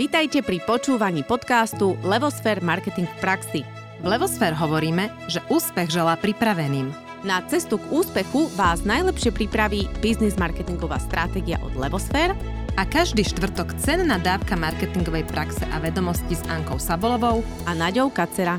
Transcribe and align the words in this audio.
Vítajte 0.00 0.40
pri 0.40 0.64
počúvaní 0.64 1.20
podcastu 1.28 1.92
Levosfér 2.00 2.64
Marketing 2.64 3.04
v 3.04 3.16
praxi. 3.20 3.60
V 4.00 4.06
Levosfér 4.08 4.56
hovoríme, 4.56 5.12
že 5.28 5.44
úspech 5.52 5.92
želá 5.92 6.16
pripraveným. 6.16 6.88
Na 7.20 7.44
cestu 7.52 7.76
k 7.76 7.84
úspechu 7.92 8.48
vás 8.56 8.80
najlepšie 8.88 9.28
pripraví 9.28 9.92
biznis 10.00 10.40
marketingová 10.40 10.96
stratégia 11.04 11.60
od 11.60 11.76
Levosfér 11.76 12.32
a 12.80 12.88
každý 12.88 13.28
štvrtok 13.28 13.76
cenná 13.76 14.16
dávka 14.16 14.56
marketingovej 14.56 15.28
praxe 15.28 15.68
a 15.68 15.76
vedomosti 15.84 16.32
s 16.32 16.48
Ankou 16.48 16.80
Sabolovou 16.80 17.44
a 17.68 17.76
Naďou 17.76 18.08
Kacera. 18.08 18.56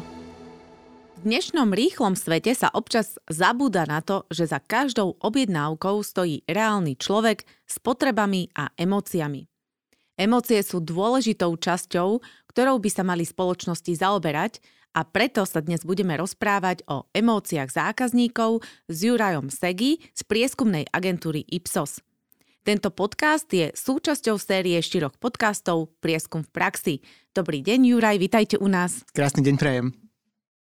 V 1.17 1.19
dnešnom 1.25 1.73
rýchlom 1.73 2.13
svete 2.13 2.53
sa 2.53 2.69
občas 2.69 3.17
zabúda 3.25 3.89
na 3.89 4.05
to, 4.05 4.29
že 4.29 4.45
za 4.45 4.61
každou 4.61 5.17
objednávkou 5.17 6.05
stojí 6.05 6.45
reálny 6.45 7.01
človek 7.01 7.49
s 7.65 7.81
potrebami 7.81 8.53
a 8.53 8.69
emóciami. 8.77 9.50
Emócie 10.21 10.61
sú 10.61 10.77
dôležitou 10.85 11.57
časťou, 11.57 12.21
ktorou 12.53 12.77
by 12.77 12.89
sa 12.93 13.01
mali 13.01 13.25
spoločnosti 13.25 13.89
zaoberať 13.89 14.61
a 14.93 15.01
preto 15.01 15.41
sa 15.49 15.65
dnes 15.65 15.81
budeme 15.81 16.13
rozprávať 16.13 16.85
o 16.85 17.09
emóciách 17.09 17.73
zákazníkov 17.73 18.61
s 18.85 18.97
Jurajom 19.01 19.49
Segi 19.49 19.97
z 20.13 20.21
prieskumnej 20.29 20.85
agentúry 20.93 21.41
Ipsos. 21.49 22.05
Tento 22.61 22.93
podcast 22.93 23.49
je 23.49 23.73
súčasťou 23.73 24.37
série 24.37 24.77
štyroch 24.77 25.17
podcastov 25.17 25.89
Prieskum 26.05 26.45
v 26.45 26.53
praxi. 26.53 26.95
Dobrý 27.33 27.65
deň, 27.65 27.97
Juraj, 27.97 28.21
vitajte 28.21 28.55
u 28.61 28.69
nás. 28.69 29.01
Krásny 29.17 29.41
deň 29.41 29.55
prajem. 29.57 29.89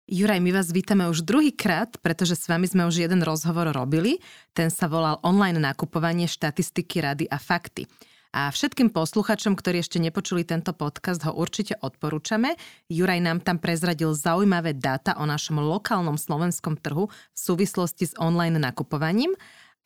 Juraj, 0.04 0.36
my 0.36 0.52
vás 0.52 0.68
vítame 0.68 1.08
už 1.08 1.24
druhýkrát, 1.24 1.96
pretože 2.04 2.36
s 2.36 2.44
vami 2.44 2.68
sme 2.68 2.84
už 2.84 3.08
jeden 3.08 3.24
rozhovor 3.24 3.72
robili. 3.72 4.20
Ten 4.52 4.68
sa 4.68 4.84
volal 4.84 5.16
Online 5.24 5.56
nakupovanie, 5.56 6.28
štatistiky, 6.28 7.00
rady 7.00 7.24
a 7.32 7.40
fakty. 7.40 7.88
A 8.36 8.52
všetkým 8.52 8.92
posluchačom, 8.92 9.56
ktorí 9.56 9.80
ešte 9.80 9.96
nepočuli 9.96 10.44
tento 10.44 10.76
podcast, 10.76 11.24
ho 11.24 11.32
určite 11.32 11.72
odporúčame. 11.80 12.60
Juraj 12.84 13.24
nám 13.24 13.40
tam 13.40 13.56
prezradil 13.56 14.12
zaujímavé 14.12 14.76
dáta 14.76 15.16
o 15.16 15.24
našom 15.24 15.56
lokálnom 15.56 16.20
slovenskom 16.20 16.76
trhu 16.76 17.08
v 17.08 17.38
súvislosti 17.40 18.12
s 18.12 18.14
online 18.20 18.60
nakupovaním 18.60 19.32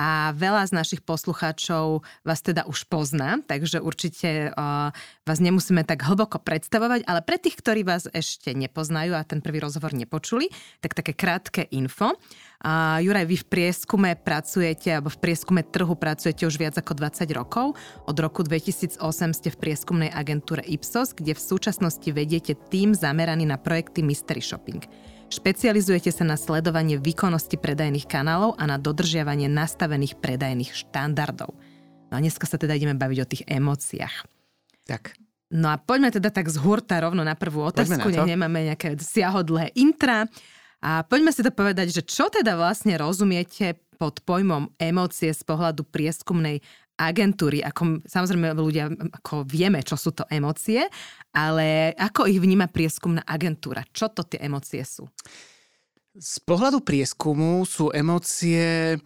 a 0.01 0.33
veľa 0.33 0.65
z 0.65 0.73
našich 0.73 1.05
poslucháčov 1.05 2.01
vás 2.25 2.41
teda 2.41 2.65
už 2.65 2.89
pozná, 2.89 3.45
takže 3.45 3.85
určite 3.85 4.49
vás 5.29 5.39
nemusíme 5.45 5.85
tak 5.85 6.09
hlboko 6.09 6.41
predstavovať, 6.41 7.05
ale 7.05 7.21
pre 7.21 7.37
tých, 7.37 7.61
ktorí 7.61 7.85
vás 7.85 8.09
ešte 8.09 8.57
nepoznajú 8.57 9.13
a 9.13 9.29
ten 9.29 9.45
prvý 9.45 9.61
rozhovor 9.61 9.93
nepočuli, 9.93 10.49
tak 10.81 10.97
také 10.97 11.13
krátke 11.13 11.69
info. 11.69 12.17
Uh, 12.61 13.01
Juraj, 13.01 13.25
vy 13.25 13.37
v 13.41 13.47
prieskume 13.49 14.11
pracujete, 14.21 14.93
alebo 14.93 15.09
v 15.09 15.21
prieskume 15.21 15.65
trhu 15.65 15.97
pracujete 15.97 16.45
už 16.45 16.61
viac 16.61 16.77
ako 16.77 16.93
20 16.93 17.25
rokov. 17.33 17.77
Od 18.05 18.17
roku 18.21 18.45
2008 18.45 19.01
ste 19.33 19.49
v 19.49 19.61
prieskumnej 19.61 20.13
agentúre 20.13 20.61
Ipsos, 20.69 21.17
kde 21.17 21.33
v 21.33 21.41
súčasnosti 21.41 22.09
vediete 22.13 22.53
tým 22.69 22.93
zameraný 22.93 23.49
na 23.49 23.57
projekty 23.57 24.05
Mystery 24.05 24.45
Shopping. 24.45 24.85
Špecializujete 25.31 26.11
sa 26.11 26.27
na 26.27 26.35
sledovanie 26.35 26.99
výkonnosti 26.99 27.55
predajných 27.55 28.11
kanálov 28.11 28.59
a 28.59 28.67
na 28.67 28.83
dodržiavanie 28.83 29.47
nastavených 29.47 30.19
predajných 30.19 30.75
štandardov. 30.75 31.55
No 32.11 32.13
a 32.13 32.19
dneska 32.19 32.51
sa 32.51 32.59
teda 32.59 32.75
ideme 32.75 32.99
baviť 32.99 33.19
o 33.23 33.31
tých 33.31 33.43
emóciách. 33.47 34.27
Tak. 34.91 35.15
No 35.55 35.71
a 35.71 35.79
poďme 35.79 36.11
teda 36.11 36.35
tak 36.35 36.51
z 36.51 36.59
hurta 36.59 36.99
rovno 36.99 37.23
na 37.23 37.39
prvú 37.39 37.63
otázku, 37.63 38.11
nech 38.11 38.27
nemáme 38.27 38.75
nejaké 38.75 38.99
siahodlé 38.99 39.71
intra. 39.79 40.27
A 40.83 41.07
poďme 41.07 41.31
si 41.31 41.47
to 41.47 41.55
povedať, 41.55 41.95
že 41.95 42.03
čo 42.03 42.27
teda 42.27 42.59
vlastne 42.59 42.99
rozumiete 42.99 43.79
pod 44.03 44.19
pojmom 44.27 44.75
emócie 44.83 45.31
z 45.31 45.43
pohľadu 45.47 45.87
prieskumnej 45.87 46.59
agentúry, 47.01 47.65
ako 47.65 48.05
samozrejme 48.05 48.53
ľudia 48.53 48.93
ako 49.25 49.49
vieme, 49.49 49.81
čo 49.81 49.97
sú 49.97 50.13
to 50.13 50.29
emócie, 50.29 50.85
ale 51.33 51.97
ako 51.97 52.29
ich 52.29 52.37
vníma 52.37 52.69
prieskumná 52.69 53.25
agentúra? 53.25 53.81
Čo 53.89 54.13
to 54.13 54.29
tie 54.29 54.45
emócie 54.45 54.85
sú? 54.85 55.09
Z 56.13 56.45
pohľadu 56.45 56.85
prieskumu 56.85 57.65
sú 57.65 57.89
emócie 57.97 59.01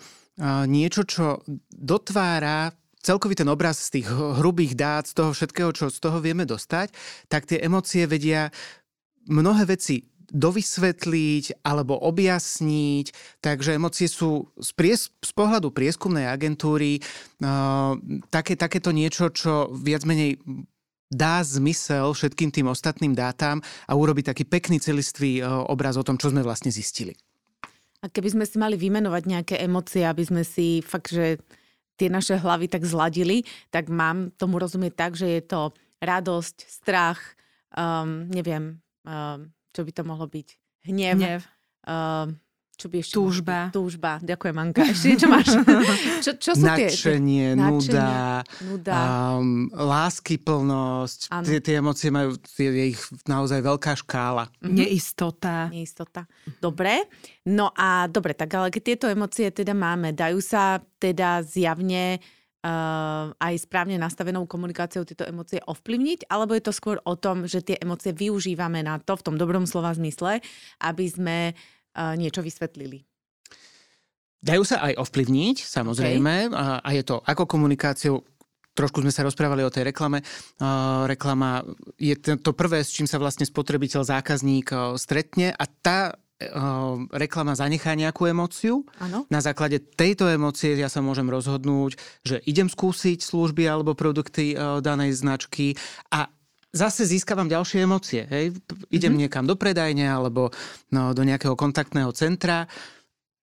niečo, 0.66 1.06
čo 1.06 1.46
dotvára 1.70 2.74
celkový 3.04 3.36
ten 3.38 3.46
obraz 3.52 3.92
z 3.92 4.00
tých 4.00 4.08
hrubých 4.10 4.74
dát, 4.74 5.04
z 5.06 5.14
toho 5.14 5.30
všetkého, 5.36 5.70
čo 5.76 5.92
z 5.92 6.00
toho 6.00 6.18
vieme 6.18 6.48
dostať, 6.48 6.90
tak 7.28 7.46
tie 7.46 7.60
emócie 7.60 8.08
vedia 8.08 8.48
mnohé 9.28 9.68
veci 9.68 10.02
dovysvetliť 10.30 11.66
alebo 11.66 11.98
objasniť. 11.98 13.06
Takže 13.44 13.76
emócie 13.76 14.08
sú 14.08 14.48
z, 14.56 14.70
pries, 14.72 15.10
z 15.10 15.32
pohľadu 15.34 15.74
prieskumnej 15.74 16.28
agentúry 16.30 17.00
uh, 17.00 17.98
také, 18.30 18.54
takéto 18.56 18.94
niečo, 18.94 19.28
čo 19.28 19.72
viac 19.72 20.06
menej 20.08 20.40
dá 21.12 21.44
zmysel 21.44 22.10
všetkým 22.10 22.50
tým 22.50 22.66
ostatným 22.72 23.12
dátam 23.12 23.60
a 23.86 23.92
urobi 23.94 24.24
taký 24.24 24.48
pekný 24.48 24.80
celistvý 24.80 25.44
uh, 25.44 25.66
obraz 25.68 26.00
o 26.00 26.06
tom, 26.06 26.16
čo 26.16 26.32
sme 26.32 26.40
vlastne 26.40 26.72
zistili. 26.72 27.14
A 28.04 28.12
keby 28.12 28.36
sme 28.36 28.44
si 28.44 28.60
mali 28.60 28.76
vymenovať 28.76 29.22
nejaké 29.24 29.54
emócie, 29.64 30.04
aby 30.04 30.20
sme 30.28 30.42
si 30.44 30.84
fakt, 30.84 31.08
že 31.08 31.40
tie 31.96 32.12
naše 32.12 32.36
hlavy 32.36 32.68
tak 32.68 32.84
zladili, 32.84 33.46
tak 33.72 33.88
mám 33.88 34.34
tomu 34.34 34.60
rozumieť 34.60 34.92
tak, 34.92 35.12
že 35.16 35.40
je 35.40 35.42
to 35.46 35.72
radosť, 36.04 36.56
strach, 36.68 37.20
um, 37.72 38.28
neviem, 38.28 38.82
um, 39.08 39.48
čo 39.74 39.82
by 39.82 39.90
to 39.90 40.02
mohlo 40.06 40.30
byť? 40.30 40.48
Hnev. 40.86 41.18
Hnev. 41.18 41.40
Uh, 41.84 42.30
čo 42.74 42.90
by 42.90 42.96
ešte 43.02 43.14
Túžba. 43.14 43.58
Túžba. 43.70 44.18
Ďakujem, 44.18 44.56
Anka. 44.58 44.82
Ešte 44.82 45.06
niečo 45.14 45.28
máš? 45.30 45.46
čo, 46.26 46.30
čo 46.38 46.52
sú 46.58 46.66
Nadšenie, 46.66 47.54
tie? 47.54 47.58
nuda, 47.58 48.42
nuda. 48.66 48.94
Um, 49.38 49.70
lásky, 49.70 50.42
plnosť. 50.42 51.30
Tie, 51.46 51.58
tie 51.62 51.78
emócie 51.78 52.10
majú, 52.10 52.34
je 52.58 52.94
ich 52.94 53.00
naozaj 53.30 53.62
veľká 53.62 53.94
škála. 53.94 54.50
Mm-hmm. 54.58 54.74
Neistota. 54.74 55.70
Neistota. 55.70 56.26
Dobre. 56.58 57.06
No 57.46 57.70
a 57.78 58.10
dobre, 58.10 58.34
tak 58.34 58.50
ale 58.58 58.74
keď 58.74 58.82
tieto 58.82 59.06
emócie 59.06 59.54
teda 59.54 59.70
máme, 59.70 60.10
dajú 60.10 60.42
sa 60.42 60.82
teda 60.98 61.46
zjavne 61.46 62.18
uh, 62.18 62.33
aj 63.36 63.54
správne 63.60 64.00
nastavenou 64.00 64.48
komunikáciou 64.48 65.04
tieto 65.04 65.28
emócie 65.28 65.60
ovplyvniť, 65.60 66.32
alebo 66.32 66.56
je 66.56 66.64
to 66.64 66.72
skôr 66.72 66.96
o 67.04 67.12
tom, 67.12 67.44
že 67.44 67.60
tie 67.60 67.76
emócie 67.76 68.16
využívame 68.16 68.80
na 68.80 68.96
to, 68.96 69.20
v 69.20 69.24
tom 69.24 69.36
dobrom 69.36 69.68
slova 69.68 69.92
zmysle, 69.92 70.40
aby 70.80 71.04
sme 71.04 71.36
uh, 71.52 72.16
niečo 72.16 72.40
vysvetlili? 72.40 73.04
Dajú 74.44 74.64
sa 74.64 74.80
aj 74.84 75.00
ovplyvniť, 75.00 75.56
samozrejme, 75.60 76.52
okay. 76.52 76.56
a, 76.56 76.80
a 76.80 76.88
je 76.92 77.04
to 77.04 77.20
ako 77.20 77.44
komunikáciou, 77.48 78.24
trošku 78.76 79.00
sme 79.00 79.12
sa 79.12 79.24
rozprávali 79.24 79.64
o 79.64 79.72
tej 79.72 79.92
reklame. 79.92 80.24
Uh, 80.56 81.04
reklama 81.04 81.64
je 82.00 82.16
to 82.16 82.52
prvé, 82.56 82.80
s 82.80 82.96
čím 82.96 83.04
sa 83.04 83.20
vlastne 83.20 83.44
spotrebiteľ, 83.44 84.04
zákazník 84.04 84.72
uh, 84.72 84.96
stretne 84.96 85.52
a 85.52 85.64
tá 85.68 86.12
Ehm, 86.12 86.23
reklama 87.14 87.54
zanechá 87.54 87.94
nejakú 87.94 88.28
emóciu. 88.28 88.84
Ano. 89.00 89.24
Na 89.30 89.40
základe 89.40 89.80
tejto 89.80 90.28
emócie 90.28 90.76
ja 90.76 90.92
sa 90.92 91.00
môžem 91.00 91.28
rozhodnúť, 91.28 91.96
že 92.26 92.36
idem 92.44 92.68
skúsiť 92.68 93.22
služby 93.22 93.64
alebo 93.68 93.96
produkty 93.96 94.54
uh, 94.54 94.82
danej 94.84 95.20
značky 95.20 95.78
a 96.12 96.28
zase 96.74 97.06
získavam 97.06 97.46
ďalšie 97.46 97.86
emócie. 97.86 98.26
Hej? 98.26 98.58
Idem 98.90 99.14
mm-hmm. 99.14 99.20
niekam 99.30 99.44
do 99.46 99.54
predajne 99.54 100.10
alebo 100.10 100.50
no, 100.90 101.14
do 101.14 101.22
nejakého 101.22 101.54
kontaktného 101.54 102.10
centra 102.10 102.66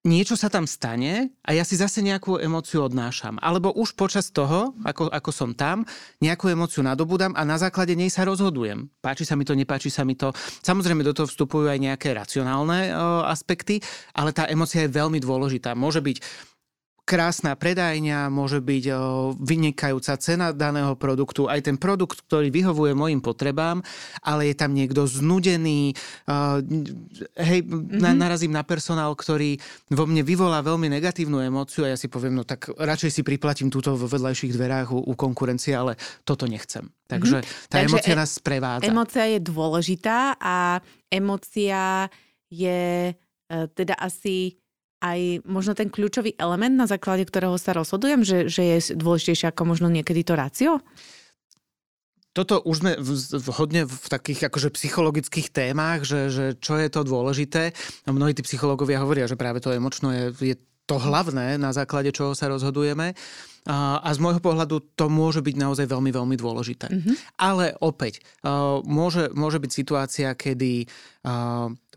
niečo 0.02 0.34
sa 0.34 0.50
tam 0.50 0.66
stane 0.66 1.30
a 1.46 1.54
ja 1.54 1.62
si 1.62 1.78
zase 1.78 2.02
nejakú 2.02 2.42
emóciu 2.42 2.86
odnášam. 2.86 3.38
Alebo 3.38 3.70
už 3.74 3.94
počas 3.94 4.34
toho, 4.34 4.74
ako, 4.82 5.14
ako 5.14 5.30
som 5.30 5.54
tam, 5.54 5.86
nejakú 6.22 6.50
emóciu 6.50 6.82
nadobudám 6.82 7.38
a 7.38 7.46
na 7.46 7.62
základe 7.62 7.94
nej 7.94 8.10
sa 8.10 8.26
rozhodujem. 8.26 8.90
Páči 9.02 9.30
sa 9.30 9.38
mi 9.38 9.46
to, 9.46 9.54
nepáči 9.54 9.94
sa 9.94 10.02
mi 10.02 10.18
to. 10.18 10.34
Samozrejme 10.66 11.06
do 11.06 11.14
toho 11.14 11.30
vstupujú 11.30 11.70
aj 11.70 11.80
nejaké 11.80 12.18
racionálne 12.18 12.94
o, 12.94 13.26
aspekty, 13.30 13.78
ale 14.18 14.34
tá 14.34 14.50
emócia 14.50 14.86
je 14.86 14.94
veľmi 14.94 15.22
dôležitá. 15.22 15.78
Môže 15.78 16.02
byť 16.02 16.18
krásna 17.12 17.60
predajňa, 17.60 18.32
môže 18.32 18.64
byť 18.64 18.84
vynikajúca 19.36 20.16
cena 20.16 20.56
daného 20.56 20.96
produktu, 20.96 21.52
aj 21.52 21.68
ten 21.68 21.76
produkt, 21.76 22.24
ktorý 22.24 22.48
vyhovuje 22.48 22.96
mojim 22.96 23.20
potrebám, 23.20 23.84
ale 24.24 24.48
je 24.48 24.56
tam 24.56 24.72
niekto 24.72 25.04
znudený, 25.04 25.92
hej, 27.36 27.60
mm-hmm. 27.68 28.16
narazím 28.16 28.56
na 28.56 28.64
personál, 28.64 29.12
ktorý 29.12 29.60
vo 29.92 30.08
mne 30.08 30.24
vyvolá 30.24 30.64
veľmi 30.64 30.88
negatívnu 30.88 31.44
emóciu 31.44 31.84
a 31.84 31.92
ja 31.92 31.98
si 32.00 32.08
poviem, 32.08 32.40
no 32.40 32.48
tak 32.48 32.72
radšej 32.72 33.20
si 33.20 33.22
priplatím 33.28 33.68
túto 33.68 33.92
vo 34.00 34.08
vedľajších 34.08 34.56
dverách 34.56 34.96
u, 34.96 35.04
u 35.04 35.14
konkurencie, 35.20 35.76
ale 35.76 36.00
toto 36.24 36.48
nechcem. 36.48 36.88
Takže 37.12 37.44
mm-hmm. 37.44 37.68
tá 37.68 37.76
Takže 37.84 37.88
emócia 37.92 38.16
e- 38.16 38.20
nás 38.24 38.32
sprevádza. 38.40 38.88
Emócia 38.88 39.28
je 39.28 39.40
dôležitá 39.44 40.40
a 40.40 40.80
emócia 41.12 42.08
je 42.48 43.12
e, 43.12 43.14
teda 43.76 44.00
asi 44.00 44.61
aj 45.02 45.44
možno 45.50 45.74
ten 45.74 45.90
kľúčový 45.90 46.38
element, 46.38 46.78
na 46.78 46.86
základe 46.86 47.26
ktorého 47.26 47.58
sa 47.58 47.74
rozhodujem, 47.74 48.22
že, 48.22 48.46
že 48.48 48.62
je 48.62 48.78
dôležitejšie 48.94 49.50
ako 49.50 49.74
možno 49.74 49.90
niekedy 49.90 50.22
to 50.22 50.38
rácio? 50.38 50.80
Toto 52.32 52.64
už 52.64 52.76
sme 52.80 52.92
v, 52.96 53.10
v, 53.20 53.48
hodne 53.60 53.82
v 53.84 54.08
takých 54.08 54.48
akože 54.48 54.72
psychologických 54.72 55.52
témach, 55.52 56.08
že, 56.08 56.32
že 56.32 56.46
čo 56.56 56.80
je 56.80 56.88
to 56.88 57.04
dôležité. 57.04 57.76
A 58.08 58.10
mnohí 58.16 58.32
tí 58.32 58.40
psychológovia 58.40 59.04
hovoria, 59.04 59.28
že 59.28 59.36
práve 59.36 59.60
to 59.60 59.76
emočno 59.76 60.16
je, 60.16 60.24
je 60.40 60.56
to 60.88 60.96
hlavné, 60.96 61.56
na 61.60 61.72
základe 61.72 62.12
čoho 62.12 62.36
sa 62.36 62.52
rozhodujeme. 62.52 63.16
a 63.68 64.10
z 64.10 64.20
môjho 64.20 64.42
pohľadu 64.42 64.98
to 64.98 65.06
môže 65.08 65.40
byť 65.46 65.56
naozaj 65.56 65.86
veľmi, 65.86 66.12
veľmi 66.12 66.36
dôležité. 66.36 66.90
Mm-hmm. 66.90 67.16
Ale 67.38 67.78
opäť, 67.80 68.26
môže, 68.84 69.30
môže 69.32 69.62
byť 69.62 69.72
situácia, 69.72 70.34
kedy 70.34 70.90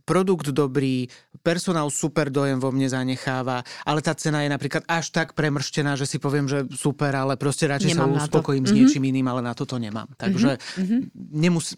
produkt 0.04 0.52
dobrý, 0.52 1.08
personál 1.40 1.88
super 1.88 2.28
dojem 2.28 2.60
vo 2.60 2.70
mne 2.70 2.88
zanecháva, 2.88 3.64
ale 3.88 4.00
tá 4.04 4.12
cena 4.12 4.44
je 4.44 4.52
napríklad 4.52 4.84
až 4.88 5.10
tak 5.10 5.32
premrštená, 5.32 5.96
že 5.96 6.04
si 6.08 6.20
poviem, 6.20 6.48
že 6.48 6.68
super, 6.76 7.12
ale 7.16 7.40
proste 7.40 7.64
radšej 7.68 7.96
nemám 7.96 8.16
sa 8.16 8.28
uspokojím 8.28 8.64
s 8.64 8.72
mm-hmm. 8.72 8.78
niečím 8.84 9.04
iným, 9.08 9.26
ale 9.28 9.40
na 9.40 9.56
toto 9.56 9.80
nemám. 9.80 10.08
Takže 10.16 10.60
mm-hmm. 10.60 11.00
nemus- 11.40 11.76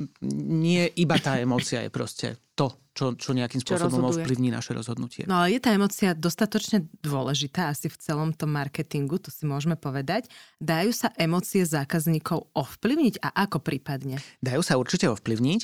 nie 0.50 0.86
iba 0.98 1.16
tá 1.22 1.38
emócia 1.38 1.82
je 1.86 1.90
proste 1.90 2.26
to, 2.58 2.85
čo, 2.96 3.12
čo 3.12 3.36
nejakým 3.36 3.60
spôsobom 3.60 4.00
čo 4.00 4.08
ovplyvní 4.16 4.48
naše 4.48 4.72
rozhodnutie. 4.72 5.28
No 5.28 5.44
ale 5.44 5.52
je 5.52 5.60
tá 5.60 5.76
emocia 5.76 6.16
dostatočne 6.16 6.88
dôležitá 7.04 7.68
asi 7.68 7.92
v 7.92 7.96
celom 8.00 8.32
tom 8.32 8.56
marketingu, 8.56 9.20
to 9.20 9.28
si 9.28 9.44
môžeme 9.44 9.76
povedať. 9.76 10.32
Dajú 10.56 10.96
sa 10.96 11.12
emócie 11.20 11.68
zákazníkov 11.68 12.48
ovplyvniť 12.56 13.20
a 13.20 13.44
ako 13.44 13.60
prípadne? 13.60 14.16
Dajú 14.40 14.64
sa 14.64 14.80
určite 14.80 15.12
ovplyvniť 15.12 15.60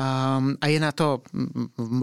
um, 0.00 0.56
a 0.56 0.66
je 0.72 0.78
na 0.80 0.96
to 0.96 1.20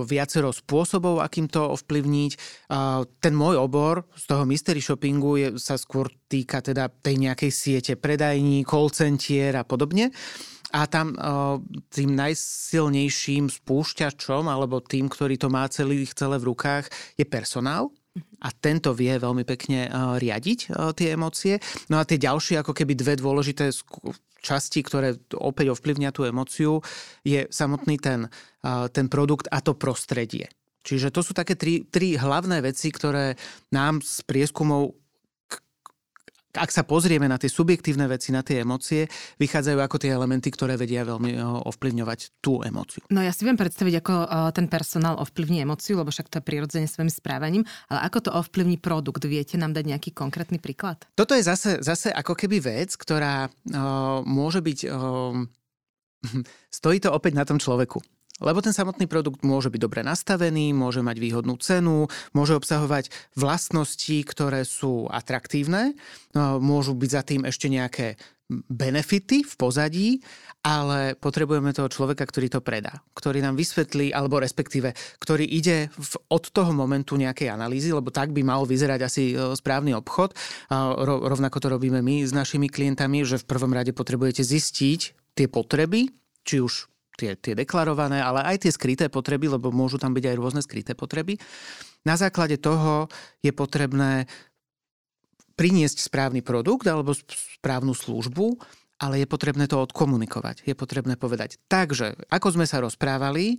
viacero 0.06 0.54
spôsobov, 0.54 1.26
akým 1.26 1.50
to 1.50 1.66
ovplyvniť. 1.74 2.32
Uh, 2.70 3.02
ten 3.18 3.34
môj 3.34 3.58
obor 3.58 4.06
z 4.14 4.24
toho 4.30 4.46
mystery 4.46 4.78
shoppingu 4.78 5.42
je, 5.42 5.48
sa 5.58 5.74
skôr 5.74 6.06
týka 6.30 6.62
teda 6.62 6.92
tej 6.92 7.18
nejakej 7.18 7.52
siete 7.52 7.94
predajní, 7.98 8.62
call 8.62 8.94
centier 8.94 9.58
a 9.58 9.66
podobne. 9.66 10.14
A 10.78 10.86
tam 10.86 11.18
tým 11.90 12.14
najsilnejším 12.14 13.50
spúšťačom 13.50 14.46
alebo 14.46 14.78
tým, 14.78 15.10
ktorý 15.10 15.42
to 15.42 15.50
má 15.50 15.66
celý, 15.74 16.06
celé 16.14 16.38
v 16.38 16.54
rukách, 16.54 16.86
je 17.18 17.26
personál. 17.26 17.90
A 18.42 18.54
tento 18.54 18.94
vie 18.94 19.14
veľmi 19.14 19.42
pekne 19.42 19.90
riadiť 20.22 20.60
tie 20.94 21.18
emócie. 21.18 21.58
No 21.90 21.98
a 21.98 22.06
tie 22.06 22.22
ďalšie 22.22 22.62
ako 22.62 22.78
keby 22.78 22.94
dve 22.94 23.18
dôležité 23.18 23.74
časti, 24.42 24.86
ktoré 24.86 25.18
opäť 25.34 25.74
ovplyvňa 25.74 26.14
tú 26.14 26.30
emóciu, 26.30 26.82
je 27.26 27.50
samotný 27.50 27.98
ten, 27.98 28.30
ten 28.94 29.06
produkt 29.10 29.50
a 29.50 29.62
to 29.66 29.74
prostredie. 29.74 30.50
Čiže 30.86 31.10
to 31.10 31.26
sú 31.26 31.34
také 31.34 31.58
tri, 31.58 31.86
tri 31.90 32.18
hlavné 32.18 32.62
veci, 32.62 32.94
ktoré 32.94 33.34
nám 33.74 34.02
z 34.06 34.22
prieskumov 34.30 34.94
ak 36.58 36.74
sa 36.74 36.84
pozrieme 36.84 37.30
na 37.30 37.38
tie 37.38 37.48
subjektívne 37.48 38.10
veci, 38.10 38.34
na 38.34 38.42
tie 38.42 38.66
emócie, 38.66 39.06
vychádzajú 39.38 39.78
ako 39.80 39.96
tie 40.02 40.12
elementy, 40.12 40.50
ktoré 40.50 40.76
vedia 40.76 41.06
veľmi 41.06 41.32
eh, 41.38 41.42
ovplyvňovať 41.42 42.42
tú 42.42 42.66
emóciu. 42.66 43.06
No 43.14 43.22
ja 43.22 43.32
si 43.32 43.46
viem 43.46 43.56
predstaviť, 43.56 43.94
ako 44.02 44.14
eh, 44.14 44.28
ten 44.58 44.66
personál 44.68 45.22
ovplyvní 45.22 45.64
emóciu, 45.64 46.02
lebo 46.02 46.10
však 46.10 46.28
to 46.34 46.42
je 46.42 46.48
prirodzene 46.48 46.90
svojim 46.90 47.14
správaním, 47.14 47.64
ale 47.88 48.04
ako 48.10 48.28
to 48.28 48.32
ovplyvní 48.34 48.82
produkt? 48.82 49.24
Viete 49.24 49.56
nám 49.56 49.78
dať 49.78 49.86
nejaký 49.94 50.10
konkrétny 50.12 50.58
príklad? 50.58 51.06
Toto 51.14 51.38
je 51.38 51.46
zase, 51.46 51.80
zase 51.86 52.10
ako 52.10 52.34
keby 52.34 52.58
vec, 52.60 52.98
ktorá 52.98 53.48
uh, 53.48 54.24
môže 54.26 54.64
byť... 54.64 54.80
Uh, 54.90 55.46
stojí 56.78 56.98
to 56.98 57.14
opäť 57.14 57.34
na 57.38 57.46
tom 57.46 57.62
človeku. 57.62 58.02
Lebo 58.38 58.62
ten 58.62 58.74
samotný 58.74 59.10
produkt 59.10 59.42
môže 59.42 59.74
byť 59.74 59.82
dobre 59.82 60.02
nastavený, 60.06 60.70
môže 60.74 61.02
mať 61.02 61.18
výhodnú 61.18 61.58
cenu, 61.58 62.06
môže 62.38 62.54
obsahovať 62.54 63.10
vlastnosti, 63.34 64.18
ktoré 64.26 64.62
sú 64.62 65.10
atraktívne, 65.10 65.98
no, 66.38 66.62
môžu 66.62 66.94
byť 66.94 67.10
za 67.10 67.22
tým 67.26 67.42
ešte 67.50 67.68
nejaké 67.68 68.18
benefity 68.48 69.44
v 69.44 69.54
pozadí, 69.60 70.10
ale 70.64 71.20
potrebujeme 71.20 71.76
toho 71.76 71.92
človeka, 71.92 72.24
ktorý 72.24 72.48
to 72.48 72.64
predá, 72.64 73.04
ktorý 73.12 73.44
nám 73.44 73.60
vysvetlí, 73.60 74.16
alebo 74.16 74.40
respektíve, 74.40 74.96
ktorý 75.20 75.44
ide 75.44 75.92
v, 75.92 76.14
od 76.32 76.48
toho 76.48 76.72
momentu 76.72 77.20
nejakej 77.20 77.52
analýzy, 77.52 77.92
lebo 77.92 78.08
tak 78.08 78.32
by 78.32 78.42
mal 78.48 78.64
vyzerať 78.64 79.00
asi 79.04 79.36
e, 79.36 79.52
správny 79.52 79.92
obchod. 80.00 80.32
Rovnako 81.04 81.58
to 81.60 81.68
robíme 81.68 82.00
my 82.00 82.24
s 82.24 82.32
našimi 82.32 82.72
klientami, 82.72 83.28
že 83.28 83.40
v 83.40 83.48
prvom 83.48 83.76
rade 83.76 83.92
potrebujete 83.92 84.48
zistiť 84.48 85.00
tie 85.36 85.48
potreby, 85.52 86.08
či 86.48 86.64
už 86.64 86.88
tie, 87.18 87.34
tie 87.34 87.58
deklarované, 87.58 88.22
ale 88.22 88.46
aj 88.46 88.64
tie 88.64 88.72
skryté 88.72 89.10
potreby, 89.10 89.50
lebo 89.50 89.74
môžu 89.74 89.98
tam 89.98 90.14
byť 90.14 90.26
aj 90.30 90.36
rôzne 90.38 90.62
skryté 90.62 90.94
potreby. 90.94 91.42
Na 92.06 92.14
základe 92.14 92.62
toho 92.62 93.10
je 93.42 93.50
potrebné 93.50 94.30
priniesť 95.58 96.06
správny 96.06 96.46
produkt 96.46 96.86
alebo 96.86 97.18
správnu 97.18 97.98
službu, 97.98 98.62
ale 99.02 99.26
je 99.26 99.28
potrebné 99.30 99.66
to 99.66 99.82
odkomunikovať. 99.82 100.66
Je 100.66 100.78
potrebné 100.78 101.18
povedať. 101.18 101.58
Takže, 101.66 102.30
ako 102.30 102.54
sme 102.54 102.70
sa 102.70 102.82
rozprávali, 102.82 103.58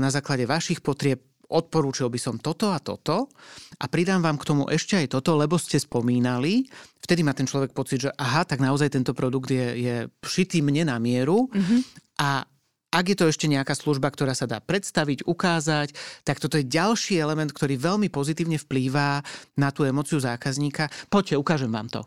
na 0.00 0.08
základe 0.12 0.44
vašich 0.44 0.84
potrieb 0.84 1.24
odporúčil 1.46 2.10
by 2.10 2.18
som 2.18 2.36
toto 2.42 2.74
a 2.74 2.82
toto 2.82 3.30
a 3.78 3.84
pridám 3.86 4.18
vám 4.18 4.34
k 4.34 4.48
tomu 4.50 4.66
ešte 4.66 4.98
aj 4.98 5.14
toto, 5.14 5.38
lebo 5.38 5.54
ste 5.54 5.78
spomínali, 5.78 6.66
vtedy 6.98 7.22
má 7.22 7.32
ten 7.38 7.46
človek 7.46 7.70
pocit, 7.70 8.02
že 8.02 8.10
aha, 8.18 8.42
tak 8.42 8.58
naozaj 8.58 8.90
tento 8.90 9.14
produkt 9.14 9.54
je, 9.54 9.66
je 9.78 9.94
šitý 10.26 10.58
mne 10.58 10.90
na 10.90 10.98
mieru 10.98 11.46
mm-hmm. 11.46 11.80
a 12.18 12.42
ak 12.90 13.04
je 13.12 13.16
to 13.18 13.26
ešte 13.28 13.46
nejaká 13.50 13.74
služba, 13.74 14.08
ktorá 14.08 14.32
sa 14.32 14.46
dá 14.46 14.62
predstaviť, 14.62 15.26
ukázať, 15.26 15.92
tak 16.22 16.38
toto 16.38 16.56
je 16.56 16.66
ďalší 16.66 17.18
element, 17.18 17.50
ktorý 17.50 17.76
veľmi 17.76 18.08
pozitívne 18.08 18.56
vplýva 18.56 19.20
na 19.58 19.68
tú 19.74 19.84
emociu 19.84 20.22
zákazníka. 20.22 20.88
Poďte, 21.10 21.36
ukážem 21.36 21.70
vám 21.70 21.90
to. 21.90 22.00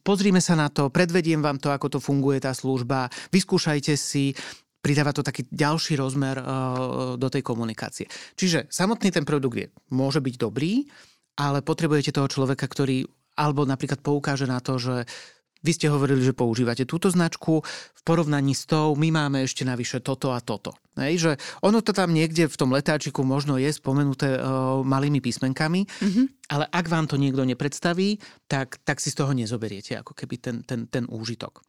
Pozrime 0.00 0.40
sa 0.40 0.56
na 0.56 0.72
to, 0.72 0.88
predvediem 0.88 1.44
vám 1.44 1.60
to, 1.60 1.68
ako 1.68 1.96
to 1.96 1.98
funguje 2.00 2.40
tá 2.40 2.56
služba, 2.56 3.12
vyskúšajte 3.28 3.92
si, 4.00 4.32
pridáva 4.80 5.12
to 5.12 5.20
taký 5.20 5.44
ďalší 5.48 6.00
rozmer 6.00 6.40
uh, 6.40 6.44
do 7.20 7.28
tej 7.28 7.44
komunikácie. 7.44 8.08
Čiže 8.36 8.72
samotný 8.72 9.12
ten 9.12 9.28
produkt 9.28 9.56
je, 9.60 9.68
môže 9.92 10.24
byť 10.24 10.34
dobrý, 10.40 10.88
ale 11.36 11.60
potrebujete 11.60 12.16
toho 12.16 12.28
človeka, 12.28 12.64
ktorý 12.64 13.04
alebo 13.34 13.66
napríklad 13.66 13.98
poukáže 13.98 14.46
na 14.46 14.62
to, 14.62 14.78
že 14.78 15.04
vy 15.64 15.72
ste 15.72 15.88
hovorili, 15.88 16.20
že 16.20 16.36
používate 16.36 16.84
túto 16.84 17.08
značku, 17.08 17.64
v 17.64 18.00
porovnaní 18.04 18.52
s 18.52 18.68
tou 18.68 18.92
my 18.92 19.08
máme 19.08 19.48
ešte 19.48 19.64
navyše 19.64 20.04
toto 20.04 20.36
a 20.36 20.38
toto. 20.44 20.76
Hej, 20.94 21.14
že 21.18 21.32
ono 21.64 21.82
to 21.82 21.90
tam 21.90 22.14
niekde 22.14 22.46
v 22.46 22.54
tom 22.60 22.70
letáčiku 22.70 23.26
možno 23.26 23.58
je 23.58 23.72
spomenuté 23.72 24.38
uh, 24.38 24.84
malými 24.84 25.18
písmenkami, 25.18 25.88
mm-hmm. 25.88 26.26
ale 26.54 26.70
ak 26.70 26.86
vám 26.86 27.10
to 27.10 27.18
niekto 27.18 27.42
nepredstaví, 27.42 28.22
tak, 28.46 28.78
tak 28.86 29.02
si 29.02 29.10
z 29.10 29.24
toho 29.24 29.32
nezoberiete 29.34 29.98
ako 29.98 30.14
keby 30.14 30.38
ten, 30.38 30.56
ten, 30.62 30.86
ten 30.86 31.08
úžitok. 31.10 31.64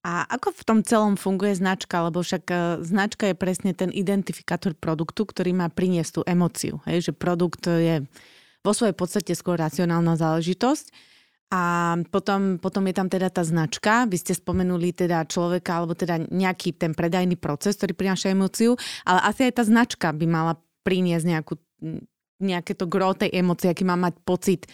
A 0.00 0.24
ako 0.32 0.56
v 0.56 0.62
tom 0.64 0.78
celom 0.80 1.12
funguje 1.20 1.60
značka? 1.60 2.00
Lebo 2.00 2.24
však 2.24 2.44
uh, 2.48 2.80
značka 2.80 3.28
je 3.28 3.36
presne 3.36 3.76
ten 3.76 3.92
identifikátor 3.92 4.72
produktu, 4.72 5.28
ktorý 5.28 5.52
má 5.52 5.68
priniesť 5.68 6.10
tú 6.16 6.20
emociu. 6.24 6.80
Hej, 6.88 7.10
že 7.10 7.12
produkt 7.12 7.68
je 7.68 8.08
vo 8.64 8.72
svojej 8.72 8.96
podstate 8.96 9.32
skôr 9.36 9.60
racionálna 9.60 10.16
záležitosť 10.16 11.10
a 11.50 11.98
potom, 12.14 12.62
potom 12.62 12.86
je 12.86 12.94
tam 12.94 13.10
teda 13.10 13.26
tá 13.26 13.42
značka, 13.42 14.06
vy 14.06 14.22
ste 14.22 14.38
spomenuli 14.38 14.94
teda 14.94 15.26
človeka, 15.26 15.82
alebo 15.82 15.98
teda 15.98 16.22
nejaký 16.30 16.78
ten 16.78 16.94
predajný 16.94 17.34
proces, 17.34 17.74
ktorý 17.74 17.98
prináša 17.98 18.30
emóciu, 18.30 18.78
ale 19.02 19.20
asi 19.26 19.50
aj 19.50 19.58
tá 19.58 19.64
značka 19.66 20.14
by 20.14 20.26
mala 20.30 20.54
priniesť 20.86 21.26
nejakú, 21.26 21.54
nejaké 22.38 22.78
to 22.78 22.86
gro 22.86 23.18
tej 23.18 23.34
emócie, 23.34 23.66
aký 23.66 23.82
má 23.82 23.98
mať 23.98 24.14
pocit 24.22 24.70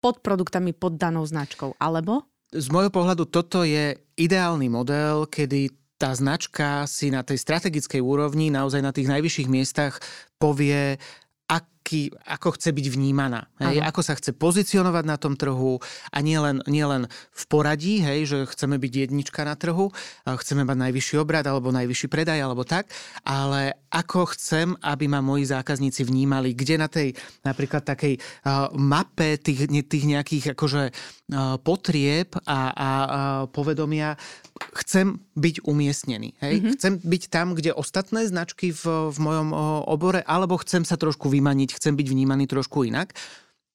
pod 0.00 0.24
produktami 0.24 0.72
pod 0.72 0.96
danou 0.96 1.28
značkou, 1.28 1.76
alebo? 1.76 2.24
Z 2.56 2.72
môjho 2.72 2.88
pohľadu 2.88 3.28
toto 3.28 3.60
je 3.60 4.00
ideálny 4.16 4.72
model, 4.72 5.28
kedy 5.28 5.76
tá 6.00 6.14
značka 6.16 6.88
si 6.88 7.12
na 7.12 7.20
tej 7.20 7.36
strategickej 7.42 8.00
úrovni, 8.00 8.48
naozaj 8.48 8.80
na 8.80 8.94
tých 8.94 9.10
najvyšších 9.12 9.48
miestach 9.50 10.00
povie, 10.40 10.96
aký, 11.88 12.12
ako 12.28 12.60
chce 12.60 12.68
byť 12.68 12.86
vnímaná. 12.92 13.48
Hej? 13.56 13.80
Ako 13.80 14.04
sa 14.04 14.12
chce 14.12 14.36
pozicionovať 14.36 15.08
na 15.08 15.16
tom 15.16 15.40
trhu 15.40 15.80
a 16.12 16.18
nielen 16.20 16.60
nie 16.68 16.84
len 16.84 17.08
v 17.32 17.44
poradí, 17.48 18.04
hej, 18.04 18.28
že 18.28 18.38
chceme 18.44 18.76
byť 18.76 19.08
jednička 19.08 19.40
na 19.48 19.56
trhu, 19.56 19.88
chceme 20.28 20.68
mať 20.68 20.76
najvyšší 20.84 21.16
obrad 21.16 21.48
alebo 21.48 21.72
najvyšší 21.72 22.12
predaj 22.12 22.44
alebo 22.44 22.68
tak, 22.68 22.92
ale 23.24 23.72
ako 23.88 24.36
chcem, 24.36 24.76
aby 24.84 25.08
ma 25.08 25.24
moji 25.24 25.48
zákazníci 25.48 26.04
vnímali, 26.04 26.52
kde 26.52 26.76
na 26.76 26.92
tej 26.92 27.16
napríklad 27.40 27.88
takej 27.88 28.20
uh, 28.20 28.68
mape 28.76 29.40
tých, 29.40 29.64
tých 29.88 30.04
nejakých 30.04 30.44
akože 30.52 30.92
uh, 30.92 31.56
potrieb 31.56 32.36
a, 32.44 32.60
a 32.68 32.88
uh, 32.92 33.08
povedomia 33.48 34.20
chcem 34.74 35.22
byť 35.38 35.64
umiestnený. 35.64 36.34
Hej? 36.42 36.54
Mm-hmm. 36.58 36.74
Chcem 36.76 36.92
byť 36.98 37.22
tam, 37.30 37.54
kde 37.54 37.70
ostatné 37.70 38.26
značky 38.26 38.74
v, 38.74 39.14
v 39.14 39.18
mojom 39.22 39.54
obore, 39.86 40.20
alebo 40.26 40.58
chcem 40.58 40.82
sa 40.82 40.98
trošku 40.98 41.30
vymaniť, 41.30 41.77
chcem 41.78 41.94
byť 41.94 42.06
vnímaný 42.10 42.50
trošku 42.50 42.84
inak. 42.84 43.14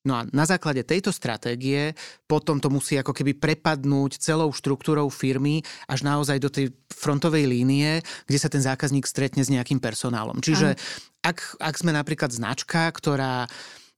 No 0.03 0.19
a 0.19 0.27
na 0.35 0.43
základe 0.43 0.83
tejto 0.83 1.15
stratégie 1.15 1.95
potom 2.27 2.59
to 2.59 2.67
musí 2.67 2.99
ako 2.99 3.15
keby 3.15 3.39
prepadnúť 3.39 4.19
celou 4.19 4.51
štruktúrou 4.51 5.07
firmy 5.07 5.63
až 5.87 6.03
naozaj 6.03 6.43
do 6.43 6.51
tej 6.51 6.75
frontovej 6.91 7.47
línie, 7.47 8.03
kde 8.27 8.39
sa 8.39 8.51
ten 8.51 8.59
zákazník 8.59 9.07
stretne 9.07 9.47
s 9.47 9.47
nejakým 9.47 9.79
personálom. 9.79 10.43
Čiže 10.43 10.75
ak, 11.23 11.55
ak 11.55 11.75
sme 11.79 11.95
napríklad 11.95 12.35
značka, 12.35 12.91
ktorá 12.91 13.47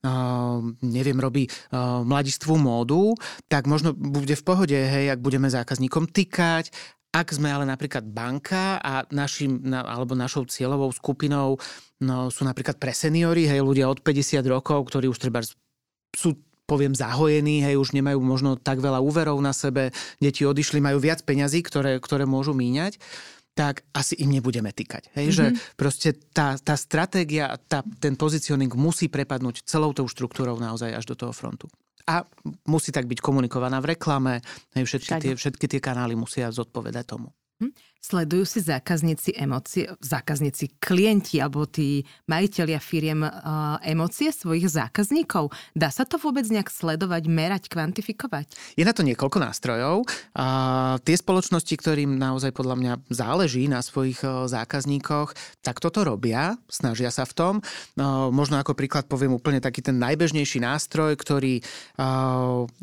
Uh, 0.06 0.62
neviem, 0.86 1.18
robí 1.18 1.50
uh, 1.50 2.06
mladistvú 2.06 2.62
módu, 2.62 3.18
tak 3.50 3.66
možno 3.66 3.90
bude 3.90 4.38
v 4.38 4.46
pohode, 4.46 4.78
hej, 4.78 5.10
ak 5.10 5.18
budeme 5.18 5.50
zákazníkom 5.50 6.14
tykať, 6.14 6.70
ak 7.16 7.32
sme 7.32 7.48
ale 7.48 7.64
napríklad 7.64 8.04
banka 8.04 8.76
a 8.84 9.08
našim, 9.08 9.64
na, 9.64 9.88
alebo 9.88 10.20
našou 10.20 10.44
cieľovou 10.44 10.92
skupinou 10.92 11.56
no, 12.04 12.28
sú 12.28 12.44
napríklad 12.44 12.76
pre 12.76 12.92
seniory, 12.92 13.48
hej, 13.48 13.64
ľudia 13.64 13.88
od 13.88 14.04
50 14.04 14.44
rokov, 14.52 14.92
ktorí 14.92 15.08
už 15.08 15.24
treba 15.24 15.40
sú 16.12 16.36
poviem, 16.66 16.98
zahojení, 16.98 17.62
hej, 17.62 17.78
už 17.78 17.94
nemajú 17.94 18.18
možno 18.20 18.58
tak 18.58 18.82
veľa 18.82 18.98
úverov 19.00 19.38
na 19.38 19.54
sebe, 19.54 19.94
deti 20.18 20.44
odišli, 20.44 20.82
majú 20.82 20.98
viac 20.98 21.22
peňazí, 21.22 21.62
ktoré, 21.62 22.02
ktoré 22.02 22.28
môžu 22.28 22.52
míňať 22.52 23.00
tak 23.56 23.88
asi 23.96 24.20
im 24.20 24.36
nebudeme 24.36 24.68
týkať. 24.68 25.16
Hej? 25.16 25.32
Mm-hmm. 25.32 25.40
Že 25.40 25.46
mhm. 25.48 25.58
proste 25.80 26.10
tá, 26.36 26.60
tá 26.60 26.76
stratégia, 26.76 27.56
tá, 27.72 27.88
ten 28.04 28.20
pozicioning 28.20 28.68
musí 28.76 29.08
prepadnúť 29.08 29.64
celou 29.64 29.96
tou 29.96 30.06
štruktúrou 30.12 30.60
naozaj 30.60 30.92
až 30.92 31.08
do 31.08 31.16
toho 31.16 31.32
frontu. 31.32 31.72
A 32.06 32.22
musí 32.70 32.94
tak 32.94 33.10
byť 33.10 33.18
komunikovaná 33.18 33.82
v 33.82 33.98
reklame, 33.98 34.38
všetky, 34.78 35.14
tie, 35.18 35.34
všetky 35.34 35.66
tie 35.66 35.82
kanály 35.82 36.14
musia 36.14 36.54
zodpovedať 36.54 37.06
tomu. 37.10 37.34
Hm? 37.58 37.72
Sledujú 38.06 38.46
si 38.46 38.62
zákazníci 38.62 39.34
emócie, 39.34 39.90
zákazníci, 39.98 40.78
klienti 40.78 41.42
alebo 41.42 41.66
tí 41.66 42.06
majiteľia 42.30 42.78
firiem 42.78 43.26
uh, 43.26 43.82
emócie 43.82 44.30
svojich 44.30 44.70
zákazníkov? 44.70 45.50
Dá 45.74 45.90
sa 45.90 46.06
to 46.06 46.22
vôbec 46.22 46.46
nejak 46.46 46.70
sledovať, 46.70 47.26
merať, 47.26 47.64
kvantifikovať? 47.66 48.78
Je 48.78 48.86
na 48.86 48.94
to 48.94 49.02
niekoľko 49.02 49.42
nástrojov. 49.42 50.06
A 50.38 50.46
tie 51.02 51.18
spoločnosti, 51.18 51.74
ktorým 51.74 52.14
naozaj 52.14 52.54
podľa 52.54 52.76
mňa 52.78 52.94
záleží 53.10 53.66
na 53.66 53.82
svojich 53.82 54.22
uh, 54.22 54.46
zákazníkoch, 54.46 55.34
tak 55.66 55.82
toto 55.82 56.06
robia, 56.06 56.62
snažia 56.70 57.10
sa 57.10 57.26
v 57.26 57.34
tom. 57.34 57.54
Uh, 57.98 58.30
možno 58.30 58.62
ako 58.62 58.78
príklad 58.78 59.10
poviem 59.10 59.34
úplne 59.34 59.58
taký 59.58 59.82
ten 59.82 59.98
najbežnejší 59.98 60.62
nástroj, 60.62 61.18
ktorý 61.18 61.58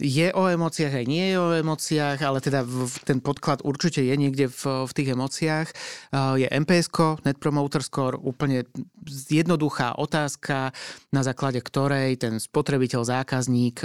je 0.01 0.29
o 0.33 0.45
emóciách 0.49 0.95
aj 0.99 1.07
nie 1.07 1.35
je 1.35 1.37
o 1.39 1.55
emóciách, 1.55 2.19
ale 2.25 2.39
teda 2.41 2.65
ten 3.05 3.21
podklad 3.21 3.63
určite 3.63 4.01
je 4.03 4.15
niekde 4.17 4.49
v 4.51 4.73
v, 4.87 4.93
tých 4.93 5.12
emóciách, 5.13 5.69
je 6.41 6.47
MPS, 6.49 6.89
Net 7.23 7.39
Promoter 7.39 7.85
Score, 7.85 8.19
úplne 8.19 8.65
jednoduchá 9.29 9.97
otázka, 10.01 10.73
na 11.13 11.23
základe 11.23 11.61
ktorej 11.61 12.19
ten 12.19 12.41
spotrebiteľ, 12.41 13.01
zákazník 13.05 13.85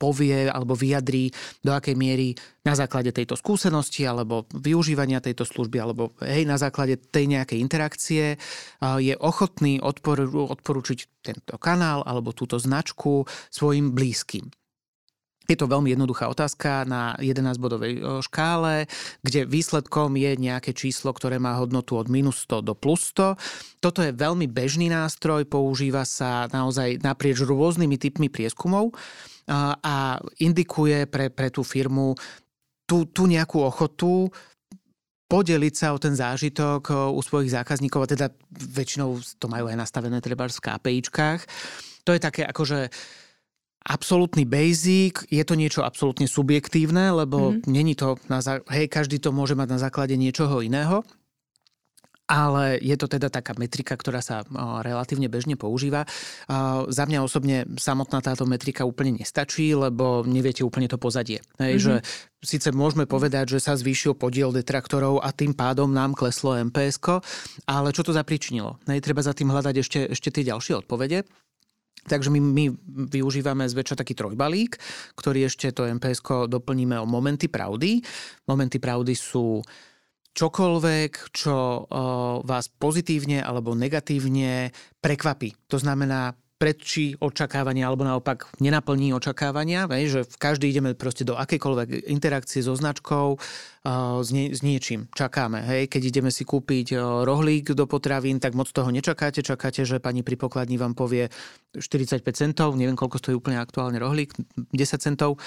povie 0.00 0.48
alebo 0.48 0.72
vyjadrí, 0.74 1.30
do 1.60 1.72
akej 1.76 1.94
miery 1.94 2.34
na 2.64 2.76
základe 2.76 3.12
tejto 3.16 3.36
skúsenosti 3.36 4.04
alebo 4.04 4.44
využívania 4.52 5.24
tejto 5.24 5.48
služby 5.48 5.80
alebo 5.80 6.12
hej, 6.20 6.44
na 6.44 6.60
základe 6.60 7.00
tej 7.00 7.28
nejakej 7.28 7.58
interakcie 7.64 8.36
je 8.80 9.14
ochotný 9.16 9.80
odpor, 9.80 10.28
odporučiť 10.28 10.98
tento 11.24 11.56
kanál 11.56 12.04
alebo 12.04 12.36
túto 12.36 12.60
značku 12.60 13.24
svojim 13.48 13.96
blízkym. 13.96 14.52
Je 15.48 15.56
to 15.56 15.64
veľmi 15.64 15.88
jednoduchá 15.96 16.28
otázka 16.28 16.84
na 16.84 17.16
11-bodovej 17.16 18.20
škále, 18.20 18.84
kde 19.24 19.48
výsledkom 19.48 20.12
je 20.20 20.36
nejaké 20.36 20.76
číslo, 20.76 21.08
ktoré 21.16 21.40
má 21.40 21.56
hodnotu 21.56 21.96
od 21.96 22.12
minus 22.12 22.44
100 22.44 22.68
do 22.68 22.76
plus 22.76 23.08
100. 23.16 23.80
Toto 23.80 24.04
je 24.04 24.12
veľmi 24.12 24.44
bežný 24.44 24.92
nástroj, 24.92 25.48
používa 25.48 26.04
sa 26.04 26.52
naozaj 26.52 27.00
naprieč 27.00 27.40
rôznymi 27.40 27.96
typmi 27.96 28.28
prieskumov 28.28 28.92
a 29.48 30.20
indikuje 30.36 31.08
pre, 31.08 31.32
pre 31.32 31.48
tú 31.48 31.64
firmu 31.64 32.12
tú, 32.84 33.08
tú 33.08 33.24
nejakú 33.24 33.64
ochotu 33.64 34.28
podeliť 35.32 35.74
sa 35.76 35.96
o 35.96 35.98
ten 36.00 36.12
zážitok 36.12 37.12
u 37.12 37.20
svojich 37.24 37.56
zákazníkov, 37.56 38.04
a 38.04 38.12
teda 38.12 38.26
väčšinou 38.52 39.16
to 39.40 39.48
majú 39.48 39.72
aj 39.72 39.80
nastavené 39.80 40.20
treba 40.20 40.44
v 40.44 40.60
KPIčkách. 40.60 41.40
To 42.04 42.12
je 42.12 42.20
také 42.20 42.44
akože 42.44 42.92
absolútny 43.88 44.44
basic, 44.44 45.24
je 45.32 45.40
to 45.42 45.56
niečo 45.56 45.80
absolútne 45.80 46.28
subjektívne, 46.28 47.10
lebo 47.24 47.56
mm-hmm. 47.56 47.66
není 47.66 47.96
to, 47.96 48.20
na, 48.28 48.44
hej, 48.44 48.86
každý 48.92 49.16
to 49.16 49.32
môže 49.32 49.56
mať 49.56 49.68
na 49.72 49.78
základe 49.80 50.12
niečoho 50.14 50.60
iného. 50.60 51.00
Ale 52.28 52.76
je 52.84 52.92
to 53.00 53.08
teda 53.08 53.32
taká 53.32 53.56
metrika, 53.56 53.96
ktorá 53.96 54.20
sa 54.20 54.44
relatívne 54.84 55.32
bežne 55.32 55.56
používa. 55.56 56.04
Za 56.84 57.08
mňa 57.08 57.24
osobne 57.24 57.64
samotná 57.80 58.20
táto 58.20 58.44
metrika 58.44 58.84
úplne 58.84 59.16
nestačí, 59.16 59.72
lebo 59.72 60.28
neviete 60.28 60.60
úplne 60.60 60.92
to 60.92 61.00
pozadie. 61.00 61.40
Hej, 61.56 61.80
mm-hmm. 61.80 61.86
že 61.88 61.94
síce 62.44 62.68
môžeme 62.76 63.08
povedať, 63.08 63.56
že 63.56 63.64
sa 63.64 63.80
zvýšil 63.80 64.12
podiel 64.12 64.52
detraktorov 64.52 65.24
a 65.24 65.32
tým 65.32 65.56
pádom 65.56 65.88
nám 65.88 66.12
kleslo 66.12 66.52
MPS, 66.68 67.00
ale 67.64 67.96
čo 67.96 68.04
to 68.04 68.12
zapričinilo? 68.12 68.76
Hej, 68.84 69.08
treba 69.08 69.24
za 69.24 69.32
tým 69.32 69.48
hľadať 69.48 69.74
ešte, 69.80 70.12
ešte 70.12 70.28
tie 70.28 70.52
ďalšie 70.52 70.84
odpovede. 70.84 71.24
Takže 72.08 72.32
my, 72.32 72.40
my 72.40 72.64
využívame 73.12 73.68
zväčša 73.68 74.00
taký 74.00 74.16
trojbalík, 74.16 74.80
ktorý 75.14 75.46
ešte 75.46 75.70
to 75.70 75.86
MPS 75.86 76.24
doplníme 76.48 76.96
o 76.98 77.06
momenty 77.06 77.46
pravdy. 77.46 78.00
Momenty 78.48 78.80
pravdy 78.80 79.12
sú 79.12 79.60
čokoľvek, 80.38 81.34
čo 81.34 81.54
o, 81.54 81.82
vás 82.46 82.70
pozitívne 82.70 83.42
alebo 83.42 83.74
negatívne 83.74 84.70
prekvapí. 85.02 85.54
To 85.66 85.76
znamená, 85.82 86.34
predčí 86.58 87.14
očakávania 87.22 87.86
alebo 87.86 88.02
naopak 88.02 88.50
nenaplní 88.58 89.14
očakávania, 89.14 89.86
že 90.10 90.26
v 90.26 90.36
každý 90.42 90.66
ideme 90.74 90.98
proste 90.98 91.22
do 91.22 91.38
akejkoľvek 91.38 92.10
interakcie 92.10 92.66
so 92.66 92.74
značkou, 92.74 93.38
s, 94.20 94.28
nie, 94.34 94.50
s 94.50 94.66
niečím. 94.66 95.06
Čakáme. 95.14 95.62
Hej. 95.62 95.86
Keď 95.86 96.02
ideme 96.10 96.34
si 96.34 96.42
kúpiť 96.42 96.98
rohlík 97.22 97.78
do 97.78 97.86
potravín, 97.86 98.42
tak 98.42 98.58
moc 98.58 98.66
toho 98.74 98.90
nečakáte. 98.90 99.40
Čakáte, 99.40 99.86
že 99.86 100.02
pani 100.02 100.26
pri 100.26 100.34
pokladni 100.34 100.74
vám 100.74 100.98
povie 100.98 101.30
45 101.78 102.26
centov, 102.34 102.74
neviem 102.74 102.98
koľko 102.98 103.22
stojí 103.22 103.34
úplne 103.38 103.62
aktuálne 103.62 104.02
rohlík, 104.02 104.34
10 104.74 104.74
centov. 104.98 105.38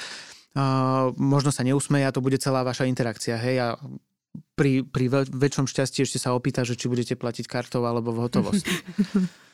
Možno 1.20 1.52
sa 1.52 1.68
neusmeje 1.68 2.08
a 2.08 2.16
to 2.16 2.24
bude 2.24 2.40
celá 2.40 2.64
vaša 2.64 2.88
interakcia. 2.88 3.36
Hej. 3.36 3.56
A 3.60 3.68
pri, 4.56 4.88
pri 4.88 5.28
väčšom 5.28 5.68
šťastí 5.68 6.08
ešte 6.08 6.24
sa 6.24 6.32
opýta, 6.32 6.64
že 6.64 6.80
či 6.80 6.88
budete 6.88 7.20
platiť 7.20 7.52
kartou 7.52 7.84
alebo 7.84 8.16
v 8.16 8.24
hotovosti. 8.24 8.72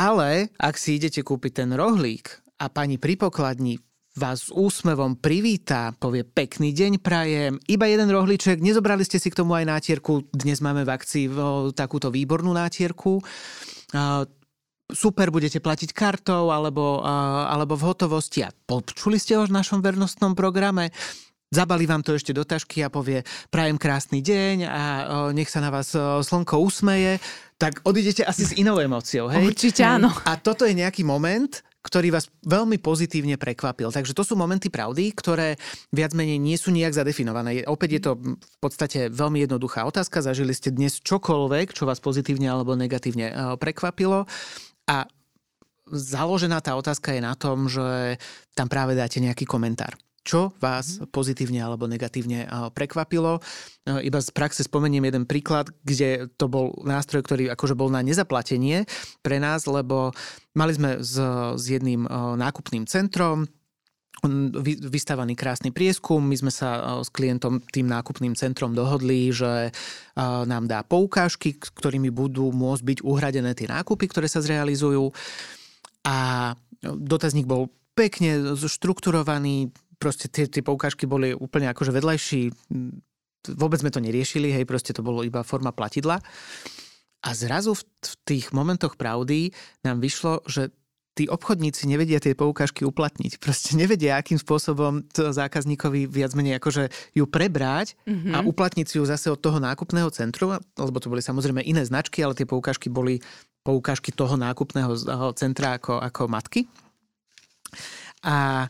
Ale 0.00 0.48
ak 0.56 0.80
si 0.80 0.96
idete 0.96 1.20
kúpiť 1.20 1.60
ten 1.60 1.76
rohlík 1.76 2.56
a 2.56 2.72
pani 2.72 2.96
pri 2.96 3.20
pokladni 3.20 3.76
vás 4.16 4.48
s 4.48 4.50
úsmevom 4.50 5.20
privítá, 5.20 5.92
povie 5.92 6.24
pekný 6.24 6.72
deň 6.72 7.04
prajem, 7.04 7.60
iba 7.68 7.84
jeden 7.84 8.08
rohlíček, 8.08 8.64
nezobrali 8.64 9.04
ste 9.04 9.20
si 9.20 9.28
k 9.28 9.36
tomu 9.36 9.60
aj 9.60 9.68
nátierku, 9.68 10.24
dnes 10.32 10.64
máme 10.64 10.88
v 10.88 10.90
akcii 10.96 11.24
takúto 11.76 12.08
výbornú 12.08 12.48
nátierku, 12.48 13.20
super, 14.88 15.28
budete 15.28 15.60
platiť 15.60 15.92
kartou 15.92 16.48
alebo, 16.48 17.04
alebo 17.44 17.76
v 17.76 17.86
hotovosti. 17.92 18.40
A 18.40 18.48
počuli 18.50 19.20
ste 19.20 19.36
ho 19.36 19.44
v 19.44 19.52
našom 19.52 19.84
vernostnom 19.84 20.32
programe, 20.32 20.96
zabalí 21.50 21.84
vám 21.90 22.06
to 22.06 22.14
ešte 22.14 22.30
do 22.30 22.46
tašky 22.46 22.86
a 22.86 22.88
povie 22.88 23.26
prajem 23.50 23.74
krásny 23.74 24.22
deň 24.22 24.56
a 24.70 24.82
nech 25.34 25.50
sa 25.50 25.58
na 25.58 25.74
vás 25.74 25.90
slnko 25.98 26.62
usmeje, 26.62 27.18
tak 27.58 27.82
odídete 27.82 28.22
asi 28.22 28.46
s 28.46 28.52
inou 28.54 28.78
emóciou. 28.78 29.26
Hej? 29.26 29.50
Určite 29.50 29.82
áno. 29.82 30.14
A 30.24 30.38
toto 30.38 30.62
je 30.64 30.78
nejaký 30.78 31.02
moment, 31.02 31.50
ktorý 31.82 32.14
vás 32.14 32.30
veľmi 32.46 32.78
pozitívne 32.78 33.34
prekvapil. 33.34 33.90
Takže 33.90 34.14
to 34.14 34.22
sú 34.22 34.38
momenty 34.38 34.70
pravdy, 34.70 35.10
ktoré 35.16 35.58
viac 35.90 36.14
menej 36.14 36.38
nie 36.38 36.54
sú 36.54 36.70
nejak 36.70 36.94
zadefinované. 36.94 37.66
Opäť 37.66 37.90
je 37.98 38.02
to 38.04 38.12
v 38.20 38.56
podstate 38.62 39.08
veľmi 39.10 39.42
jednoduchá 39.44 39.88
otázka. 39.88 40.22
Zažili 40.22 40.54
ste 40.54 40.70
dnes 40.70 41.00
čokoľvek, 41.02 41.72
čo 41.74 41.88
vás 41.88 41.98
pozitívne 41.98 42.52
alebo 42.52 42.76
negatívne 42.76 43.56
prekvapilo. 43.56 44.28
A 44.86 45.08
založená 45.88 46.60
tá 46.60 46.76
otázka 46.76 47.16
je 47.16 47.22
na 47.24 47.34
tom, 47.34 47.66
že 47.66 48.20
tam 48.52 48.68
práve 48.68 48.92
dáte 48.94 49.18
nejaký 49.18 49.48
komentár 49.48 49.96
čo 50.30 50.54
vás 50.62 51.02
mhm. 51.02 51.10
pozitívne 51.10 51.58
alebo 51.58 51.90
negatívne 51.90 52.46
prekvapilo. 52.70 53.42
Iba 53.90 54.22
z 54.22 54.30
praxe 54.30 54.62
spomeniem 54.62 55.10
jeden 55.10 55.24
príklad, 55.26 55.74
kde 55.82 56.30
to 56.38 56.46
bol 56.46 56.70
nástroj, 56.86 57.26
ktorý 57.26 57.50
akože 57.50 57.74
bol 57.74 57.90
na 57.90 57.98
nezaplatenie 58.06 58.86
pre 59.26 59.42
nás, 59.42 59.66
lebo 59.66 60.14
mali 60.54 60.72
sme 60.78 61.02
s, 61.02 61.18
s 61.58 61.64
jedným 61.66 62.06
nákupným 62.38 62.86
centrom, 62.86 63.50
vystavaný 64.92 65.32
krásny 65.32 65.72
prieskum. 65.72 66.20
My 66.20 66.36
sme 66.36 66.52
sa 66.52 67.00
s 67.00 67.08
klientom 67.08 67.64
tým 67.72 67.88
nákupným 67.88 68.36
centrom 68.36 68.76
dohodli, 68.76 69.32
že 69.32 69.72
nám 70.20 70.68
dá 70.68 70.84
poukážky, 70.84 71.56
ktorými 71.56 72.12
budú 72.12 72.52
môcť 72.52 72.84
byť 72.84 72.98
uhradené 73.00 73.56
tie 73.56 73.70
nákupy, 73.70 74.12
ktoré 74.12 74.28
sa 74.28 74.44
zrealizujú. 74.44 75.08
A 76.04 76.52
dotazník 76.84 77.48
bol 77.48 77.72
pekne 77.96 78.56
štrukturovaný, 78.56 79.72
proste 80.00 80.32
tie, 80.32 80.48
tie 80.48 80.64
poukážky 80.64 81.04
boli 81.04 81.36
úplne 81.36 81.68
akože 81.68 81.92
vedľajší, 81.92 82.42
vôbec 83.52 83.78
sme 83.84 83.92
to 83.92 84.00
neriešili, 84.00 84.48
hej, 84.48 84.64
proste 84.64 84.96
to 84.96 85.04
bolo 85.04 85.20
iba 85.20 85.44
forma 85.44 85.70
platidla. 85.70 86.24
A 87.20 87.28
zrazu 87.36 87.76
v, 87.76 87.84
v 87.84 88.12
tých 88.24 88.46
momentoch 88.56 88.96
pravdy 88.96 89.52
nám 89.84 90.00
vyšlo, 90.00 90.40
že 90.48 90.72
tí 91.12 91.28
obchodníci 91.28 91.84
nevedia 91.84 92.16
tie 92.16 92.32
poukážky 92.32 92.88
uplatniť. 92.88 93.36
Proste 93.44 93.76
nevedia, 93.76 94.16
akým 94.16 94.40
spôsobom 94.40 95.04
to 95.12 95.36
zákazníkovi 95.36 96.08
viac 96.08 96.32
menej 96.32 96.56
akože 96.56 96.88
ju 97.12 97.24
prebrať 97.28 97.92
mm-hmm. 98.08 98.32
a 98.32 98.38
mhm. 98.40 98.46
uplatniť 98.48 98.86
si 98.88 98.96
ju 98.96 99.04
zase 99.04 99.28
od 99.28 99.36
toho 99.36 99.60
nákupného 99.60 100.08
centru, 100.08 100.56
lebo 100.56 100.96
to 100.96 101.12
boli 101.12 101.20
samozrejme 101.20 101.60
iné 101.60 101.84
značky, 101.84 102.24
ale 102.24 102.32
tie 102.32 102.48
poukážky 102.48 102.88
boli 102.88 103.20
poukážky 103.60 104.16
toho 104.16 104.40
nákupného 104.40 104.96
centra 105.36 105.76
ako, 105.76 106.00
ako 106.00 106.22
matky. 106.32 106.64
A 108.24 108.64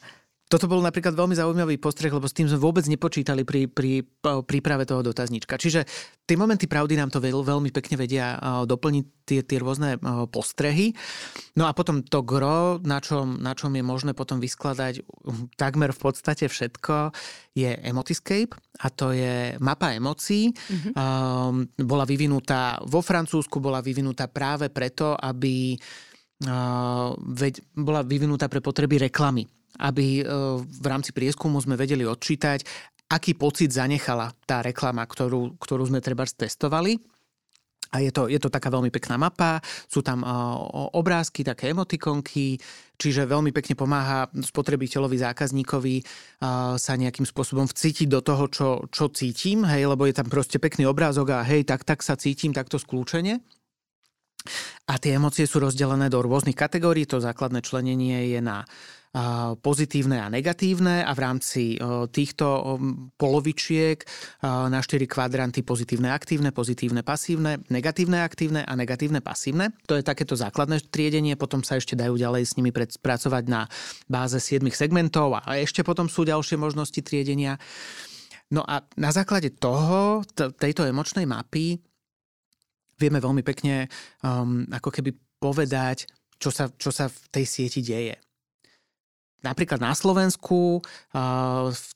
toto 0.50 0.66
bol 0.66 0.82
napríklad 0.82 1.14
veľmi 1.14 1.38
zaujímavý 1.38 1.78
postreh, 1.78 2.10
lebo 2.10 2.26
s 2.26 2.34
tým 2.34 2.50
sme 2.50 2.58
vôbec 2.58 2.82
nepočítali 2.90 3.46
pri, 3.46 3.70
pri 3.70 4.02
príprave 4.42 4.82
toho 4.82 4.98
dotazníčka. 4.98 5.54
Čiže 5.54 5.86
tie 6.26 6.34
momenty 6.34 6.66
pravdy 6.66 6.98
nám 6.98 7.14
to 7.14 7.22
veľ, 7.22 7.46
veľmi 7.46 7.70
pekne 7.70 7.94
vedia 7.94 8.34
doplniť 8.66 9.04
tie, 9.22 9.46
tie 9.46 9.58
rôzne 9.62 10.02
postrehy. 10.34 10.90
No 11.54 11.70
a 11.70 11.72
potom 11.72 12.02
to 12.02 12.26
gro, 12.26 12.82
na 12.82 12.98
čom, 12.98 13.38
na 13.38 13.54
čom 13.54 13.70
je 13.78 13.84
možné 13.86 14.10
potom 14.10 14.42
vyskladať 14.42 15.06
takmer 15.54 15.94
v 15.94 16.00
podstate 16.02 16.50
všetko, 16.50 17.14
je 17.54 17.70
Emotiscape 17.86 18.50
a 18.82 18.90
to 18.90 19.14
je 19.14 19.54
mapa 19.62 19.94
emócií. 19.94 20.50
Mm-hmm. 20.50 20.92
Um, 20.98 21.62
bola 21.86 22.02
vyvinutá 22.02 22.82
vo 22.90 22.98
Francúzsku, 23.06 23.62
bola 23.62 23.78
vyvinutá 23.78 24.26
práve 24.26 24.66
preto, 24.66 25.14
aby 25.14 25.78
uh, 26.42 27.14
bola 27.78 28.02
vyvinutá 28.02 28.50
pre 28.50 28.58
potreby 28.58 29.06
reklamy 29.06 29.46
aby 29.78 30.20
e, 30.20 30.22
v 30.60 30.86
rámci 30.86 31.14
prieskumu 31.14 31.62
sme 31.62 31.78
vedeli 31.78 32.02
odčítať, 32.02 32.64
aký 33.10 33.34
pocit 33.34 33.74
zanechala 33.74 34.30
tá 34.46 34.62
reklama, 34.62 35.02
ktorú, 35.02 35.58
ktorú 35.58 35.82
sme 35.90 35.98
treba 35.98 36.22
testovali. 36.24 36.94
A 37.90 37.98
je 37.98 38.14
to, 38.14 38.30
je 38.30 38.38
to 38.38 38.54
taká 38.54 38.70
veľmi 38.70 38.86
pekná 38.94 39.18
mapa, 39.18 39.58
sú 39.90 39.98
tam 39.98 40.22
uh, 40.22 40.30
obrázky, 40.94 41.42
také 41.42 41.74
emotikonky, 41.74 42.54
čiže 42.94 43.26
veľmi 43.26 43.50
pekne 43.50 43.74
pomáha 43.74 44.30
spotrebiteľovi, 44.30 45.18
zákazníkovi 45.18 45.96
uh, 45.98 46.78
sa 46.78 46.94
nejakým 46.94 47.26
spôsobom 47.26 47.66
vcítiť 47.66 48.06
do 48.06 48.22
toho, 48.22 48.46
čo, 48.46 48.68
čo 48.94 49.10
cítim, 49.10 49.66
hej, 49.66 49.90
lebo 49.90 50.06
je 50.06 50.14
tam 50.14 50.30
proste 50.30 50.62
pekný 50.62 50.86
obrázok 50.86 51.34
a 51.34 51.42
hej, 51.42 51.66
tak, 51.66 51.82
tak 51.82 52.06
sa 52.06 52.14
cítim 52.14 52.54
takto 52.54 52.78
skľúčene. 52.78 53.42
A 54.86 54.94
tie 55.02 55.18
emócie 55.18 55.50
sú 55.50 55.58
rozdelené 55.58 56.06
do 56.06 56.22
rôznych 56.22 56.54
kategórií, 56.54 57.10
to 57.10 57.18
základné 57.18 57.58
členenie 57.58 58.30
je 58.30 58.38
na 58.38 58.62
pozitívne 59.58 60.22
a 60.22 60.30
negatívne 60.30 61.02
a 61.02 61.10
v 61.18 61.20
rámci 61.20 61.74
týchto 62.14 62.78
polovičiek 63.18 63.98
na 64.46 64.78
4 64.78 65.10
kvadranty 65.10 65.66
pozitívne 65.66 66.14
aktívne, 66.14 66.54
pozitívne 66.54 67.02
pasívne, 67.02 67.58
negatívne 67.74 68.22
aktívne 68.22 68.62
a 68.62 68.72
negatívne 68.78 69.18
pasívne. 69.18 69.74
To 69.90 69.98
je 69.98 70.06
takéto 70.06 70.38
základné 70.38 70.94
triedenie, 70.94 71.34
potom 71.34 71.66
sa 71.66 71.74
ešte 71.74 71.98
dajú 71.98 72.14
ďalej 72.14 72.42
s 72.46 72.54
nimi 72.54 72.70
pracovať 72.74 73.44
na 73.50 73.66
báze 74.06 74.38
7 74.38 74.62
segmentov 74.70 75.42
a 75.42 75.58
ešte 75.58 75.82
potom 75.82 76.06
sú 76.06 76.22
ďalšie 76.22 76.54
možnosti 76.54 77.02
triedenia. 77.02 77.58
No 78.54 78.62
a 78.62 78.86
na 78.94 79.10
základe 79.10 79.58
toho, 79.58 80.22
tejto 80.34 80.86
emočnej 80.86 81.26
mapy, 81.26 81.82
vieme 82.94 83.18
veľmi 83.18 83.42
pekne 83.42 83.90
um, 84.22 84.66
ako 84.70 84.90
keby 84.90 85.10
povedať, 85.42 86.06
čo 86.38 86.54
sa, 86.54 86.70
čo 86.70 86.94
sa 86.94 87.10
v 87.10 87.18
tej 87.32 87.44
sieti 87.46 87.80
deje. 87.82 88.29
Napríklad 89.40 89.80
na 89.80 89.96
Slovensku 89.96 90.84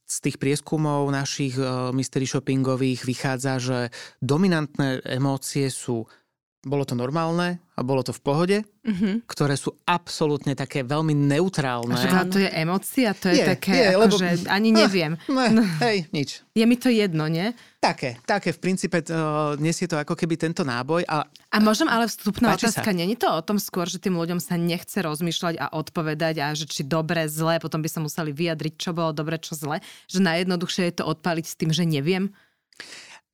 z 0.09 0.17
tých 0.25 0.41
prieskumov 0.41 1.13
našich 1.13 1.61
mystery 1.93 2.25
shoppingových 2.25 3.05
vychádza, 3.05 3.61
že 3.61 3.79
dominantné 4.25 5.05
emócie 5.05 5.69
sú 5.69 6.09
bolo 6.65 6.85
to 6.89 6.97
normálne 6.97 7.61
a 7.77 7.81
bolo 7.85 8.01
to 8.01 8.15
v 8.15 8.21
pohode, 8.23 8.59
mm-hmm. 8.65 9.29
ktoré 9.29 9.59
sú 9.59 9.77
absolútne 9.85 10.55
také 10.57 10.81
veľmi 10.87 11.13
neutrálne. 11.13 11.93
A 11.93 12.25
to 12.25 12.39
je 12.41 12.49
emócia, 12.49 13.13
to 13.13 13.29
je, 13.29 13.43
je 13.43 13.45
také, 13.45 13.93
je, 13.93 13.99
lebo, 13.99 14.15
že 14.15 14.47
ani 14.49 14.71
neviem. 14.71 15.19
Ne, 15.27 15.47
no. 15.53 15.63
Hej, 15.83 16.09
nič. 16.15 16.41
Je 16.55 16.65
mi 16.65 16.79
to 16.79 16.89
jedno, 16.89 17.27
nie? 17.27 17.51
Také, 17.83 18.17
také 18.25 18.55
v 18.55 18.63
princípe 18.63 19.03
uh, 19.11 19.59
nesie 19.61 19.85
to 19.85 19.99
ako 19.99 20.17
keby 20.17 20.39
tento 20.41 20.65
náboj. 20.65 21.05
A, 21.05 21.27
a 21.29 21.57
môžem 21.61 21.91
ale 21.91 22.09
vstupná 22.09 22.55
otázka, 22.55 22.95
není 22.95 23.19
to 23.19 23.27
o 23.29 23.43
tom 23.45 23.61
skôr, 23.61 23.91
že 23.91 24.01
tým 24.01 24.17
ľuďom 24.17 24.39
sa 24.41 24.55
nechce 24.57 25.03
rozmýšľať 25.05 25.61
a 25.61 25.75
odpovedať 25.75 26.35
a 26.41 26.47
že 26.57 26.65
či 26.71 26.87
dobre, 26.87 27.27
zle, 27.27 27.61
potom 27.61 27.83
by 27.85 27.91
sa 27.91 28.01
museli 28.01 28.31
vyjadriť, 28.33 28.75
čo 28.79 28.91
bolo 28.97 29.11
dobre, 29.13 29.37
čo 29.43 29.59
zle, 29.59 29.83
že 30.07 30.23
najjednoduchšie 30.23 30.89
je 30.89 30.95
to 31.03 31.05
odpaliť 31.05 31.45
s 31.45 31.59
tým, 31.59 31.71
že 31.75 31.85
neviem? 31.85 32.31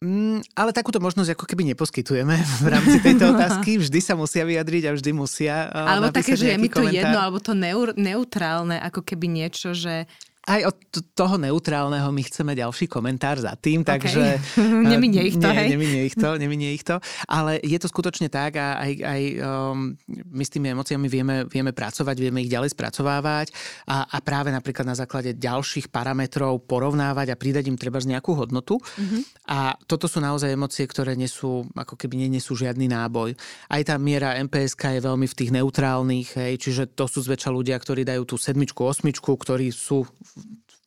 Mm, 0.00 0.40
ale 0.56 0.72
takúto 0.72 0.96
možnosť 0.96 1.36
ako 1.36 1.44
keby 1.44 1.76
neposkytujeme 1.76 2.32
v 2.64 2.66
rámci 2.72 3.04
tejto 3.04 3.28
otázky. 3.36 3.76
Vždy 3.76 4.00
sa 4.00 4.16
musia 4.16 4.48
vyjadriť 4.48 4.88
a 4.88 4.92
vždy 4.96 5.10
musia 5.12 5.68
uh, 5.68 5.92
Alebo 5.92 6.08
také, 6.08 6.40
že 6.40 6.56
je 6.56 6.56
mi 6.56 6.72
to 6.72 6.80
komentár. 6.80 6.96
jedno, 7.04 7.18
alebo 7.20 7.36
to 7.36 7.52
neur, 7.52 7.92
neutrálne, 8.00 8.80
ako 8.80 9.04
keby 9.04 9.28
niečo, 9.28 9.76
že 9.76 10.08
aj 10.48 10.72
od 10.72 10.76
toho 11.12 11.36
neutrálneho 11.36 12.08
my 12.08 12.22
chceme 12.24 12.56
ďalší 12.56 12.88
komentár 12.88 13.36
za 13.36 13.52
tým, 13.60 13.84
okay. 13.84 13.90
takže... 13.96 14.24
neminie 14.96 15.28
ich 15.28 15.36
to, 15.36 15.52
nie, 15.52 15.56
hej? 15.56 15.68
Neminie 15.76 16.02
ich 16.08 16.16
to, 16.16 16.30
neminie 16.40 16.70
ich 16.72 16.84
to. 16.84 16.96
Ale 17.28 17.60
je 17.60 17.76
to 17.76 17.92
skutočne 17.92 18.32
tak 18.32 18.56
a 18.56 18.80
aj, 18.80 18.92
aj 19.04 19.22
um, 19.44 19.92
my 20.32 20.42
s 20.44 20.50
tými 20.50 20.72
emóciami 20.72 21.06
vieme, 21.12 21.44
vieme 21.44 21.76
pracovať, 21.76 22.16
vieme 22.16 22.40
ich 22.40 22.48
ďalej 22.48 22.72
spracovávať 22.72 23.52
a, 23.84 24.08
a 24.08 24.16
práve 24.24 24.48
napríklad 24.48 24.88
na 24.88 24.96
základe 24.96 25.36
ďalších 25.36 25.92
parametrov 25.92 26.64
porovnávať 26.64 27.36
a 27.36 27.38
pridať 27.38 27.68
im 27.68 27.76
treba 27.76 28.00
z 28.00 28.16
nejakú 28.16 28.32
hodnotu. 28.32 28.80
Mm-hmm. 28.80 29.52
A 29.52 29.76
toto 29.84 30.08
sú 30.08 30.24
naozaj 30.24 30.56
emócie, 30.56 30.88
ktoré 30.88 31.20
nesú, 31.20 31.68
ako 31.76 32.00
keby 32.00 32.26
nenesú 32.26 32.56
žiadny 32.56 32.88
náboj. 32.88 33.36
Aj 33.68 33.82
tá 33.84 34.00
miera 34.00 34.40
MPSK 34.40 34.96
je 34.96 35.04
veľmi 35.04 35.28
v 35.28 35.36
tých 35.36 35.50
neutrálnych, 35.52 36.28
hej, 36.40 36.52
čiže 36.56 36.96
to 36.96 37.04
sú 37.04 37.20
zväčša 37.20 37.52
ľudia, 37.52 37.76
ktorí 37.76 38.08
dajú 38.08 38.24
tú 38.24 38.36
sedmičku, 38.40 38.80
osmičku, 38.88 39.28
ktorí 39.36 39.68
sú 39.68 40.08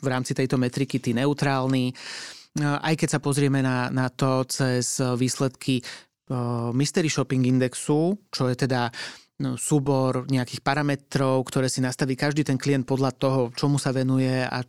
v 0.03 0.07
rámci 0.07 0.35
tejto 0.35 0.59
metriky 0.59 0.99
tí 0.99 1.15
neutrálni. 1.15 1.95
Aj 2.61 2.93
keď 2.93 3.17
sa 3.17 3.19
pozrieme 3.23 3.65
na, 3.65 3.89
na 3.89 4.13
to 4.13 4.45
cez 4.45 5.01
výsledky 5.01 5.81
Mystery 6.73 7.09
Shopping 7.09 7.43
Indexu, 7.49 8.15
čo 8.29 8.47
je 8.47 8.55
teda 8.55 8.93
no, 9.41 9.57
súbor 9.59 10.29
nejakých 10.29 10.61
parametrov, 10.61 11.43
ktoré 11.49 11.67
si 11.67 11.81
nastaví 11.81 12.15
každý 12.15 12.45
ten 12.45 12.55
klient 12.55 12.85
podľa 12.87 13.11
toho, 13.17 13.39
čomu 13.57 13.81
sa 13.81 13.91
venuje 13.91 14.43
a 14.43 14.61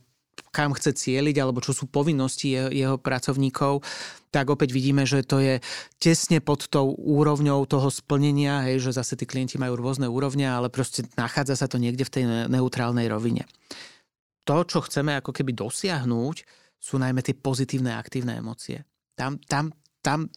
kam 0.55 0.75
chce 0.75 0.95
cieliť, 0.95 1.37
alebo 1.43 1.63
čo 1.63 1.75
sú 1.75 1.91
povinnosti 1.91 2.55
jeho, 2.55 2.71
jeho 2.71 2.97
pracovníkov, 2.99 3.83
tak 4.31 4.51
opäť 4.51 4.75
vidíme, 4.75 5.07
že 5.07 5.23
to 5.27 5.39
je 5.39 5.59
tesne 5.99 6.39
pod 6.43 6.67
tou 6.71 6.95
úrovňou 6.95 7.67
toho 7.67 7.91
splnenia, 7.91 8.67
hej, 8.67 8.83
že 8.83 8.99
zase 8.99 9.15
tí 9.15 9.27
klienti 9.27 9.59
majú 9.59 9.79
rôzne 9.79 10.11
úrovne, 10.11 10.47
ale 10.47 10.71
proste 10.71 11.07
nachádza 11.15 11.59
sa 11.59 11.67
to 11.71 11.79
niekde 11.79 12.07
v 12.07 12.13
tej 12.15 12.25
neutrálnej 12.51 13.07
rovine 13.11 13.47
to, 14.45 14.57
čo 14.69 14.79
chceme 14.85 15.17
ako 15.19 15.33
keby 15.33 15.57
dosiahnuť, 15.57 16.37
sú 16.77 17.01
najmä 17.01 17.25
tie 17.25 17.33
pozitívne 17.33 17.97
aktívne 17.97 18.37
emócie. 18.37 18.85
Tam, 19.17 19.41
tam, 19.41 19.73
tam 20.05 20.29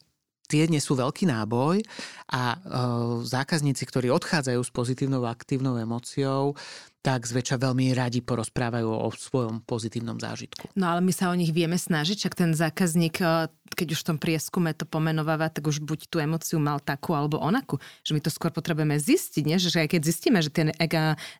tie 0.47 0.65
nesú 0.71 0.95
veľký 0.95 1.27
náboj 1.27 1.83
a 2.31 2.55
e, 2.55 2.57
zákazníci, 3.27 3.83
ktorí 3.83 4.07
odchádzajú 4.11 4.61
s 4.63 4.71
pozitívnou 4.71 5.27
aktívnou 5.27 5.75
emóciou, 5.75 6.55
tak 7.07 7.23
zväčša 7.23 7.63
veľmi 7.63 7.95
radi 7.95 8.19
porozprávajú 8.19 8.83
o 8.83 9.07
svojom 9.15 9.63
pozitívnom 9.63 10.19
zážitku. 10.19 10.67
No 10.75 10.91
ale 10.91 10.99
my 10.99 11.15
sa 11.15 11.31
o 11.31 11.39
nich 11.39 11.55
vieme 11.55 11.79
snažiť, 11.79 12.27
čak 12.27 12.35
ten 12.35 12.51
zákazník, 12.51 13.23
eh, 13.23 13.47
keď 13.71 13.87
už 13.95 13.99
v 14.03 14.07
tom 14.11 14.17
prieskume 14.19 14.75
to 14.75 14.83
pomenováva, 14.83 15.47
tak 15.47 15.71
už 15.71 15.79
buď 15.79 16.11
tú 16.11 16.19
emociu 16.19 16.59
mal 16.59 16.83
takú 16.83 17.15
alebo 17.15 17.39
onakú. 17.39 17.79
Že 18.03 18.11
my 18.11 18.21
to 18.27 18.31
skôr 18.33 18.51
potrebujeme 18.51 18.99
zistiť, 18.99 19.43
nie? 19.47 19.55
že 19.55 19.71
aj 19.71 19.95
keď 19.95 20.01
zistíme, 20.03 20.43
že 20.43 20.51
tie 20.51 20.75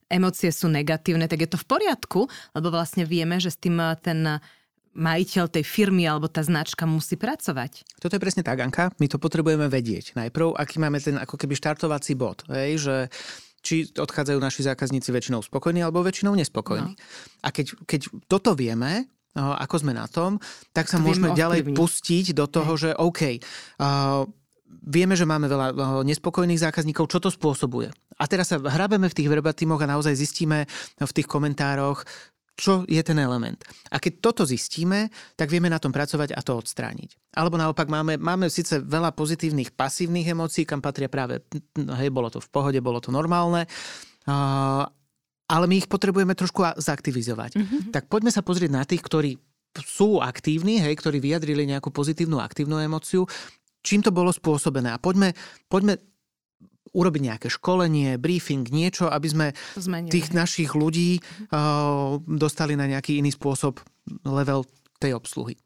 emócie 0.08 0.56
sú 0.56 0.72
negatívne, 0.72 1.28
tak 1.28 1.43
je 1.43 1.50
to 1.52 1.60
v 1.60 1.67
poriadku, 1.67 2.32
lebo 2.56 2.72
vlastne 2.72 3.04
vieme, 3.04 3.36
že 3.43 3.52
s 3.52 3.60
tým 3.60 3.76
eh, 3.84 4.00
ten 4.00 4.39
majiteľ 4.97 5.45
tej 5.53 5.63
firmy 5.63 6.10
alebo 6.10 6.25
tá 6.25 6.41
značka 6.41 6.89
musí 6.89 7.15
pracovať. 7.15 7.86
Toto 8.01 8.17
je 8.17 8.23
presne 8.23 8.41
tak, 8.41 8.57
Anka. 8.57 8.89
My 8.97 9.05
to 9.05 9.21
potrebujeme 9.21 9.69
vedieť. 9.69 10.17
Najprv, 10.17 10.57
aký 10.57 10.81
máme 10.81 10.97
ten 10.97 11.21
ako 11.21 11.38
keby 11.38 11.53
štartovací 11.53 12.17
bod. 12.17 12.41
Hej, 12.49 12.81
že 12.81 12.95
či 13.62 13.88
odchádzajú 13.93 14.39
naši 14.41 14.65
zákazníci 14.65 15.13
väčšinou 15.13 15.45
spokojní 15.45 15.86
alebo 15.86 16.01
väčšinou 16.01 16.33
nespokojní. 16.33 16.93
No. 16.97 17.01
A 17.45 17.53
keď, 17.53 17.77
keď 17.86 18.01
toto 18.25 18.57
vieme, 18.57 19.05
no, 19.38 19.53
ako 19.53 19.86
sme 19.86 19.93
na 19.93 20.10
tom, 20.10 20.41
tak 20.73 20.89
sa 20.89 20.97
to 20.97 21.05
môžeme 21.05 21.36
ďalej 21.36 21.77
pustiť 21.77 22.33
do 22.33 22.49
toho, 22.49 22.73
Hej. 22.73 22.81
že 22.81 22.89
OK, 22.95 23.21
uh, 23.38 24.23
vieme, 24.88 25.13
že 25.19 25.27
máme 25.27 25.51
veľa 25.51 25.67
nespokojných 26.07 26.63
zákazníkov, 26.63 27.12
čo 27.12 27.19
to 27.19 27.27
spôsobuje. 27.27 27.91
A 28.17 28.23
teraz 28.25 28.49
sa 28.49 28.57
hrabeme 28.57 29.12
v 29.12 29.17
tých 29.17 29.29
verbatimoch 29.29 29.83
a 29.83 29.91
naozaj 29.91 30.17
zistíme 30.17 30.65
v 30.97 31.12
tých 31.13 31.27
komentároch, 31.29 32.01
čo 32.58 32.82
je 32.89 32.98
ten 33.06 33.22
element. 33.22 33.62
A 33.93 34.02
keď 34.02 34.17
toto 34.17 34.43
zistíme, 34.43 35.13
tak 35.38 35.54
vieme 35.54 35.70
na 35.70 35.78
tom 35.78 35.93
pracovať 35.93 36.34
a 36.34 36.41
to 36.41 36.58
odstrániť. 36.58 37.38
Alebo 37.38 37.56
naopak 37.56 37.86
máme, 37.86 38.17
máme 38.17 38.50
síce 38.50 38.82
veľa 38.82 39.13
pozitívnych 39.13 39.78
pasívnych 39.78 40.26
emócií, 40.26 40.65
kam 40.65 40.82
patria 40.82 41.06
práve, 41.06 41.46
no 41.78 41.93
hej, 41.93 42.10
bolo 42.10 42.34
to 42.34 42.41
v 42.41 42.50
pohode, 42.50 42.80
bolo 42.82 42.98
to 42.98 43.13
normálne, 43.13 43.70
uh, 44.26 44.84
ale 45.48 45.65
my 45.70 45.76
ich 45.80 45.88
potrebujeme 45.88 46.34
trošku 46.34 46.65
zaktivizovať. 46.82 47.52
Mm-hmm. 47.56 47.82
Tak 47.93 48.10
poďme 48.10 48.34
sa 48.34 48.41
pozrieť 48.41 48.72
na 48.74 48.84
tých, 48.84 49.06
ktorí 49.06 49.38
sú 49.86 50.17
aktívni, 50.17 50.82
hej, 50.82 50.98
ktorí 50.98 51.22
vyjadrili 51.22 51.70
nejakú 51.70 51.93
pozitívnu 51.93 52.41
aktívnu 52.41 52.82
emóciu, 52.82 53.30
čím 53.86 54.02
to 54.02 54.10
bolo 54.10 54.34
spôsobené. 54.34 54.91
A 54.91 54.98
poďme, 54.98 55.38
poďme 55.70 56.02
urobiť 56.93 57.21
nejaké 57.34 57.47
školenie, 57.52 58.19
briefing, 58.19 58.67
niečo, 58.67 59.08
aby 59.12 59.28
sme 59.28 59.47
Zmenili. 59.76 60.12
tých 60.12 60.32
našich 60.32 60.71
ľudí 60.76 61.19
uh, 61.19 62.19
dostali 62.23 62.78
na 62.78 62.88
nejaký 62.88 63.19
iný 63.19 63.34
spôsob 63.34 63.82
level 64.23 64.63
tej 64.97 65.15
obsluhy. 65.17 65.58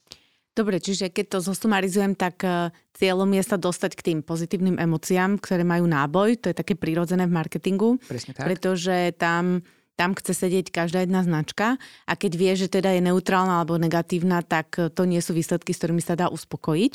Dobre, 0.52 0.84
čiže 0.84 1.08
keď 1.08 1.40
to 1.40 1.54
zosumarizujem, 1.54 2.12
tak 2.20 2.44
uh, 2.44 2.76
cieľom 2.92 3.32
je 3.34 3.44
sa 3.44 3.56
dostať 3.56 3.92
k 3.96 4.06
tým 4.12 4.20
pozitívnym 4.20 4.78
emóciám, 4.78 5.40
ktoré 5.40 5.64
majú 5.64 5.88
náboj. 5.88 6.44
To 6.44 6.52
je 6.52 6.56
také 6.56 6.76
prirodzené 6.76 7.24
v 7.26 7.34
marketingu. 7.34 7.98
Presne 8.04 8.36
tak. 8.36 8.46
Pretože 8.48 9.16
tam 9.16 9.64
tam 10.00 10.18
chce 10.18 10.34
sedieť 10.34 10.74
každá 10.74 11.06
jedna 11.06 11.22
značka 11.22 11.78
a 12.10 12.14
keď 12.18 12.32
vie, 12.34 12.52
že 12.58 12.74
teda 12.74 12.90
je 12.98 13.06
neutrálna 13.06 13.62
alebo 13.62 13.78
negatívna, 13.78 14.42
tak 14.42 14.74
to 14.74 15.04
nie 15.06 15.22
sú 15.22 15.38
výsledky, 15.38 15.78
s 15.78 15.84
ktorými 15.84 16.02
sa 16.02 16.18
dá 16.18 16.26
uspokojiť. 16.26 16.94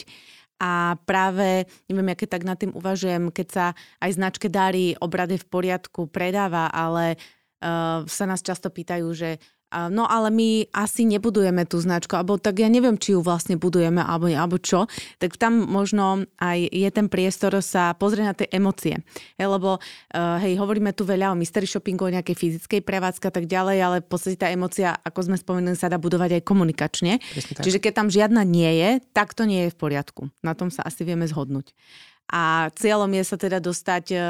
A 0.57 0.97
práve, 1.05 1.69
neviem, 1.89 2.17
aké 2.17 2.25
tak 2.25 2.47
nad 2.47 2.57
tým 2.57 2.73
uvažujem, 2.73 3.29
keď 3.29 3.49
sa 3.53 3.67
aj 4.01 4.11
značke 4.17 4.49
darí, 4.49 4.97
obrad 4.97 5.29
v 5.29 5.45
poriadku, 5.45 6.09
predáva, 6.09 6.73
ale 6.73 7.21
uh, 7.61 8.09
sa 8.09 8.25
nás 8.25 8.41
často 8.41 8.73
pýtajú, 8.73 9.09
že 9.13 9.37
no 9.71 10.07
ale 10.07 10.31
my 10.31 10.51
asi 10.71 11.03
nebudujeme 11.05 11.67
tú 11.67 11.83
značku, 11.83 12.15
alebo 12.15 12.39
tak 12.39 12.63
ja 12.63 12.71
neviem, 12.71 12.95
či 12.95 13.19
ju 13.19 13.21
vlastne 13.21 13.59
budujeme, 13.59 13.99
alebo, 13.99 14.31
alebo 14.31 14.57
čo, 14.63 14.87
tak 15.19 15.35
tam 15.37 15.67
možno 15.67 16.23
aj 16.39 16.71
je 16.71 16.89
ten 16.95 17.11
priestor 17.11 17.59
sa 17.61 17.93
pozrieť 17.99 18.25
na 18.25 18.35
tie 18.35 18.49
emócie. 18.55 19.03
Hej, 19.37 19.49
lebo 19.51 19.79
uh, 19.79 20.39
hej, 20.39 20.55
hovoríme 20.57 20.95
tu 20.95 21.03
veľa 21.03 21.35
o 21.35 21.37
mystery 21.39 21.67
shoppingu, 21.67 22.07
o 22.07 22.15
nejakej 22.15 22.37
fyzickej 22.39 22.81
prevádzke 22.87 23.27
a 23.27 23.35
tak 23.35 23.51
ďalej, 23.51 23.79
ale 23.83 23.97
v 24.03 24.09
podstate 24.09 24.39
tá 24.39 24.49
emócia, 24.49 24.95
ako 25.03 25.33
sme 25.33 25.37
spomenuli, 25.37 25.75
sa 25.75 25.91
dá 25.91 25.99
budovať 25.99 26.41
aj 26.41 26.43
komunikačne. 26.47 27.19
Čiže 27.61 27.83
keď 27.83 27.93
tam 27.93 28.09
žiadna 28.09 28.47
nie 28.47 28.71
je, 28.79 28.91
tak 29.11 29.35
to 29.35 29.45
nie 29.45 29.67
je 29.67 29.75
v 29.75 29.79
poriadku. 29.79 30.31
Na 30.47 30.55
tom 30.55 30.71
sa 30.71 30.87
asi 30.87 31.03
vieme 31.03 31.27
zhodnúť. 31.27 31.75
A 32.27 32.75
cieľom 32.75 33.11
je 33.15 33.23
sa 33.23 33.39
teda 33.39 33.63
dostať 33.63 34.05
uh, 34.15 34.23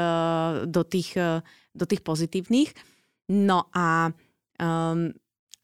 do, 0.69 0.81
tých, 0.85 1.17
uh, 1.17 1.41
do 1.73 1.85
tých 1.89 2.05
pozitívnych. 2.05 2.73
No 3.27 3.67
a 3.73 4.13
um, 4.61 5.11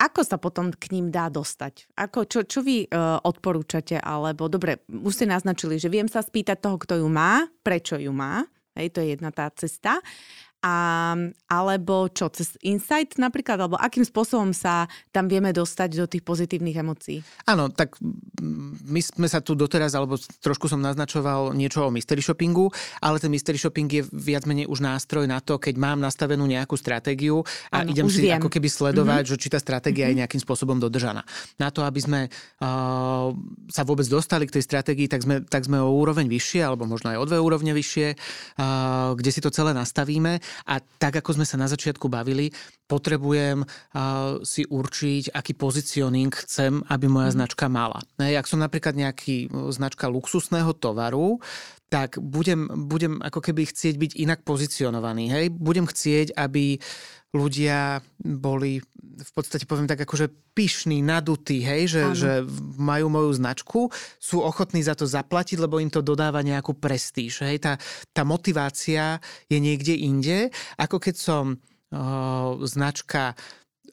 ako 0.04 0.22
sa 0.28 0.36
potom 0.36 0.76
k 0.76 0.92
ním 0.92 1.08
dá 1.08 1.32
dostať? 1.32 1.88
Ako, 1.96 2.28
čo, 2.28 2.44
čo 2.44 2.60
vy 2.60 2.92
uh, 2.92 3.24
odporúčate? 3.24 3.96
Alebo 3.96 4.52
dobre, 4.52 4.84
už 4.92 5.16
ste 5.16 5.26
naznačili, 5.32 5.80
že 5.80 5.88
viem 5.88 6.12
sa 6.12 6.20
spýtať 6.20 6.60
toho, 6.60 6.76
kto 6.76 7.00
ju 7.00 7.08
má, 7.08 7.48
prečo 7.63 7.96
ju 7.96 8.12
má. 8.12 8.44
Hej, 8.76 8.92
to 8.92 9.00
je 9.00 9.16
jedna 9.16 9.32
tá 9.32 9.48
cesta 9.56 10.04
a, 10.63 10.76
alebo 11.52 12.08
čo, 12.08 12.32
cez 12.32 12.56
insight 12.63 13.19
napríklad, 13.19 13.60
alebo 13.60 13.76
akým 13.76 14.08
spôsobom 14.08 14.56
sa 14.56 14.88
tam 15.12 15.28
vieme 15.28 15.52
dostať 15.52 15.89
do 15.99 16.08
tých 16.08 16.23
pozitívnych 16.23 16.80
emócií? 16.80 17.19
Áno, 17.43 17.67
tak 17.67 17.99
my 18.88 19.02
sme 19.04 19.28
sa 19.28 19.43
tu 19.43 19.60
doteraz, 19.60 19.91
alebo 19.91 20.15
trošku 20.39 20.71
som 20.71 20.80
naznačoval 20.80 21.52
niečo 21.52 21.84
o 21.84 21.91
mystery 21.91 22.23
shoppingu, 22.23 22.71
ale 23.04 23.19
ten 23.19 23.28
mystery 23.28 23.60
shopping 23.60 23.91
je 23.91 24.08
viac 24.15 24.47
menej 24.47 24.71
už 24.71 24.80
nástroj 24.80 25.28
na 25.28 25.43
to, 25.43 25.60
keď 25.60 25.76
mám 25.76 25.99
nastavenú 25.99 26.47
nejakú 26.47 26.80
stratégiu 26.80 27.43
a 27.67 27.84
ano, 27.84 27.91
idem 27.91 28.08
si 28.08 28.23
viem. 28.23 28.39
ako 28.39 28.47
keby 28.47 28.71
sledovať, 28.71 29.28
mm-hmm. 29.28 29.36
že 29.36 29.41
či 29.43 29.52
tá 29.52 29.60
stratégia 29.60 30.08
mm-hmm. 30.08 30.10
je 30.10 30.15
mhm. 30.15 30.21
nejakým 30.23 30.41
spôsobom 30.47 30.80
dodržaná. 30.80 31.28
Na 31.60 31.76
to, 31.76 31.84
aby 31.84 31.99
sme 31.99 32.19
uh, 32.32 33.28
sa 33.67 33.84
vôbec 33.84 34.08
dostali 34.08 34.47
k 34.47 34.56
tej 34.56 34.63
stratégii, 34.63 35.12
tak 35.12 35.28
sme, 35.28 35.43
tak 35.43 35.67
sme 35.67 35.84
o 35.84 35.91
úroveň 35.91 36.32
vyššie, 36.32 36.63
alebo 36.63 36.88
možno 36.88 37.12
aj 37.12 37.19
o 37.19 37.26
dve 37.28 37.39
úrovne 37.43 37.76
vyššie, 37.76 38.08
uh, 38.15 39.12
kde 39.19 39.32
si 39.36 39.43
to 39.43 39.52
celé 39.52 39.76
nastavíme 39.76 40.39
a 40.70 40.80
tak, 40.80 41.20
ako 41.20 41.42
sme 41.42 41.46
sa 41.48 41.58
na 41.60 41.68
začiatku 41.70 42.10
bavili, 42.10 42.54
potrebujem 42.86 43.63
uh, 43.63 44.39
si 44.46 44.68
určiť, 44.68 45.34
aký 45.34 45.54
pozicioning 45.58 46.30
chcem, 46.34 46.84
aby 46.88 47.06
moja 47.10 47.34
mm. 47.34 47.36
značka 47.39 47.66
mala. 47.72 48.04
Ne, 48.22 48.36
ak 48.36 48.50
som 48.50 48.62
napríklad 48.62 48.94
nejaký 48.94 49.50
značka 49.74 50.12
luxusného 50.12 50.76
tovaru, 50.78 51.42
tak 51.94 52.18
budem, 52.18 52.89
budem 52.89 53.22
ako 53.22 53.38
keby 53.38 53.70
chcieť 53.70 53.96
byť 54.02 54.12
inak 54.18 54.39
pozicionovaný. 54.42 55.30
Hej? 55.30 55.46
Budem 55.54 55.86
chcieť, 55.86 56.34
aby 56.34 56.82
ľudia 57.34 58.00
boli 58.22 58.80
v 59.13 59.32
podstate 59.34 59.69
poviem 59.69 59.86
tak 59.86 60.02
akože 60.06 60.54
pyšní, 60.58 61.06
nadutí, 61.06 61.62
hej, 61.62 61.89
že, 61.89 62.04
že 62.17 62.32
majú 62.78 63.10
moju 63.10 63.32
značku, 63.34 63.82
sú 64.17 64.41
ochotní 64.41 64.82
za 64.82 64.98
to 64.98 65.06
zaplatiť, 65.06 65.58
lebo 65.62 65.78
im 65.78 65.89
to 65.89 66.02
dodáva 66.02 66.41
nejakú 66.41 66.78
prestíž. 66.78 67.46
Hej. 67.46 67.62
Tá, 67.62 67.74
tá 68.13 68.26
motivácia 68.26 69.22
je 69.50 69.58
niekde 69.58 69.93
inde, 69.98 70.50
ako 70.78 70.98
keď 70.98 71.15
som 71.17 71.43
o, 71.54 71.58
značka 72.65 73.38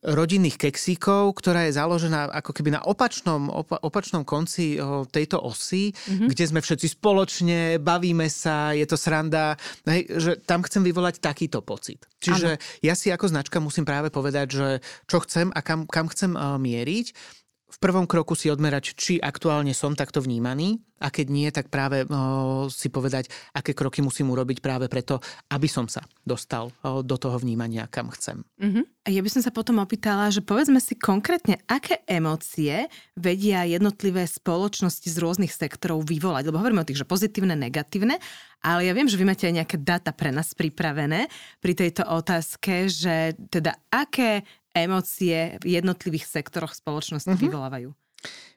rodinných 0.00 0.56
keksíkov, 0.56 1.36
ktorá 1.36 1.68
je 1.68 1.76
založená 1.76 2.32
ako 2.32 2.56
keby 2.56 2.72
na 2.72 2.80
opačnom, 2.80 3.52
opa, 3.52 3.76
opačnom 3.84 4.24
konci 4.24 4.80
tejto 5.12 5.36
osy, 5.44 5.92
mm-hmm. 5.92 6.28
kde 6.32 6.44
sme 6.48 6.60
všetci 6.64 6.96
spoločne, 6.96 7.60
bavíme 7.76 8.24
sa, 8.32 8.72
je 8.72 8.88
to 8.88 8.96
sranda, 8.96 9.60
hej, 9.84 10.08
že 10.08 10.32
tam 10.40 10.64
chcem 10.64 10.80
vyvolať 10.80 11.20
takýto 11.20 11.60
pocit. 11.60 12.08
Čiže 12.20 12.56
ano. 12.56 12.62
ja 12.80 12.94
si 12.96 13.12
ako 13.12 13.28
značka 13.28 13.60
musím 13.60 13.84
práve 13.84 14.08
povedať, 14.08 14.46
že 14.48 14.68
čo 15.04 15.20
chcem 15.20 15.52
a 15.52 15.60
kam, 15.60 15.84
kam 15.84 16.08
chcem 16.08 16.32
mieriť 16.36 17.39
v 17.70 17.78
prvom 17.78 18.04
kroku 18.04 18.35
si 18.35 18.50
odmerať, 18.50 18.98
či 18.98 19.22
aktuálne 19.22 19.70
som 19.70 19.94
takto 19.94 20.18
vnímaný 20.18 20.83
a 21.00 21.09
keď 21.09 21.26
nie, 21.33 21.48
tak 21.48 21.72
práve 21.72 22.04
o, 22.04 22.68
si 22.68 22.92
povedať, 22.92 23.33
aké 23.56 23.72
kroky 23.72 24.04
musím 24.04 24.37
urobiť 24.37 24.61
práve 24.61 24.87
preto, 24.92 25.16
aby 25.48 25.64
som 25.64 25.88
sa 25.88 26.04
dostal 26.20 26.68
o, 26.85 27.00
do 27.00 27.16
toho 27.16 27.40
vnímania, 27.40 27.88
kam 27.88 28.12
chcem. 28.12 28.44
Uh-huh. 28.61 28.85
Ja 29.09 29.24
by 29.24 29.30
som 29.33 29.40
sa 29.40 29.48
potom 29.48 29.80
opýtala, 29.80 30.28
že 30.28 30.44
povedzme 30.44 30.76
si 30.76 30.92
konkrétne, 31.00 31.56
aké 31.64 32.04
emócie 32.04 32.92
vedia 33.16 33.64
jednotlivé 33.64 34.28
spoločnosti 34.28 35.09
z 35.09 35.16
rôznych 35.16 35.56
sektorov 35.56 36.04
vyvolať. 36.04 36.52
Lebo 36.52 36.61
hovoríme 36.61 36.85
o 36.85 36.88
tých, 36.88 37.00
že 37.00 37.09
pozitívne, 37.09 37.56
negatívne, 37.56 38.20
ale 38.61 38.85
ja 38.85 38.92
viem, 38.92 39.09
že 39.09 39.16
vy 39.16 39.24
máte 39.24 39.48
aj 39.48 39.56
nejaké 39.56 39.76
data 39.80 40.12
pre 40.12 40.28
nás 40.28 40.52
pripravené 40.52 41.33
pri 41.64 41.72
tejto 41.72 42.04
otázke, 42.04 42.92
že 42.92 43.33
teda 43.48 43.72
aké 43.88 44.44
emócie 44.76 45.59
v 45.62 45.66
jednotlivých 45.80 46.26
sektoroch 46.26 46.74
spoločnosti 46.76 47.30
uh-huh. 47.30 47.44
vyvolávajú. 47.46 47.90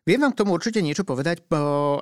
Viem 0.03 0.19
vám 0.19 0.35
k 0.35 0.39
tomu 0.43 0.51
určite 0.59 0.83
niečo 0.83 1.07
povedať. 1.07 1.47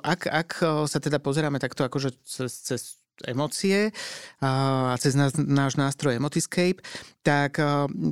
Ak, 0.02 0.26
ak 0.26 0.50
sa 0.90 0.98
teda 0.98 1.22
pozeráme 1.22 1.62
takto 1.62 1.86
akože 1.86 2.18
cez, 2.26 2.50
cez 2.66 2.82
emócie 3.22 3.94
a 4.42 4.96
cez 4.98 5.14
náš, 5.14 5.38
náš 5.38 5.78
nástroj 5.78 6.18
Emotiscape, 6.18 6.82
tak, 7.22 7.62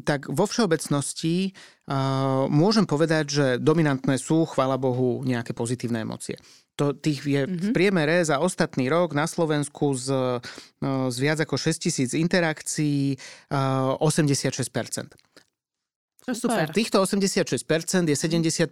tak 0.06 0.30
vo 0.30 0.44
všeobecnosti 0.46 1.58
môžem 2.46 2.86
povedať, 2.86 3.24
že 3.26 3.46
dominantné 3.58 4.14
sú, 4.22 4.46
chvála 4.46 4.78
Bohu, 4.78 5.26
nejaké 5.26 5.50
pozitívne 5.50 6.06
emócie. 6.06 6.38
To, 6.78 6.96
tých 6.96 7.20
je 7.26 7.44
mm-hmm. 7.44 7.60
v 7.60 7.66
mhm. 7.68 7.74
priemere 7.76 8.16
za 8.24 8.40
ostatný 8.40 8.88
rok 8.88 9.12
na 9.12 9.28
Slovensku 9.28 9.92
z, 9.98 10.40
z 10.80 11.16
viac 11.20 11.42
ako 11.42 11.58
6 11.58 11.76
tisíc 11.76 12.10
interakcií 12.16 13.18
86%. 13.50 15.12
To 16.28 16.36
super. 16.36 16.68
Týchto 16.68 17.00
86% 17.00 17.56
je 18.04 18.16
75% 18.16 18.68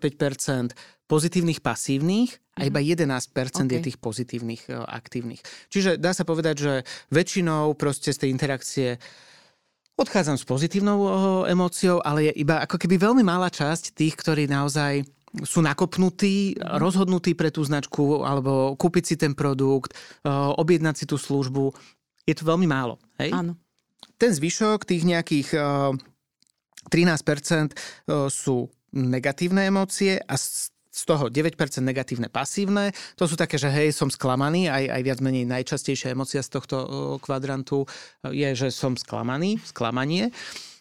pozitívnych 1.08 1.64
pasívnych 1.64 2.37
a 2.61 2.68
iba 2.68 2.80
11% 2.84 3.08
okay. 3.32 3.64
je 3.72 3.80
tých 3.88 3.96
pozitívnych 3.96 4.68
e, 4.68 4.76
aktívnych. 4.76 5.40
Čiže 5.72 5.96
dá 5.96 6.12
sa 6.12 6.28
povedať, 6.28 6.56
že 6.61 6.72
väčšinou 7.08 7.72
proste 7.72 8.12
z 8.12 8.18
tej 8.20 8.30
interakcie 8.37 8.88
odchádzam 9.96 10.37
s 10.37 10.44
pozitívnou 10.44 10.98
e, 11.00 11.11
emóciou, 11.56 12.04
ale 12.04 12.28
je 12.28 12.32
iba 12.44 12.61
ako 12.61 12.76
keby 12.76 13.00
veľmi 13.00 13.24
malá 13.24 13.48
časť 13.48 13.96
tých, 13.96 14.14
ktorí 14.20 14.44
naozaj 14.44 15.08
sú 15.48 15.64
nakopnutí, 15.64 16.52
mm. 16.52 16.76
rozhodnutí 16.76 17.32
pre 17.32 17.48
tú 17.48 17.64
značku 17.64 18.28
alebo 18.28 18.76
kúpiť 18.76 19.04
si 19.08 19.14
ten 19.16 19.32
produkt, 19.32 19.96
e, 19.96 20.28
objednať 20.32 20.94
si 21.00 21.04
tú 21.08 21.16
službu. 21.16 21.72
Je 22.28 22.37
to 22.37 22.44
veľmi 22.44 22.68
málo. 22.68 23.00
Hej? 23.16 23.32
Áno. 23.32 23.56
Ten 24.20 24.37
zvyšok 24.37 24.84
tých 24.84 25.06
nejakých 25.08 25.48
13% 26.86 27.74
sú 28.30 28.70
negatívne 28.94 29.66
emócie 29.66 30.22
a 30.22 30.38
z 30.98 31.02
toho 31.06 31.30
9% 31.30 31.54
negatívne 31.84 32.26
pasívne. 32.26 32.90
To 33.14 33.30
sú 33.30 33.38
také, 33.38 33.54
že 33.54 33.70
hej, 33.70 33.94
som 33.94 34.10
sklamaný, 34.10 34.66
aj, 34.66 34.84
aj 34.98 35.02
viac 35.06 35.18
menej 35.22 35.46
najčastejšia 35.46 36.14
emocia 36.14 36.42
z 36.42 36.50
tohto 36.58 36.76
kvadrantu 37.22 37.86
je, 38.26 38.48
že 38.54 38.74
som 38.74 38.98
sklamaný, 38.98 39.62
sklamanie. 39.62 40.34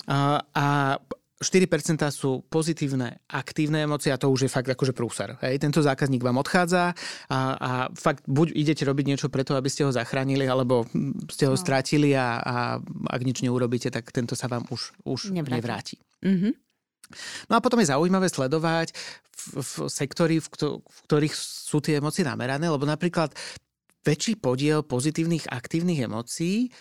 A 0.10 0.98
4% 1.38 2.02
sú 2.10 2.42
pozitívne, 2.50 3.22
aktívne 3.30 3.86
emócie 3.86 4.10
a 4.10 4.18
to 4.18 4.34
už 4.34 4.50
je 4.50 4.52
fakt 4.52 4.74
akože 4.74 4.98
prúsar. 4.98 5.38
Hej, 5.46 5.62
tento 5.62 5.86
zákazník 5.86 6.26
vám 6.26 6.42
odchádza 6.42 6.98
a, 7.30 7.40
a 7.54 7.72
fakt 7.94 8.26
buď 8.26 8.58
idete 8.58 8.82
robiť 8.90 9.06
niečo 9.06 9.28
preto, 9.30 9.54
aby 9.54 9.70
ste 9.70 9.86
ho 9.86 9.94
zachránili, 9.94 10.50
alebo 10.50 10.90
ste 11.30 11.46
ho 11.46 11.54
no. 11.54 11.62
strátili 11.62 12.18
a, 12.18 12.42
a 12.42 12.56
ak 13.14 13.22
nič 13.22 13.46
neurobíte, 13.46 13.94
tak 13.94 14.10
tento 14.10 14.34
sa 14.34 14.50
vám 14.50 14.66
už, 14.74 14.98
už 15.06 15.30
nevráti. 15.30 15.62
nevráti. 15.62 15.96
Mm-hmm. 16.26 16.54
No 17.48 17.54
a 17.56 17.64
potom 17.64 17.80
je 17.80 17.92
zaujímavé 17.94 18.28
sledovať 18.34 18.92
v, 18.92 19.62
v 19.62 19.72
sektori, 19.88 20.42
v, 20.42 20.48
kto, 20.50 20.68
v 20.82 21.00
ktorých 21.06 21.36
sú 21.38 21.78
tie 21.80 22.02
emócie 22.02 22.26
namerané, 22.26 22.66
lebo 22.66 22.84
napríklad 22.84 23.32
väčší 24.02 24.42
podiel 24.42 24.82
pozitívnych, 24.82 25.54
aktívnych 25.54 26.02
emócií 26.02 26.74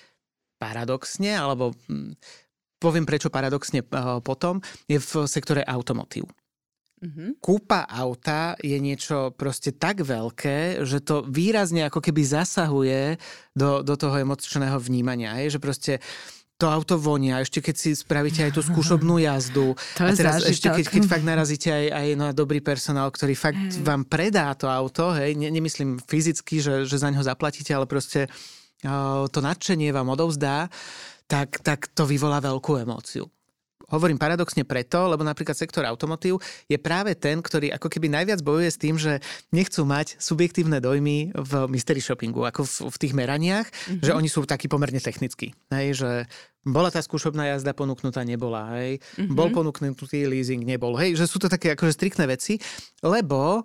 paradoxne, 0.56 1.36
alebo 1.36 1.76
hm, 1.86 2.16
poviem 2.78 3.08
prečo 3.08 3.32
paradoxne 3.32 3.82
eh, 3.82 4.20
potom, 4.20 4.60
je 4.86 4.98
v 5.00 5.12
sektore 5.26 5.62
automotív. 5.64 6.28
Mm-hmm. 6.96 7.44
Kúpa 7.44 7.84
auta 7.84 8.56
je 8.56 8.80
niečo 8.80 9.28
proste 9.36 9.76
tak 9.76 10.00
veľké, 10.00 10.80
že 10.80 11.04
to 11.04 11.28
výrazne 11.28 11.84
ako 11.84 12.00
keby 12.00 12.24
zasahuje 12.24 13.20
do, 13.52 13.84
do 13.84 13.94
toho 14.00 14.16
emočného 14.16 14.80
vnímania. 14.80 15.36
Je, 15.44 15.60
že 15.60 15.60
proste 15.60 16.00
to 16.56 16.72
auto 16.72 16.96
vonia, 16.96 17.44
ešte 17.44 17.60
keď 17.60 17.76
si 17.76 17.92
spravíte 17.92 18.48
aj 18.48 18.56
tú 18.56 18.64
skúšobnú 18.64 19.20
jazdu. 19.28 19.76
To 19.76 20.08
a 20.08 20.12
teraz 20.16 20.40
zážitok. 20.40 20.52
ešte 20.56 20.68
keď, 20.72 20.84
keď 20.88 21.02
fakt 21.04 21.26
narazíte 21.28 21.68
aj, 21.68 21.86
aj 21.92 22.08
na 22.16 22.28
dobrý 22.32 22.64
personál, 22.64 23.12
ktorý 23.12 23.36
fakt 23.36 23.76
vám 23.84 24.08
predá 24.08 24.56
to 24.56 24.64
auto, 24.64 25.12
hej, 25.12 25.36
ne, 25.36 25.52
nemyslím 25.52 26.00
fyzicky, 26.00 26.64
že, 26.64 26.74
že 26.88 26.96
za 26.96 27.12
ňo 27.12 27.20
zaplatíte, 27.20 27.76
ale 27.76 27.84
proste 27.84 28.24
uh, 28.88 29.28
to 29.28 29.44
nadšenie 29.44 29.92
vám 29.92 30.08
odovzdá, 30.08 30.72
tak, 31.26 31.58
tak 31.62 31.90
to 31.90 32.06
vyvolá 32.06 32.38
veľkú 32.38 32.78
emóciu. 32.78 33.26
hovorím 33.86 34.18
paradoxne 34.18 34.66
preto, 34.66 35.06
lebo 35.06 35.22
napríklad 35.22 35.54
sektor 35.54 35.86
automotív 35.86 36.42
je 36.66 36.78
práve 36.78 37.14
ten, 37.14 37.38
ktorý 37.38 37.70
ako 37.70 37.86
keby 37.86 38.10
najviac 38.10 38.42
bojuje 38.42 38.70
s 38.70 38.78
tým, 38.78 38.98
že 38.98 39.22
nechcú 39.54 39.86
mať 39.86 40.18
subjektívne 40.18 40.82
dojmy 40.82 41.30
v 41.34 41.52
mystery 41.70 42.02
shoppingu, 42.02 42.42
ako 42.46 42.66
v, 42.66 42.74
v 42.90 42.96
tých 42.98 43.14
meraniach, 43.14 43.66
mm-hmm. 43.70 44.02
že 44.02 44.12
oni 44.14 44.26
sú 44.26 44.42
takí 44.42 44.66
pomerne 44.66 44.98
technickí. 44.98 45.54
Hej, 45.70 46.02
že 46.02 46.10
bola 46.66 46.90
tá 46.90 46.98
skúšobná 46.98 47.46
jazda 47.54 47.70
ponúknutá, 47.78 48.26
nebola. 48.26 48.74
Hej. 48.74 48.98
Mm-hmm. 49.18 49.34
Bol 49.38 49.48
ponúknutý 49.54 50.26
leasing, 50.26 50.66
nebol. 50.66 50.98
Hej, 50.98 51.22
že 51.22 51.30
sú 51.30 51.38
to 51.38 51.46
také 51.46 51.78
akože 51.78 51.94
striktné 51.94 52.26
veci, 52.26 52.58
lebo 53.06 53.62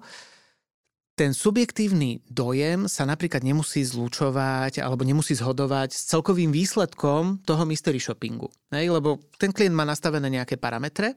ten 1.22 1.38
subjektívny 1.38 2.26
dojem 2.26 2.90
sa 2.90 3.06
napríklad 3.06 3.46
nemusí 3.46 3.86
zlučovať 3.86 4.82
alebo 4.82 5.06
nemusí 5.06 5.38
zhodovať 5.38 5.94
s 5.94 6.10
celkovým 6.10 6.50
výsledkom 6.50 7.46
toho 7.46 7.62
mystery 7.70 8.02
shoppingu. 8.02 8.50
Hej, 8.74 8.90
lebo 8.90 9.22
ten 9.38 9.54
klient 9.54 9.78
má 9.78 9.86
nastavené 9.86 10.26
nejaké 10.34 10.58
parametre 10.58 11.14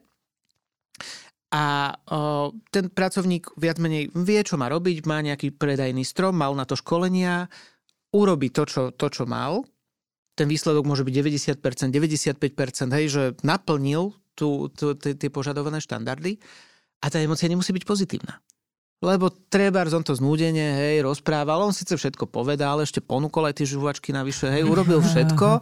a 1.49 1.97
o, 1.97 2.53
ten 2.69 2.93
pracovník 2.93 3.57
viac 3.57 3.81
menej 3.81 4.12
vie, 4.12 4.45
čo 4.45 4.61
má 4.61 4.69
robiť, 4.69 5.09
má 5.09 5.25
nejaký 5.25 5.57
predajný 5.57 6.05
strom, 6.05 6.37
mal 6.37 6.53
na 6.53 6.69
to 6.69 6.77
školenia, 6.77 7.49
urobí 8.12 8.53
to, 8.53 8.69
čo, 8.69 8.93
to, 8.93 9.09
čo 9.09 9.25
mal. 9.25 9.64
Ten 10.37 10.53
výsledok 10.53 10.85
môže 10.85 11.01
byť 11.01 11.14
90%, 11.64 11.88
95%, 11.88 12.93
hej, 12.93 13.07
že 13.09 13.23
naplnil 13.40 14.12
tie 15.01 15.31
požadované 15.33 15.81
štandardy 15.81 16.37
a 17.01 17.09
tá 17.09 17.25
emocia 17.25 17.49
nemusí 17.49 17.73
byť 17.73 17.85
pozitívna. 17.88 18.45
Lebo 19.05 19.29
treba 19.53 19.85
on 19.85 20.01
to 20.01 20.17
znúdenie, 20.17 20.64
hej, 20.64 21.05
rozprával, 21.05 21.61
on 21.61 21.77
síce 21.77 21.93
všetko 21.93 22.25
povedal, 22.25 22.81
ešte 22.81 23.05
ponúkol 23.05 23.53
aj 23.53 23.61
tie 23.61 23.69
žuvačky 23.69 24.17
navyše, 24.17 24.49
hej, 24.49 24.64
urobil 24.64 25.05
všetko, 25.05 25.61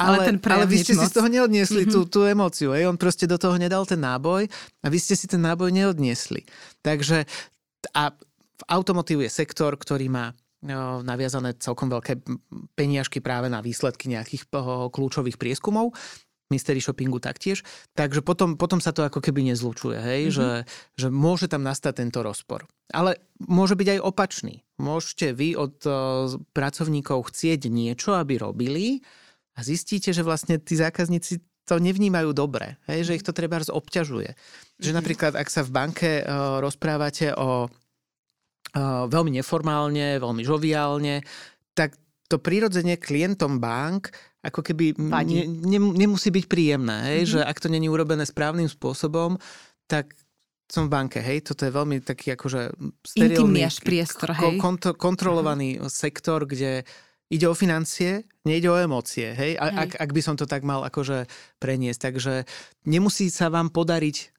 ale, 0.00 0.16
ale, 0.16 0.26
ten 0.32 0.36
ale 0.40 0.64
vy 0.64 0.80
ste 0.80 0.96
moc. 0.96 1.04
si 1.04 1.06
z 1.12 1.14
toho 1.20 1.28
neodniesli 1.28 1.84
mm-hmm. 1.84 1.94
tú, 1.94 2.08
tú 2.08 2.20
emóciu, 2.24 2.72
hej, 2.72 2.88
on 2.88 2.96
proste 2.96 3.28
do 3.28 3.36
toho 3.36 3.60
nedal 3.60 3.84
ten 3.84 4.00
náboj 4.00 4.48
a 4.80 4.86
vy 4.88 4.98
ste 4.98 5.12
si 5.12 5.28
ten 5.28 5.44
náboj 5.44 5.68
neodniesli. 5.74 6.48
Takže 6.80 7.28
a 7.92 8.14
v 8.58 8.62
automotív 8.66 9.22
je 9.22 9.30
sektor, 9.30 9.74
ktorý 9.78 10.10
má 10.10 10.34
no, 10.64 11.04
naviazané 11.04 11.54
celkom 11.58 11.86
veľké 11.90 12.22
peniažky 12.74 13.22
práve 13.22 13.46
na 13.46 13.62
výsledky 13.62 14.10
nejakých 14.10 14.50
kľúčových 14.90 15.38
prieskumov 15.38 15.94
mystery 16.48 16.80
shoppingu 16.80 17.20
taktiež. 17.20 17.60
Takže 17.92 18.24
potom, 18.24 18.56
potom 18.56 18.80
sa 18.80 18.92
to 18.92 19.04
ako 19.04 19.20
keby 19.20 19.44
nezlučuje, 19.52 20.00
hej? 20.00 20.20
Mm-hmm. 20.28 20.36
Že, 20.36 20.48
že 20.96 21.06
môže 21.12 21.46
tam 21.46 21.62
nastať 21.64 22.04
tento 22.04 22.24
rozpor. 22.24 22.64
Ale 22.92 23.20
môže 23.44 23.76
byť 23.76 23.88
aj 23.96 24.00
opačný. 24.00 24.64
Môžete 24.80 25.36
vy 25.36 25.54
od 25.54 25.76
uh, 25.84 25.92
pracovníkov 26.56 27.28
chcieť 27.28 27.68
niečo, 27.68 28.16
aby 28.16 28.40
robili 28.40 29.04
a 29.54 29.60
zistíte, 29.60 30.16
že 30.16 30.24
vlastne 30.24 30.56
tí 30.56 30.72
zákazníci 30.78 31.44
to 31.68 31.76
nevnímajú 31.76 32.32
dobre, 32.32 32.80
hej? 32.88 33.04
že 33.04 33.20
ich 33.20 33.26
to 33.26 33.36
treba 33.36 33.60
obťažuje. 33.60 34.32
Že 34.80 34.90
mhm. 34.90 34.96
napríklad, 34.96 35.32
ak 35.36 35.48
sa 35.52 35.60
v 35.60 35.74
banke 35.74 36.10
uh, 36.24 36.64
rozprávate 36.64 37.36
o 37.36 37.68
uh, 37.68 39.04
veľmi 39.04 39.36
neformálne, 39.36 40.16
veľmi 40.16 40.42
žoviálne, 40.48 41.20
tak 41.76 41.92
to 42.28 42.36
prirodzene 42.36 43.00
klientom 43.00 43.56
bank 43.56 44.12
ako 44.44 44.62
keby 44.62 44.94
ne, 45.00 45.44
ne, 45.48 45.80
nemusí 45.80 46.30
byť 46.30 46.44
príjemné, 46.46 46.96
hej? 47.10 47.20
Mm-hmm. 47.24 47.34
že 47.34 47.40
ak 47.42 47.58
to 47.58 47.68
není 47.68 47.90
urobené 47.90 48.22
správnym 48.22 48.70
spôsobom, 48.70 49.40
tak 49.90 50.14
som 50.68 50.86
v 50.86 50.92
banke, 50.92 51.18
hej, 51.24 51.48
toto 51.48 51.64
je 51.64 51.72
veľmi 51.72 52.04
taký 52.04 52.36
akože 52.36 52.76
sterilný, 53.00 53.64
priestor, 53.80 54.36
hej. 54.36 54.60
Kont- 54.60 54.94
kontrolovaný 55.00 55.80
uh-huh. 55.80 55.88
sektor, 55.88 56.44
kde 56.44 56.84
ide 57.32 57.46
o 57.48 57.56
financie, 57.56 58.28
nejde 58.44 58.68
o 58.68 58.76
emócie, 58.76 59.32
hej, 59.32 59.56
a, 59.56 59.72
hej. 59.72 59.76
Ak, 59.88 59.90
ak 59.96 60.10
by 60.12 60.20
som 60.20 60.36
to 60.36 60.44
tak 60.44 60.68
mal 60.68 60.84
akože 60.84 61.24
preniesť. 61.56 62.00
Takže 62.12 62.34
nemusí 62.84 63.32
sa 63.32 63.48
vám 63.48 63.72
podariť 63.72 64.36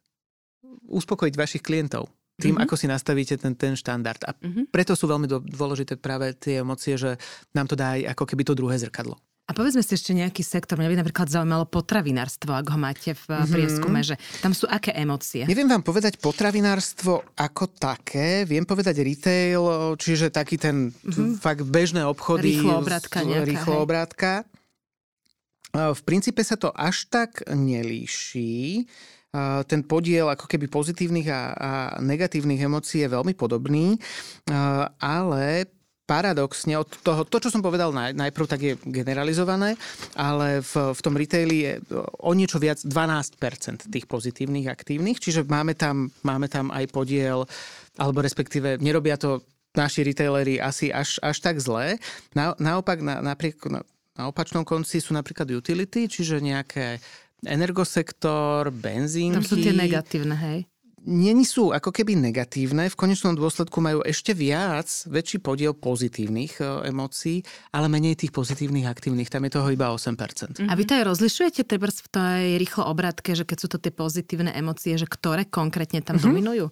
uspokojiť 0.86 1.34
vašich 1.34 1.66
klientov 1.66 2.14
tým, 2.40 2.56
mm-hmm. 2.56 2.64
ako 2.64 2.76
si 2.80 2.88
nastavíte 2.88 3.36
ten, 3.36 3.54
ten 3.60 3.76
štandard. 3.76 4.24
A 4.24 4.32
mm-hmm. 4.32 4.72
preto 4.72 4.96
sú 4.96 5.12
veľmi 5.12 5.28
dôležité 5.28 6.00
práve 6.00 6.32
tie 6.40 6.64
emócie, 6.64 6.96
že 6.96 7.20
nám 7.52 7.68
to 7.68 7.76
dá 7.76 8.00
aj 8.00 8.16
ako 8.16 8.24
keby 8.24 8.48
to 8.48 8.56
druhé 8.56 8.80
zrkadlo. 8.80 9.20
A 9.50 9.54
povedzme 9.58 9.82
si 9.82 9.98
ešte 9.98 10.14
nejaký 10.14 10.46
sektor, 10.46 10.78
mňa 10.78 10.94
by 10.94 10.98
napríklad 11.02 11.26
zaujímalo 11.26 11.66
potravinárstvo, 11.66 12.54
ak 12.54 12.70
ho 12.70 12.78
máte 12.78 13.18
v 13.18 13.24
mm-hmm. 13.34 13.50
prieskume, 13.50 14.00
že 14.06 14.14
tam 14.46 14.54
sú 14.54 14.70
aké 14.70 14.94
emócie? 14.94 15.50
Neviem 15.50 15.66
vám 15.66 15.82
povedať 15.82 16.22
potravinárstvo 16.22 17.34
ako 17.34 17.74
také, 17.74 18.46
viem 18.46 18.62
povedať 18.62 19.02
retail, 19.02 19.98
čiže 19.98 20.30
taký 20.30 20.62
ten 20.62 20.94
mm-hmm. 20.94 21.42
fakt 21.42 21.66
bežné 21.66 22.06
obchody. 22.06 22.62
Rýchlo 22.62 22.78
obrátka 22.78 23.26
nejaká. 23.26 23.50
Rýchlo 23.50 23.76
obrátka. 23.82 24.32
V 25.74 26.02
princípe 26.06 26.46
sa 26.46 26.54
to 26.54 26.70
až 26.70 27.10
tak 27.10 27.42
nelíši 27.50 28.86
ten 29.70 29.86
podiel 29.86 30.26
ako 30.34 30.50
keby 30.50 30.66
pozitívnych 30.66 31.30
a, 31.30 31.42
a 31.54 31.72
negatívnych 32.02 32.66
emócií 32.66 33.06
je 33.06 33.14
veľmi 33.14 33.38
podobný, 33.38 33.94
ale 34.98 35.70
paradoxne 36.10 36.74
od 36.74 36.90
toho, 37.06 37.22
to, 37.30 37.38
čo 37.38 37.54
som 37.54 37.62
povedal 37.62 37.94
naj, 37.94 38.18
najprv, 38.18 38.46
tak 38.50 38.62
je 38.66 38.74
generalizované, 38.82 39.78
ale 40.18 40.66
v, 40.66 40.74
v 40.98 41.02
tom 41.06 41.14
retaili 41.14 41.58
je 41.62 41.74
o 42.26 42.34
niečo 42.34 42.58
viac 42.58 42.82
12% 42.82 43.38
tých 43.94 44.10
pozitívnych 44.10 44.66
aktívnych, 44.66 45.22
čiže 45.22 45.46
máme 45.46 45.78
tam, 45.78 46.10
máme 46.26 46.50
tam 46.50 46.74
aj 46.74 46.90
podiel, 46.90 47.46
alebo 48.02 48.26
respektíve 48.26 48.82
nerobia 48.82 49.22
to 49.22 49.46
naši 49.78 50.02
retaileri 50.02 50.58
asi 50.58 50.90
až, 50.90 51.22
až 51.22 51.38
tak 51.46 51.62
zlé. 51.62 52.02
Na, 52.34 52.58
naopak, 52.58 53.06
na, 53.06 53.22
napriek, 53.22 53.62
na, 53.70 53.86
na 54.18 54.34
opačnom 54.34 54.66
konci 54.66 54.98
sú 54.98 55.14
napríklad 55.14 55.46
utility, 55.54 56.10
čiže 56.10 56.42
nejaké 56.42 56.98
energosektor, 57.46 58.72
benzínky. 58.74 59.40
Tam 59.40 59.48
sú 59.48 59.60
tie 59.60 59.76
negatívne, 59.76 60.36
hej? 60.36 60.60
Není 61.00 61.48
sú 61.48 61.72
ako 61.72 61.96
keby 61.96 62.20
negatívne, 62.20 62.92
v 62.92 63.00
konečnom 63.00 63.32
dôsledku 63.32 63.80
majú 63.80 64.04
ešte 64.04 64.36
viac, 64.36 65.08
väčší 65.08 65.40
podiel 65.40 65.72
pozitívnych 65.72 66.60
e, 66.60 66.92
emócií, 66.92 67.40
ale 67.72 67.88
menej 67.88 68.20
tých 68.20 68.36
pozitívnych 68.36 68.84
aktívnych, 68.84 69.32
tam 69.32 69.48
je 69.48 69.56
toho 69.56 69.72
iba 69.72 69.96
8%. 69.96 70.68
A 70.68 70.74
vy 70.76 70.84
to 70.84 71.00
aj 71.00 71.08
rozlišujete 71.08 71.64
treba 71.64 71.88
v 71.88 72.10
tej 72.12 72.46
rýchlo 72.60 72.84
obratke, 72.92 73.32
že 73.32 73.48
keď 73.48 73.58
sú 73.58 73.68
to 73.72 73.80
tie 73.80 73.96
pozitívne 73.96 74.52
emócie, 74.52 75.00
že 75.00 75.08
ktoré 75.08 75.48
konkrétne 75.48 76.04
tam 76.04 76.20
mm-hmm. 76.20 76.28
dominujú? 76.28 76.66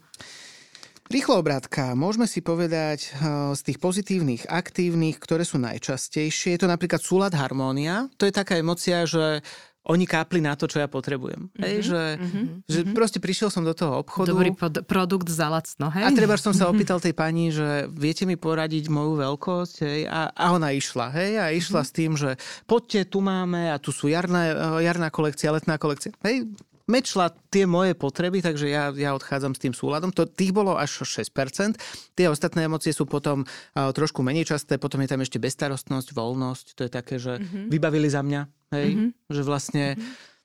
Rýchlo 1.07 1.39
obrátka, 1.39 1.95
môžeme 1.95 2.27
si 2.27 2.43
povedať 2.43 3.07
e, 3.07 3.09
z 3.55 3.61
tých 3.63 3.79
pozitívnych, 3.79 4.43
aktívnych, 4.51 5.23
ktoré 5.23 5.47
sú 5.47 5.55
najčastejšie. 5.55 6.51
Je 6.51 6.59
to 6.59 6.67
napríklad 6.67 6.99
súlad, 6.99 7.31
harmónia. 7.31 8.11
To 8.19 8.27
je 8.27 8.35
taká 8.35 8.59
emocia, 8.59 9.07
že 9.07 9.39
oni 9.87 10.03
kápli 10.03 10.43
na 10.43 10.53
to, 10.59 10.67
čo 10.67 10.83
ja 10.83 10.91
potrebujem. 10.91 11.47
Mm-hmm. 11.47 11.63
Hej, 11.63 11.75
že, 11.87 12.03
mm-hmm. 12.19 12.45
že 12.67 12.79
mm-hmm. 12.83 12.95
proste 12.95 13.19
prišiel 13.23 13.47
som 13.47 13.63
do 13.63 13.71
toho 13.71 14.03
obchodu. 14.03 14.35
Dobrý 14.35 14.51
pod- 14.51 14.83
produkt 14.83 15.31
za 15.31 15.47
lacno, 15.47 15.87
hej? 15.95 16.03
A 16.03 16.11
treba 16.11 16.35
som 16.35 16.51
sa 16.51 16.67
opýtal 16.67 16.99
tej 16.99 17.15
pani, 17.15 17.49
že 17.55 17.87
viete 17.87 18.27
mi 18.27 18.35
poradiť 18.35 18.91
moju 18.91 19.15
veľkosť, 19.15 19.75
hej? 19.87 19.99
A, 20.11 20.29
a 20.35 20.45
ona 20.51 20.75
išla, 20.75 21.07
hej? 21.15 21.31
A 21.39 21.45
išla 21.55 21.81
mm-hmm. 21.81 21.91
s 21.91 21.97
tým, 21.97 22.11
že 22.19 22.29
poďte, 22.67 23.07
tu 23.07 23.23
máme 23.23 23.71
a 23.71 23.79
tu 23.79 23.95
sú 23.95 24.11
jarná, 24.11 24.77
jarná 24.83 25.07
kolekcia, 25.07 25.55
letná 25.55 25.79
kolekcia. 25.79 26.11
Hej, 26.19 26.51
mečla 26.87 27.35
tie 27.51 27.67
moje 27.67 27.93
potreby, 27.93 28.39
takže 28.39 28.71
ja, 28.71 28.89
ja 28.95 29.11
odchádzam 29.11 29.53
s 29.53 29.61
tým 29.61 29.75
súladom. 29.75 30.09
To, 30.15 30.23
tých 30.23 30.55
bolo 30.55 30.79
až 30.79 31.03
6%. 31.03 31.75
Tie 32.15 32.27
ostatné 32.31 32.65
emócie 32.65 32.95
sú 32.95 33.03
potom 33.03 33.43
uh, 33.43 33.91
trošku 33.91 34.23
menej 34.23 34.55
časté, 34.55 34.79
potom 34.79 35.03
je 35.03 35.11
tam 35.11 35.19
ešte 35.19 35.37
bezstarostnosť, 35.37 36.15
voľnosť. 36.15 36.65
To 36.79 36.81
je 36.87 36.91
také, 36.91 37.15
že 37.19 37.37
mm-hmm. 37.37 37.67
vybavili 37.67 38.07
za 38.07 38.23
mňa. 38.23 38.56
Hej? 38.73 38.87
Mm-hmm. 38.95 39.09
Že 39.31 39.41
vlastne... 39.43 39.85
Mm-hmm. 39.95 40.35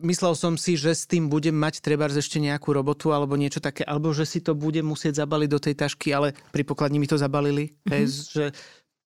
Myslel 0.00 0.32
som 0.40 0.56
si, 0.56 0.72
že 0.80 0.96
s 0.96 1.04
tým 1.04 1.28
budem 1.28 1.52
mať 1.52 1.84
treba 1.84 2.08
ešte 2.08 2.40
nejakú 2.40 2.72
robotu 2.72 3.12
alebo 3.12 3.36
niečo 3.36 3.60
také, 3.60 3.84
alebo 3.84 4.08
že 4.16 4.24
si 4.24 4.40
to 4.40 4.56
budem 4.56 4.88
musieť 4.88 5.20
zabaliť 5.20 5.48
do 5.52 5.60
tej 5.60 5.76
tašky, 5.76 6.16
ale 6.16 6.32
pri 6.48 6.64
pokladni 6.64 6.96
mi 6.96 7.04
to 7.04 7.20
zabalili. 7.20 7.76
Mm-hmm. 7.76 7.90
Hej, 7.92 8.02
že 8.32 8.44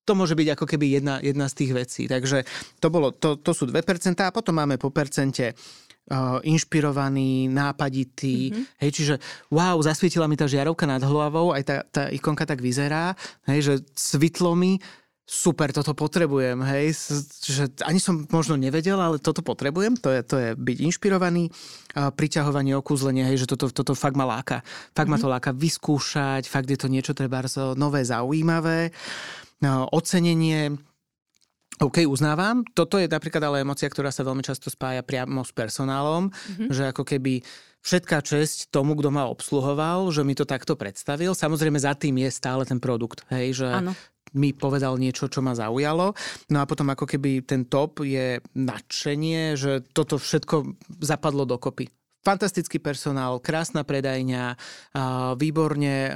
to 0.06 0.14
môže 0.14 0.38
byť 0.38 0.48
ako 0.54 0.64
keby 0.70 1.02
jedna, 1.02 1.18
jedna 1.18 1.50
z 1.50 1.54
tých 1.58 1.72
vecí. 1.74 2.02
Takže 2.06 2.46
to, 2.78 2.88
bolo, 2.88 3.10
to, 3.10 3.34
to 3.34 3.50
sú 3.50 3.66
2% 3.66 3.82
a 4.22 4.30
potom 4.30 4.54
máme 4.54 4.78
po 4.78 4.94
percente 4.94 5.58
uh, 5.58 6.38
inšpirovaný, 6.46 7.50
nápaditý. 7.50 8.54
Mm-hmm. 8.54 8.64
Hej, 8.86 8.90
čiže 8.94 9.14
wow, 9.50 9.74
zasvietila 9.82 10.30
mi 10.30 10.38
tá 10.38 10.46
žiarovka 10.46 10.86
nad 10.86 11.02
hlavou, 11.02 11.50
aj 11.50 11.62
tá, 11.66 11.76
tá 11.90 12.02
ikonka 12.14 12.46
tak 12.46 12.62
vyzerá, 12.62 13.18
hej, 13.50 13.60
že 13.66 13.74
svitlo 13.98 14.54
mi, 14.54 14.78
super, 15.26 15.74
toto 15.74 15.90
potrebujem, 15.90 16.62
hej, 16.62 16.94
že 17.42 17.66
ani 17.82 17.98
som 17.98 18.30
možno 18.30 18.54
nevedel, 18.54 18.94
ale 18.94 19.18
toto 19.18 19.42
potrebujem, 19.42 19.98
to 19.98 20.14
je, 20.14 20.20
to 20.22 20.36
je 20.38 20.48
byť 20.54 20.78
inšpirovaný, 20.86 21.50
uh, 21.50 22.14
priťahovanie, 22.14 22.78
okúzlenie, 22.78 23.26
hej, 23.26 23.42
že 23.42 23.50
toto, 23.50 23.74
toto 23.74 23.98
fakt 23.98 24.14
ma 24.14 24.22
láka. 24.22 24.62
Fakt 24.94 25.10
mm-hmm. 25.10 25.10
ma 25.10 25.18
to 25.18 25.26
mhm. 25.26 25.34
láka 25.34 25.50
vyskúšať, 25.50 26.46
fakt 26.46 26.70
je 26.70 26.78
to 26.78 26.86
niečo 26.86 27.10
treba 27.10 27.42
nové, 27.74 28.06
zaujímavé. 28.06 28.94
Uh, 29.58 29.82
ocenenie, 29.90 30.78
OK, 31.76 32.06
uznávam. 32.06 32.64
Toto 32.72 32.96
je 32.96 33.10
napríklad 33.10 33.42
ale 33.42 33.66
emocia, 33.66 33.90
ktorá 33.90 34.08
sa 34.08 34.24
veľmi 34.24 34.40
často 34.40 34.72
spája 34.72 35.02
priamo 35.02 35.42
s 35.42 35.52
personálom, 35.52 36.30
mm-hmm. 36.30 36.70
že 36.70 36.82
ako 36.94 37.02
keby 37.02 37.42
všetká 37.84 38.18
česť 38.24 38.72
tomu, 38.74 38.94
kto 38.98 39.12
ma 39.12 39.28
obsluhoval, 39.28 40.08
že 40.10 40.24
mi 40.26 40.32
to 40.34 40.48
takto 40.48 40.74
predstavil. 40.74 41.36
Samozrejme 41.36 41.78
za 41.78 41.94
tým 41.94 42.18
je 42.22 42.30
stále 42.32 42.66
ten 42.66 42.80
produkt, 42.80 43.22
hej, 43.30 43.62
že 43.62 43.68
Áno. 43.68 43.92
Mi 44.36 44.52
povedal 44.52 45.00
niečo, 45.00 45.26
čo 45.32 45.40
ma 45.40 45.56
zaujalo. 45.56 46.12
No 46.52 46.58
a 46.60 46.68
potom 46.68 46.92
ako 46.92 47.08
keby 47.08 47.42
ten 47.48 47.66
top 47.66 48.04
je 48.04 48.38
nadšenie, 48.54 49.56
že 49.56 49.82
toto 49.90 50.20
všetko 50.20 50.76
zapadlo 51.00 51.48
dokopy 51.48 51.88
fantastický 52.26 52.82
personál, 52.82 53.38
krásna 53.38 53.86
predajňa, 53.86 54.58
výborne 55.38 56.10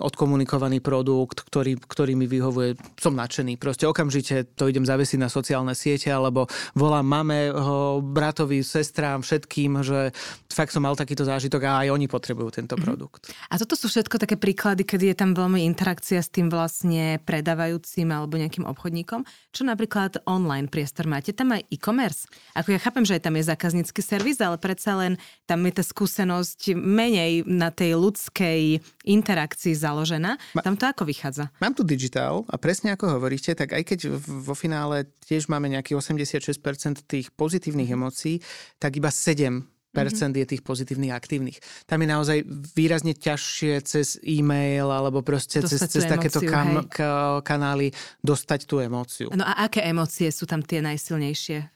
odkomunikovaný 0.00 0.80
produkt, 0.80 1.44
ktorý, 1.44 1.76
ktorý 1.76 2.16
mi 2.16 2.24
vyhovuje. 2.24 2.80
Som 2.96 3.20
nadšený. 3.20 3.60
Proste 3.60 3.84
okamžite 3.84 4.56
to 4.56 4.72
idem 4.72 4.88
zavesiť 4.88 5.20
na 5.20 5.28
sociálne 5.28 5.76
siete, 5.76 6.08
alebo 6.08 6.48
volám 6.72 7.04
mame, 7.04 7.52
bratovi, 8.00 8.64
sestrám, 8.64 9.20
všetkým, 9.20 9.84
že 9.84 10.16
fakt 10.48 10.72
som 10.72 10.88
mal 10.88 10.96
takýto 10.96 11.28
zážitok 11.28 11.68
a 11.68 11.84
aj 11.84 11.88
oni 11.92 12.08
potrebujú 12.08 12.48
tento 12.48 12.72
mm-hmm. 12.72 12.86
produkt. 12.88 13.28
A 13.52 13.60
toto 13.60 13.76
sú 13.76 13.92
všetko 13.92 14.16
také 14.16 14.40
príklady, 14.40 14.88
kedy 14.88 15.12
je 15.12 15.16
tam 15.20 15.36
veľmi 15.36 15.60
interakcia 15.68 16.24
s 16.24 16.32
tým 16.32 16.48
vlastne 16.48 17.20
predávajúcim 17.28 18.08
alebo 18.08 18.40
nejakým 18.40 18.64
obchodníkom. 18.64 19.28
Čo 19.52 19.68
napríklad 19.68 20.24
online 20.24 20.72
priestor 20.72 21.04
máte? 21.04 21.36
Tam 21.36 21.52
aj 21.52 21.68
e-commerce? 21.68 22.24
Ako 22.56 22.72
ja 22.72 22.80
chápem, 22.80 23.04
že 23.04 23.20
aj 23.20 23.28
tam 23.28 23.36
je 23.36 23.44
zákaznícky 23.50 24.00
servis, 24.00 24.38
ale 24.40 24.56
predsa 24.56 24.94
len 24.94 25.18
tam 25.46 25.66
je 25.66 25.72
tá 25.74 25.84
skúsenosť 25.84 26.78
menej 26.78 27.42
na 27.44 27.74
tej 27.74 27.98
ľudskej 27.98 28.78
interakcii 29.04 29.74
založená. 29.74 30.38
Ma, 30.54 30.60
tam 30.62 30.78
to 30.78 30.86
ako 30.86 31.02
vychádza? 31.04 31.50
Mám 31.58 31.74
tu 31.74 31.82
digitál 31.82 32.46
a 32.46 32.56
presne 32.56 32.94
ako 32.94 33.18
hovoríte, 33.18 33.52
tak 33.52 33.74
aj 33.74 33.82
keď 33.82 33.98
vo 34.22 34.54
finále 34.54 35.10
tiež 35.26 35.50
máme 35.50 35.66
nejakých 35.68 35.98
86% 35.98 37.04
tých 37.04 37.34
pozitívnych 37.34 37.90
mhm. 37.90 37.96
emócií, 37.98 38.34
tak 38.78 38.96
iba 38.96 39.10
7 39.10 39.72
percent 39.92 40.32
je 40.32 40.48
tých 40.48 40.64
pozitívnych 40.64 41.12
aktívnych. 41.12 41.60
Tam 41.84 42.00
je 42.00 42.08
naozaj 42.08 42.38
výrazne 42.72 43.12
ťažšie 43.12 43.72
cez 43.84 44.16
e-mail 44.24 44.88
alebo 44.88 45.20
proste 45.20 45.60
dostať 45.60 45.88
cez, 45.92 45.92
cez 45.92 46.04
takéto 46.08 46.40
kam, 46.40 46.88
ka, 46.88 47.44
kanály 47.44 47.92
dostať 48.24 48.64
tú 48.64 48.80
emóciu. 48.80 49.28
No 49.36 49.44
a 49.44 49.68
aké 49.68 49.84
emócie 49.84 50.32
sú 50.32 50.48
tam 50.48 50.64
tie 50.64 50.80
najsilnejšie? 50.80 51.71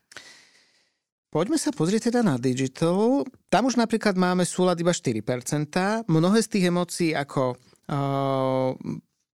Poďme 1.37 1.61
sa 1.61 1.69
pozrieť 1.69 2.09
teda 2.09 2.25
na 2.25 2.41
digital. 2.41 3.21
Tam 3.53 3.69
už 3.69 3.77
napríklad 3.77 4.17
máme 4.17 4.49
súlad 4.49 4.81
iba 4.81 4.97
4%. 4.97 6.09
Mnohé 6.09 6.39
z 6.41 6.49
tých 6.49 6.65
emócií 6.73 7.13
ako 7.13 7.53
uh, 7.53 8.73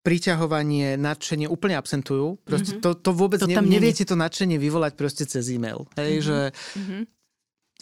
priťahovanie, 0.02 0.98
nadšenie 0.98 1.46
úplne 1.46 1.78
absentujú. 1.78 2.42
Proste 2.42 2.74
mm-hmm. 2.74 2.82
to, 2.82 2.98
to 2.98 3.10
vôbec 3.14 3.38
to 3.38 3.46
ne, 3.46 3.54
neviete 3.62 4.02
to 4.02 4.18
nadšenie 4.18 4.58
vyvolať 4.58 4.98
proste 4.98 5.30
cez 5.30 5.46
e-mail. 5.54 5.86
Hej, 5.94 6.10
mm-hmm. 6.10 6.26
že... 6.26 6.38
Mm-hmm. 6.74 7.02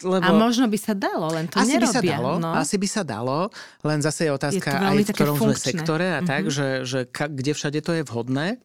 Lebo... 0.01 0.25
A 0.25 0.29
možno 0.37 0.65
by 0.69 0.79
sa 0.81 0.93
dalo, 0.93 1.25
len 1.33 1.45
to 1.49 1.57
asi 1.57 1.77
nerobia. 1.77 1.89
By 1.89 1.93
sa 1.93 2.01
dalo, 2.01 2.31
no. 2.37 2.49
Asi 2.57 2.75
by 2.77 2.87
sa 2.89 3.01
dalo, 3.05 3.39
len 3.85 3.99
zase 4.01 4.21
je 4.25 4.31
otázka 4.33 4.69
je 4.69 4.81
aj 4.81 4.97
v 4.97 5.09
ktorom 5.13 5.37
sme 5.37 5.55
sektore 5.57 6.07
a 6.09 6.21
mm-hmm. 6.21 6.29
tak, 6.29 6.43
že, 6.49 6.67
že 6.85 6.99
ka, 7.09 7.25
kde 7.25 7.53
všade 7.57 7.79
to 7.81 7.97
je 7.97 8.03
vhodné. 8.05 8.61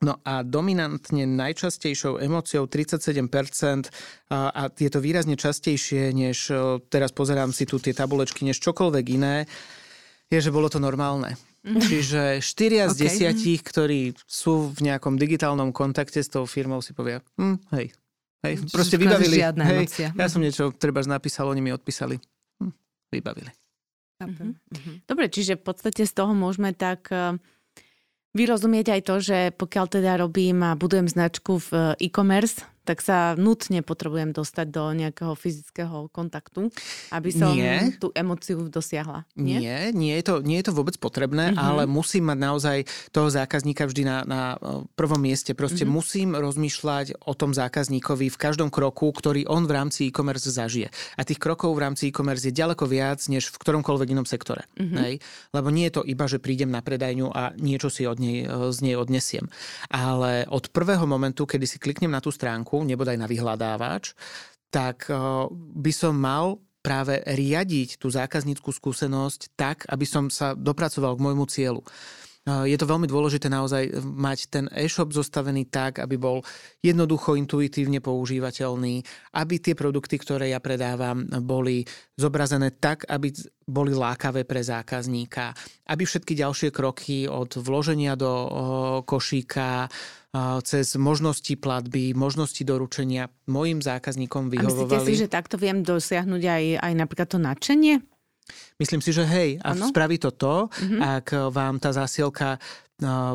No 0.00 0.16
a 0.24 0.40
dominantne 0.40 1.28
najčastejšou 1.28 2.24
emóciou 2.24 2.64
37% 2.64 3.92
a 4.32 4.72
je 4.72 4.88
to 4.88 4.96
výrazne 4.96 5.36
častejšie, 5.36 6.16
než 6.16 6.48
teraz 6.88 7.12
pozerám 7.12 7.52
si 7.52 7.68
tu 7.68 7.76
tie 7.76 7.92
tabulečky, 7.92 8.48
než 8.48 8.64
čokoľvek 8.64 9.06
iné, 9.20 9.44
je, 10.32 10.38
že 10.40 10.48
bolo 10.48 10.72
to 10.72 10.80
normálne. 10.80 11.36
Mm-hmm. 11.60 11.82
Čiže 11.84 12.20
4 12.40 12.96
z 12.96 12.96
okay. 12.96 13.36
10, 13.36 13.68
ktorí 13.68 14.00
sú 14.24 14.72
v 14.72 14.88
nejakom 14.88 15.20
digitálnom 15.20 15.76
kontakte 15.76 16.24
s 16.24 16.32
tou 16.32 16.48
firmou, 16.48 16.80
si 16.80 16.96
povia, 16.96 17.20
hm, 17.36 17.60
hej, 17.76 17.92
hej, 18.48 18.54
Čiže 18.64 18.72
proste 18.72 18.96
vybavili. 18.96 19.36
Hej, 19.44 19.84
emócia. 19.84 20.08
ja 20.16 20.26
som 20.32 20.40
niečo 20.40 20.72
treba 20.72 21.04
napísal, 21.04 21.52
oni 21.52 21.60
mi 21.60 21.76
odpísali. 21.76 22.16
Hm, 22.64 22.72
vybavili. 23.12 23.52
Mm-hmm. 24.24 25.04
Dobre, 25.04 25.28
čiže 25.28 25.60
v 25.60 25.62
podstate 25.68 26.08
z 26.08 26.12
toho 26.16 26.32
môžeme 26.32 26.72
tak 26.72 27.12
vyrozumieť 28.34 28.86
aj 28.98 29.00
to, 29.06 29.14
že 29.20 29.38
pokiaľ 29.58 29.86
teda 29.90 30.12
robím 30.20 30.62
a 30.62 30.78
budujem 30.78 31.10
značku 31.10 31.58
v 31.58 31.98
e-commerce, 31.98 32.62
tak 32.90 33.06
sa 33.06 33.38
nutne 33.38 33.86
potrebujem 33.86 34.34
dostať 34.34 34.66
do 34.66 34.90
nejakého 34.90 35.38
fyzického 35.38 36.10
kontaktu, 36.10 36.74
aby 37.14 37.30
som 37.30 37.54
nie. 37.54 37.94
tú 38.02 38.10
emociu 38.18 38.66
dosiahla. 38.66 39.30
Nie, 39.38 39.62
nie, 39.62 39.78
nie, 39.94 40.12
je, 40.18 40.24
to, 40.26 40.34
nie 40.42 40.58
je 40.58 40.66
to 40.66 40.74
vôbec 40.74 40.98
potrebné, 40.98 41.54
mm-hmm. 41.54 41.62
ale 41.62 41.86
musím 41.86 42.34
mať 42.34 42.38
naozaj 42.42 42.78
toho 43.14 43.30
zákazníka 43.30 43.86
vždy 43.86 44.02
na, 44.02 44.18
na 44.26 44.42
e, 44.58 44.82
prvom 44.98 45.22
mieste. 45.22 45.54
Proste 45.54 45.86
mm-hmm. 45.86 45.94
musím 46.02 46.28
rozmýšľať 46.34 47.22
o 47.22 47.32
tom 47.38 47.54
zákazníkovi 47.54 48.26
v 48.26 48.40
každom 48.42 48.74
kroku, 48.74 49.06
ktorý 49.14 49.46
on 49.46 49.70
v 49.70 49.72
rámci 49.78 50.10
e-commerce 50.10 50.50
zažije. 50.50 50.90
A 51.14 51.22
tých 51.22 51.38
krokov 51.38 51.70
v 51.78 51.86
rámci 51.86 52.10
e-commerce 52.10 52.42
je 52.42 52.58
ďaleko 52.58 52.90
viac, 52.90 53.22
než 53.30 53.54
v 53.54 53.56
ktoromkoľvek 53.62 54.08
inom 54.10 54.26
sektore. 54.26 54.66
Mm-hmm. 54.74 54.98
Hej? 54.98 55.14
Lebo 55.54 55.70
nie 55.70 55.86
je 55.86 55.94
to 55.94 56.02
iba, 56.02 56.26
že 56.26 56.42
prídem 56.42 56.74
na 56.74 56.82
predajňu 56.82 57.30
a 57.30 57.54
niečo 57.54 57.86
si 57.86 58.02
od 58.02 58.18
nej, 58.18 58.50
e, 58.50 58.74
z 58.74 58.78
nej 58.82 58.98
odnesiem. 58.98 59.46
Ale 59.86 60.42
od 60.50 60.74
prvého 60.74 61.06
momentu, 61.06 61.46
kedy 61.46 61.70
si 61.70 61.78
kliknem 61.78 62.10
na 62.10 62.18
tú 62.18 62.34
stránku, 62.34 62.79
nebodaj 62.84 63.16
na 63.16 63.30
vyhľadávač, 63.30 64.12
tak 64.70 65.10
eh, 65.10 65.16
by 65.52 65.92
som 65.92 66.14
mal 66.16 66.60
práve 66.80 67.20
riadiť 67.20 68.00
tú 68.00 68.08
zákazníckú 68.08 68.72
skúsenosť 68.72 69.52
tak, 69.52 69.84
aby 69.92 70.06
som 70.08 70.32
sa 70.32 70.56
dopracoval 70.56 71.16
k 71.16 71.24
môjmu 71.28 71.44
cieľu. 71.44 71.84
Je 72.48 72.72
to 72.80 72.88
veľmi 72.88 73.04
dôležité 73.04 73.52
naozaj 73.52 74.00
mať 74.00 74.38
ten 74.48 74.64
e-shop 74.72 75.12
zostavený 75.12 75.68
tak, 75.68 76.00
aby 76.00 76.16
bol 76.16 76.40
jednoducho, 76.80 77.36
intuitívne 77.36 78.00
používateľný, 78.00 79.04
aby 79.36 79.54
tie 79.60 79.76
produkty, 79.76 80.16
ktoré 80.16 80.48
ja 80.48 80.58
predávam, 80.58 81.28
boli 81.44 81.84
zobrazené 82.16 82.80
tak, 82.80 83.04
aby 83.12 83.28
boli 83.68 83.92
lákavé 83.92 84.48
pre 84.48 84.64
zákazníka, 84.64 85.52
aby 85.92 86.02
všetky 86.08 86.32
ďalšie 86.32 86.72
kroky 86.72 87.28
od 87.28 87.60
vloženia 87.60 88.16
do 88.16 88.32
košíka, 89.04 89.92
cez 90.64 90.94
možnosti 90.96 91.54
platby, 91.60 92.16
možnosti 92.16 92.62
doručenia 92.64 93.28
mojim 93.50 93.84
zákazníkom 93.84 94.48
vyhovovali. 94.48 94.96
A 94.96 95.02
myslíte 95.02 95.06
si, 95.06 95.14
že 95.18 95.28
takto 95.28 95.60
viem 95.60 95.84
dosiahnuť 95.84 96.42
aj, 96.46 96.64
aj 96.88 96.92
napríklad 96.96 97.28
to 97.28 97.38
nadšenie? 97.42 98.00
Myslím 98.80 99.00
si, 99.04 99.12
že 99.12 99.24
hej, 99.28 99.60
a 99.60 99.76
ano? 99.76 99.88
spraví 99.88 100.16
to 100.18 100.30
to, 100.32 100.68
mm-hmm. 100.68 101.00
ak 101.00 101.26
vám 101.52 101.76
tá 101.78 101.92
zásielka 101.92 102.56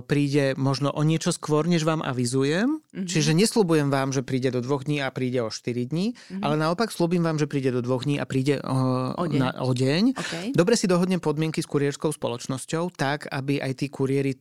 príde 0.06 0.54
možno 0.56 0.94
o 0.94 1.02
niečo 1.02 1.34
skôr, 1.34 1.66
než 1.66 1.84
vám 1.84 2.06
avizujem. 2.06 2.80
Mm-hmm. 2.80 3.08
Čiže 3.10 3.32
nesľubujem 3.34 3.90
vám, 3.90 4.14
že 4.14 4.22
príde 4.22 4.54
do 4.54 4.62
dvoch 4.62 4.86
dní 4.86 5.02
a 5.02 5.10
príde 5.10 5.42
o 5.42 5.50
4 5.50 5.90
dní, 5.90 6.14
mm-hmm. 6.14 6.44
ale 6.46 6.56
naopak 6.56 6.94
slúbim 6.94 7.26
vám, 7.26 7.42
že 7.42 7.50
príde 7.50 7.74
do 7.74 7.82
dvoch 7.82 8.06
dní 8.06 8.22
a 8.22 8.26
príde 8.30 8.62
o, 8.62 8.78
o 9.18 9.26
deň. 9.26 9.40
Na, 9.42 9.50
o 9.66 9.74
deň. 9.74 10.04
Okay. 10.14 10.46
Dobre 10.54 10.78
si 10.78 10.86
dohodnem 10.86 11.20
podmienky 11.20 11.66
s 11.66 11.70
kuriérskou 11.70 12.14
spoločnosťou, 12.14 12.94
tak 12.94 13.26
aby 13.34 13.58
aj 13.58 13.74
tí 13.82 13.90
kuriéri 13.90 14.38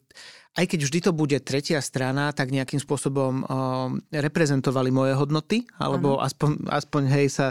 aj 0.55 0.71
keď 0.71 0.81
vždy 0.87 0.99
to 1.03 1.11
bude 1.11 1.35
tretia 1.43 1.83
strana, 1.83 2.31
tak 2.31 2.55
nejakým 2.55 2.79
spôsobom 2.79 3.43
o, 3.43 3.45
reprezentovali 4.15 4.95
moje 4.95 5.19
hodnoty, 5.19 5.67
alebo 5.83 6.23
aspoň, 6.23 6.71
aspoň 6.71 7.03
hej 7.11 7.27
sa 7.27 7.47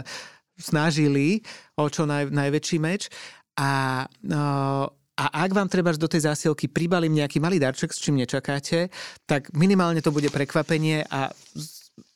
snažili 0.58 1.42
o 1.78 1.86
čo 1.90 2.06
naj, 2.06 2.30
najväčší 2.30 2.78
meč. 2.78 3.10
A, 3.58 4.02
uh, 4.08 4.86
a 5.14 5.24
ak 5.46 5.50
vám 5.54 5.70
treba 5.70 5.94
do 5.94 6.10
tej 6.10 6.26
zásielky 6.26 6.66
pribalím 6.66 7.22
nejaký 7.22 7.38
malý 7.38 7.62
darček, 7.62 7.94
s 7.94 8.02
čím 8.02 8.18
nečakáte, 8.18 8.90
tak 9.26 9.54
minimálne 9.54 10.02
to 10.02 10.10
bude 10.10 10.30
prekvapenie 10.34 11.06
a 11.06 11.30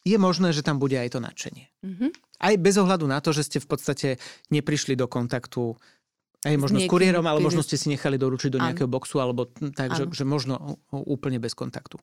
je 0.03 0.19
možné, 0.19 0.51
že 0.51 0.67
tam 0.67 0.83
bude 0.83 0.99
aj 0.99 1.15
to 1.15 1.21
nadšenie. 1.23 1.67
Mm-hmm. 1.85 2.11
Aj 2.39 2.55
bez 2.59 2.75
ohľadu 2.79 3.07
na 3.07 3.23
to, 3.23 3.31
že 3.31 3.47
ste 3.47 3.59
v 3.63 3.69
podstate 3.71 4.09
neprišli 4.51 4.99
do 4.99 5.07
kontaktu 5.07 5.79
aj 6.47 6.55
možno 6.55 6.79
s, 6.79 6.87
s 6.87 6.91
kuriérom, 6.91 7.27
ale 7.27 7.43
možno 7.43 7.67
ste 7.67 7.75
si 7.75 7.91
nechali 7.91 8.15
doručiť 8.15 8.51
do 8.55 8.63
nejakého 8.63 8.87
boxu, 8.87 9.19
alebo 9.19 9.51
tak, 9.75 9.99
že, 9.99 10.07
že 10.07 10.23
možno 10.23 10.79
úplne 10.95 11.43
bez 11.43 11.51
kontaktu. 11.59 11.99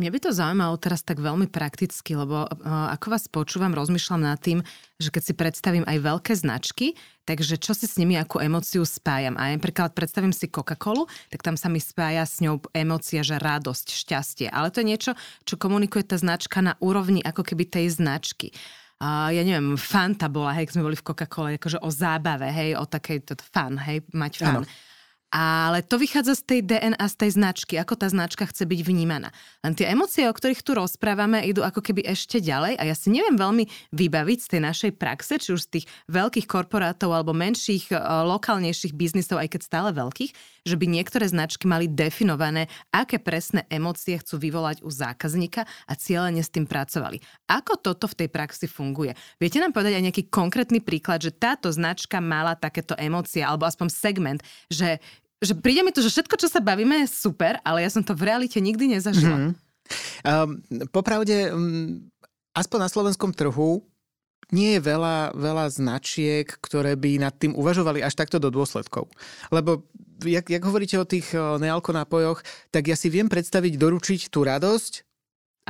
Mňa 0.00 0.16
by 0.16 0.20
to 0.24 0.32
zaujímalo 0.32 0.80
teraz 0.80 1.04
tak 1.04 1.20
veľmi 1.20 1.52
prakticky, 1.52 2.16
lebo 2.16 2.48
uh, 2.48 2.88
ako 2.96 3.06
vás 3.12 3.28
počúvam, 3.28 3.76
rozmýšľam 3.76 4.32
nad 4.32 4.40
tým, 4.40 4.64
že 4.96 5.12
keď 5.12 5.22
si 5.28 5.32
predstavím 5.36 5.84
aj 5.84 6.00
veľké 6.00 6.32
značky, 6.32 6.96
takže 7.28 7.60
čo 7.60 7.76
si 7.76 7.84
s 7.84 8.00
nimi 8.00 8.16
ako 8.16 8.40
emóciu 8.40 8.80
spájam. 8.88 9.36
A 9.36 9.52
napríklad 9.52 9.92
predstavím 9.92 10.32
si 10.32 10.48
Coca-Colu, 10.48 11.04
tak 11.28 11.44
tam 11.44 11.60
sa 11.60 11.68
mi 11.68 11.84
spája 11.84 12.24
s 12.24 12.40
ňou 12.40 12.64
emócia, 12.72 13.20
že 13.20 13.36
radosť, 13.36 13.92
šťastie. 13.92 14.48
Ale 14.48 14.72
to 14.72 14.80
je 14.80 14.88
niečo, 14.88 15.12
čo 15.44 15.60
komunikuje 15.60 16.08
tá 16.08 16.16
značka 16.16 16.64
na 16.64 16.80
úrovni 16.80 17.20
ako 17.20 17.44
keby 17.44 17.68
tej 17.68 17.92
značky. 17.92 18.56
Uh, 19.04 19.28
ja 19.36 19.44
neviem, 19.44 19.76
Fanta 19.76 20.32
bola, 20.32 20.56
hej, 20.56 20.72
keď 20.72 20.80
sme 20.80 20.86
boli 20.88 20.96
v 20.96 21.04
Coca-Cole, 21.12 21.60
akože 21.60 21.76
o 21.84 21.92
zábave, 21.92 22.48
hej, 22.48 22.72
o 22.80 22.88
takej 22.88 23.36
fan, 23.52 23.76
hej, 23.76 24.00
mať 24.16 24.32
fan. 24.40 24.64
Ano. 24.64 24.89
Ale 25.30 25.86
to 25.86 25.94
vychádza 25.94 26.34
z 26.34 26.42
tej 26.42 26.60
DNA, 26.66 27.06
z 27.06 27.14
tej 27.14 27.30
značky, 27.38 27.78
ako 27.78 27.94
tá 27.94 28.10
značka 28.10 28.50
chce 28.50 28.66
byť 28.66 28.80
vnímaná. 28.82 29.30
Len 29.62 29.78
tie 29.78 29.86
emócie, 29.86 30.26
o 30.26 30.34
ktorých 30.34 30.66
tu 30.66 30.74
rozprávame, 30.74 31.46
idú 31.46 31.62
ako 31.62 31.78
keby 31.78 32.02
ešte 32.02 32.42
ďalej 32.42 32.74
a 32.74 32.82
ja 32.82 32.98
si 32.98 33.14
neviem 33.14 33.38
veľmi 33.38 33.94
vybaviť 33.94 34.38
z 34.42 34.48
tej 34.50 34.60
našej 34.66 34.92
praxe, 34.98 35.38
či 35.38 35.54
už 35.54 35.70
z 35.70 35.70
tých 35.78 35.86
veľkých 36.10 36.50
korporátov 36.50 37.14
alebo 37.14 37.30
menších, 37.30 37.94
e, 37.94 38.02
lokálnejších 38.26 38.90
biznisov, 38.90 39.38
aj 39.38 39.54
keď 39.54 39.60
stále 39.62 39.90
veľkých, 39.94 40.34
že 40.66 40.74
by 40.74 40.86
niektoré 40.90 41.30
značky 41.30 41.70
mali 41.70 41.86
definované, 41.86 42.66
aké 42.90 43.22
presné 43.22 43.64
emócie 43.70 44.18
chcú 44.18 44.34
vyvolať 44.34 44.82
u 44.82 44.90
zákazníka 44.90 45.62
a 45.62 45.92
cieľene 45.94 46.42
s 46.42 46.50
tým 46.50 46.66
pracovali. 46.66 47.22
Ako 47.46 47.78
toto 47.78 48.10
v 48.10 48.26
tej 48.26 48.28
praxi 48.34 48.66
funguje? 48.66 49.14
Viete 49.38 49.62
nám 49.62 49.70
povedať 49.70 49.94
aj 49.94 50.04
nejaký 50.10 50.24
konkrétny 50.26 50.82
príklad, 50.82 51.22
že 51.22 51.30
táto 51.30 51.70
značka 51.70 52.18
mala 52.18 52.58
takéto 52.58 52.98
emócie, 52.98 53.46
alebo 53.46 53.64
aspoň 53.64 53.88
segment, 53.94 54.40
že 54.66 54.98
že 55.40 55.56
príde 55.56 55.80
mi 55.80 55.90
to, 55.90 56.04
že 56.04 56.12
všetko, 56.12 56.36
čo 56.36 56.48
sa 56.52 56.60
bavíme, 56.60 57.04
je 57.04 57.08
super, 57.08 57.56
ale 57.64 57.82
ja 57.84 57.90
som 57.90 58.04
to 58.04 58.12
v 58.12 58.28
realite 58.28 58.60
nikdy 58.60 58.96
nezažila. 58.96 59.50
Mm-hmm. 59.50 59.52
Um, 60.22 60.60
popravde, 60.92 61.50
um, 61.50 62.04
aspoň 62.52 62.78
na 62.86 62.88
slovenskom 62.92 63.32
trhu 63.32 63.82
nie 64.50 64.76
je 64.76 64.80
veľa, 64.82 65.32
veľa 65.34 65.66
značiek, 65.70 66.46
ktoré 66.46 66.98
by 66.98 67.22
nad 67.22 67.34
tým 67.34 67.54
uvažovali 67.54 68.02
až 68.02 68.18
takto 68.18 68.42
do 68.42 68.50
dôsledkov. 68.50 69.06
Lebo, 69.54 69.86
jak, 70.26 70.50
jak 70.50 70.62
hovoríte 70.62 70.98
o 70.98 71.06
tých 71.06 71.30
nealko 71.34 71.94
nápojoch, 71.94 72.42
tak 72.74 72.90
ja 72.90 72.98
si 72.98 73.08
viem 73.08 73.30
predstaviť 73.30 73.78
doručiť 73.78 74.20
tú 74.26 74.42
radosť 74.42 75.06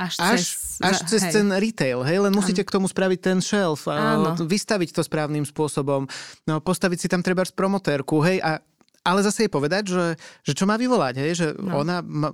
až, 0.01 0.13
až 0.17 0.41
cez, 0.41 0.81
až 0.81 0.97
cez 1.05 1.21
hej. 1.29 1.33
ten 1.35 1.47
retail, 1.53 2.01
hej, 2.01 2.25
len 2.25 2.33
musíte 2.33 2.65
k 2.65 2.73
tomu 2.73 2.89
spraviť 2.89 3.19
ten 3.21 3.37
shelf, 3.37 3.85
Áno. 3.85 4.33
vystaviť 4.33 4.97
to 4.97 5.05
správnym 5.05 5.45
spôsobom, 5.45 6.09
no, 6.49 6.55
postaviť 6.57 7.05
si 7.05 7.07
tam 7.11 7.21
treba 7.21 7.45
promotérku, 7.45 8.17
hej, 8.25 8.41
a 8.41 8.65
ale 9.01 9.25
zase 9.25 9.45
je 9.47 9.51
povedať, 9.51 9.83
že, 9.89 10.05
že 10.45 10.53
čo 10.53 10.69
má 10.69 10.77
vyvolať, 10.77 11.15
hej, 11.17 11.31
že 11.33 11.47
no. 11.57 11.81
ona 11.81 12.05
má, 12.05 12.29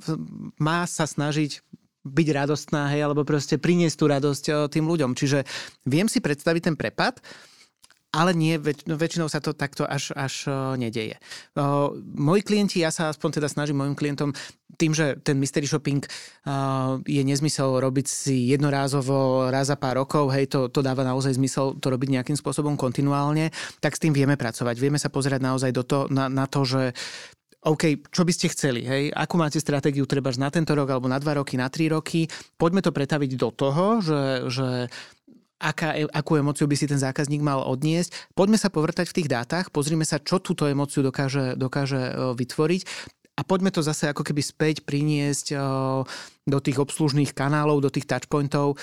má 0.60 0.80
sa 0.84 1.08
snažiť 1.08 1.64
byť 2.08 2.28
radostná, 2.32 2.88
hej, 2.92 3.04
alebo 3.04 3.28
proste 3.28 3.60
priniesť 3.60 3.98
tú 4.00 4.06
radosť 4.08 4.72
tým 4.72 4.88
ľuďom. 4.88 5.12
Čiže 5.16 5.44
viem 5.84 6.08
si 6.08 6.24
predstaviť 6.24 6.72
ten 6.72 6.76
prepad, 6.80 7.20
ale 8.12 8.32
nie, 8.32 8.56
väč- 8.56 8.88
no, 8.88 8.96
väčšinou 8.96 9.28
sa 9.28 9.44
to 9.44 9.52
takto 9.52 9.84
až, 9.84 10.16
až 10.16 10.48
uh, 10.48 10.74
nedeje. 10.80 11.20
Uh, 11.54 11.92
moji 12.16 12.42
klienti, 12.44 12.80
ja 12.80 12.92
sa 12.92 13.12
aspoň 13.12 13.42
teda 13.42 13.48
snažím 13.52 13.84
mojim 13.84 13.96
klientom, 13.96 14.32
tým, 14.78 14.94
že 14.94 15.18
ten 15.26 15.42
mystery 15.42 15.66
shopping 15.66 16.06
uh, 16.06 17.02
je 17.04 17.20
nezmysel 17.26 17.82
robiť 17.82 18.08
si 18.08 18.54
jednorázovo 18.54 19.50
raz 19.50 19.74
za 19.74 19.76
pár 19.76 20.00
rokov, 20.00 20.30
hej, 20.32 20.48
to, 20.48 20.70
to 20.70 20.86
dáva 20.86 21.02
naozaj 21.02 21.36
zmysel 21.36 21.76
to 21.82 21.88
robiť 21.90 22.22
nejakým 22.22 22.38
spôsobom 22.38 22.78
kontinuálne, 22.78 23.50
tak 23.82 23.98
s 23.98 24.02
tým 24.04 24.14
vieme 24.14 24.38
pracovať. 24.38 24.76
Vieme 24.78 25.02
sa 25.02 25.10
pozerať 25.10 25.42
naozaj 25.42 25.72
do 25.74 25.84
to, 25.84 26.00
na, 26.14 26.30
na 26.30 26.46
to, 26.46 26.64
že 26.64 26.94
OK, 27.68 28.08
čo 28.14 28.24
by 28.24 28.32
ste 28.32 28.54
chceli, 28.54 28.86
hej? 28.86 29.12
Akú 29.12 29.36
máte 29.36 29.60
stratégiu 29.60 30.08
treba 30.08 30.32
na 30.40 30.48
tento 30.48 30.72
rok, 30.72 30.88
alebo 30.88 31.10
na 31.12 31.20
dva 31.20 31.42
roky, 31.42 31.60
na 31.60 31.68
tri 31.68 31.92
roky? 31.92 32.30
Poďme 32.56 32.80
to 32.80 32.96
pretaviť 32.96 33.32
do 33.36 33.50
toho, 33.52 34.00
že, 34.00 34.48
že 34.48 34.68
aká, 35.58 35.98
e, 35.98 36.06
akú 36.10 36.38
emóciu 36.38 36.70
by 36.70 36.76
si 36.78 36.86
ten 36.86 37.02
zákazník 37.02 37.42
mal 37.42 37.66
odniesť. 37.66 38.34
Poďme 38.38 38.58
sa 38.62 38.70
povrtať 38.70 39.10
v 39.10 39.16
tých 39.22 39.30
dátach, 39.30 39.74
pozrime 39.74 40.06
sa, 40.06 40.22
čo 40.22 40.38
túto 40.38 40.70
emóciu 40.70 41.02
dokáže, 41.02 41.58
dokáže 41.58 42.02
e, 42.02 42.14
vytvoriť 42.38 42.82
a 43.38 43.42
poďme 43.46 43.70
to 43.70 43.86
zase 43.86 44.10
ako 44.10 44.26
keby 44.26 44.42
späť 44.42 44.82
priniesť 44.82 45.54
e, 45.54 45.56
do 46.48 46.60
tých 46.62 46.78
obslužných 46.82 47.38
kanálov, 47.38 47.86
do 47.86 47.94
tých 47.94 48.10
touchpointov 48.10 48.82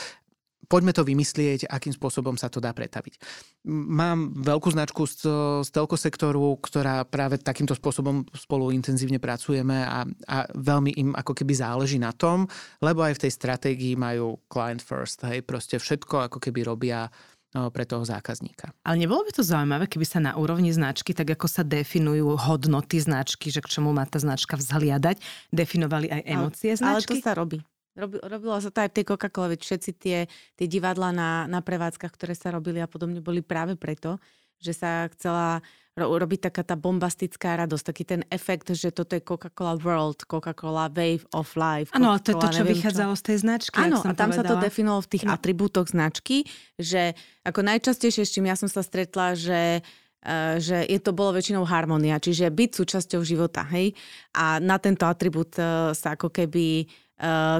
poďme 0.66 0.92
to 0.96 1.06
vymyslieť, 1.06 1.68
akým 1.68 1.92
spôsobom 1.94 2.34
sa 2.36 2.52
to 2.52 2.60
dá 2.60 2.74
pretaviť. 2.74 3.20
Mám 3.68 4.40
veľkú 4.44 4.72
značku 4.72 5.08
z, 5.08 5.28
z 5.64 5.68
telko 5.72 5.96
sektoru, 5.96 6.56
ktorá 6.60 7.04
práve 7.08 7.40
takýmto 7.40 7.72
spôsobom 7.76 8.28
spolu 8.36 8.74
intenzívne 8.74 9.22
pracujeme 9.22 9.84
a, 9.84 10.04
a 10.28 10.36
veľmi 10.52 10.92
im 11.00 11.10
ako 11.14 11.32
keby 11.32 11.52
záleží 11.56 11.96
na 11.96 12.12
tom, 12.12 12.44
lebo 12.84 13.04
aj 13.04 13.16
v 13.16 13.22
tej 13.28 13.32
stratégii 13.32 13.94
majú 13.96 14.40
client 14.48 14.82
first, 14.82 15.24
hej, 15.24 15.44
proste 15.44 15.80
všetko 15.80 16.28
ako 16.28 16.38
keby 16.40 16.66
robia 16.66 17.08
pre 17.54 17.86
toho 17.86 18.02
zákazníka. 18.02 18.74
Ale 18.82 18.98
nebolo 18.98 19.22
by 19.22 19.30
to 19.30 19.46
zaujímavé, 19.46 19.86
keby 19.86 20.02
sa 20.02 20.18
na 20.18 20.34
úrovni 20.34 20.74
značky, 20.74 21.14
tak 21.14 21.38
ako 21.38 21.46
sa 21.46 21.62
definujú 21.62 22.34
hodnoty 22.34 22.98
značky, 22.98 23.54
že 23.54 23.62
k 23.62 23.70
čomu 23.78 23.94
má 23.94 24.02
tá 24.10 24.18
značka 24.18 24.58
vzhliadať, 24.58 25.22
definovali 25.54 26.10
aj 26.10 26.22
emócie 26.26 26.74
značky? 26.74 27.14
Ale 27.14 27.22
to 27.22 27.26
sa 27.30 27.32
robí. 27.38 27.62
Robilo 27.94 28.58
sa 28.58 28.74
to 28.74 28.82
aj 28.82 28.90
v 28.90 28.96
tej 29.00 29.04
Coca-Cole, 29.06 29.54
veď 29.54 29.60
všetci 29.62 29.90
tie, 29.94 30.18
tie 30.58 30.66
divadla 30.66 31.14
na, 31.14 31.30
na 31.46 31.62
prevádzkach, 31.62 32.10
ktoré 32.10 32.34
sa 32.34 32.50
robili 32.50 32.82
a 32.82 32.90
podobne, 32.90 33.22
boli 33.22 33.38
práve 33.38 33.78
preto, 33.78 34.18
že 34.58 34.74
sa 34.74 35.06
chcela 35.14 35.62
ro- 35.94 36.10
robiť 36.10 36.50
taká 36.50 36.66
tá 36.66 36.74
bombastická 36.74 37.54
radosť, 37.54 37.84
taký 37.86 38.04
ten 38.04 38.22
efekt, 38.34 38.74
že 38.74 38.90
toto 38.90 39.14
je 39.14 39.22
Coca-Cola 39.22 39.78
World, 39.78 40.26
Coca-Cola 40.26 40.90
Wave 40.90 41.22
of 41.30 41.54
Life. 41.54 41.94
Áno, 41.94 42.18
to 42.18 42.34
je 42.34 42.36
to, 42.42 42.48
čo 42.50 42.62
vychádzalo 42.66 43.14
čo. 43.14 43.18
z 43.18 43.22
tej 43.22 43.36
značky. 43.46 43.78
Áno, 43.78 44.02
a 44.02 44.10
tam 44.10 44.34
povedala. 44.34 44.42
sa 44.42 44.42
to 44.42 44.54
definovalo 44.58 45.00
v 45.06 45.10
tých 45.14 45.24
no. 45.26 45.30
atribútoch 45.30 45.86
značky, 45.86 46.36
že 46.74 47.14
ako 47.46 47.62
najčastejšie, 47.62 48.26
s 48.26 48.32
čím 48.34 48.50
ja 48.50 48.58
som 48.58 48.66
sa 48.66 48.82
stretla, 48.82 49.38
že 49.38 49.86
uh, 50.26 50.58
že 50.58 50.82
je 50.82 50.98
to 50.98 51.14
bolo 51.14 51.38
väčšinou 51.38 51.62
harmonia, 51.62 52.18
čiže 52.18 52.50
byť 52.50 52.70
súčasťou 52.74 53.22
života, 53.22 53.62
hej? 53.70 53.94
A 54.34 54.58
na 54.58 54.82
tento 54.82 55.06
atribút 55.06 55.54
uh, 55.62 55.94
sa 55.94 56.18
ako 56.18 56.32
keby 56.34 56.88
uh, 56.88 57.03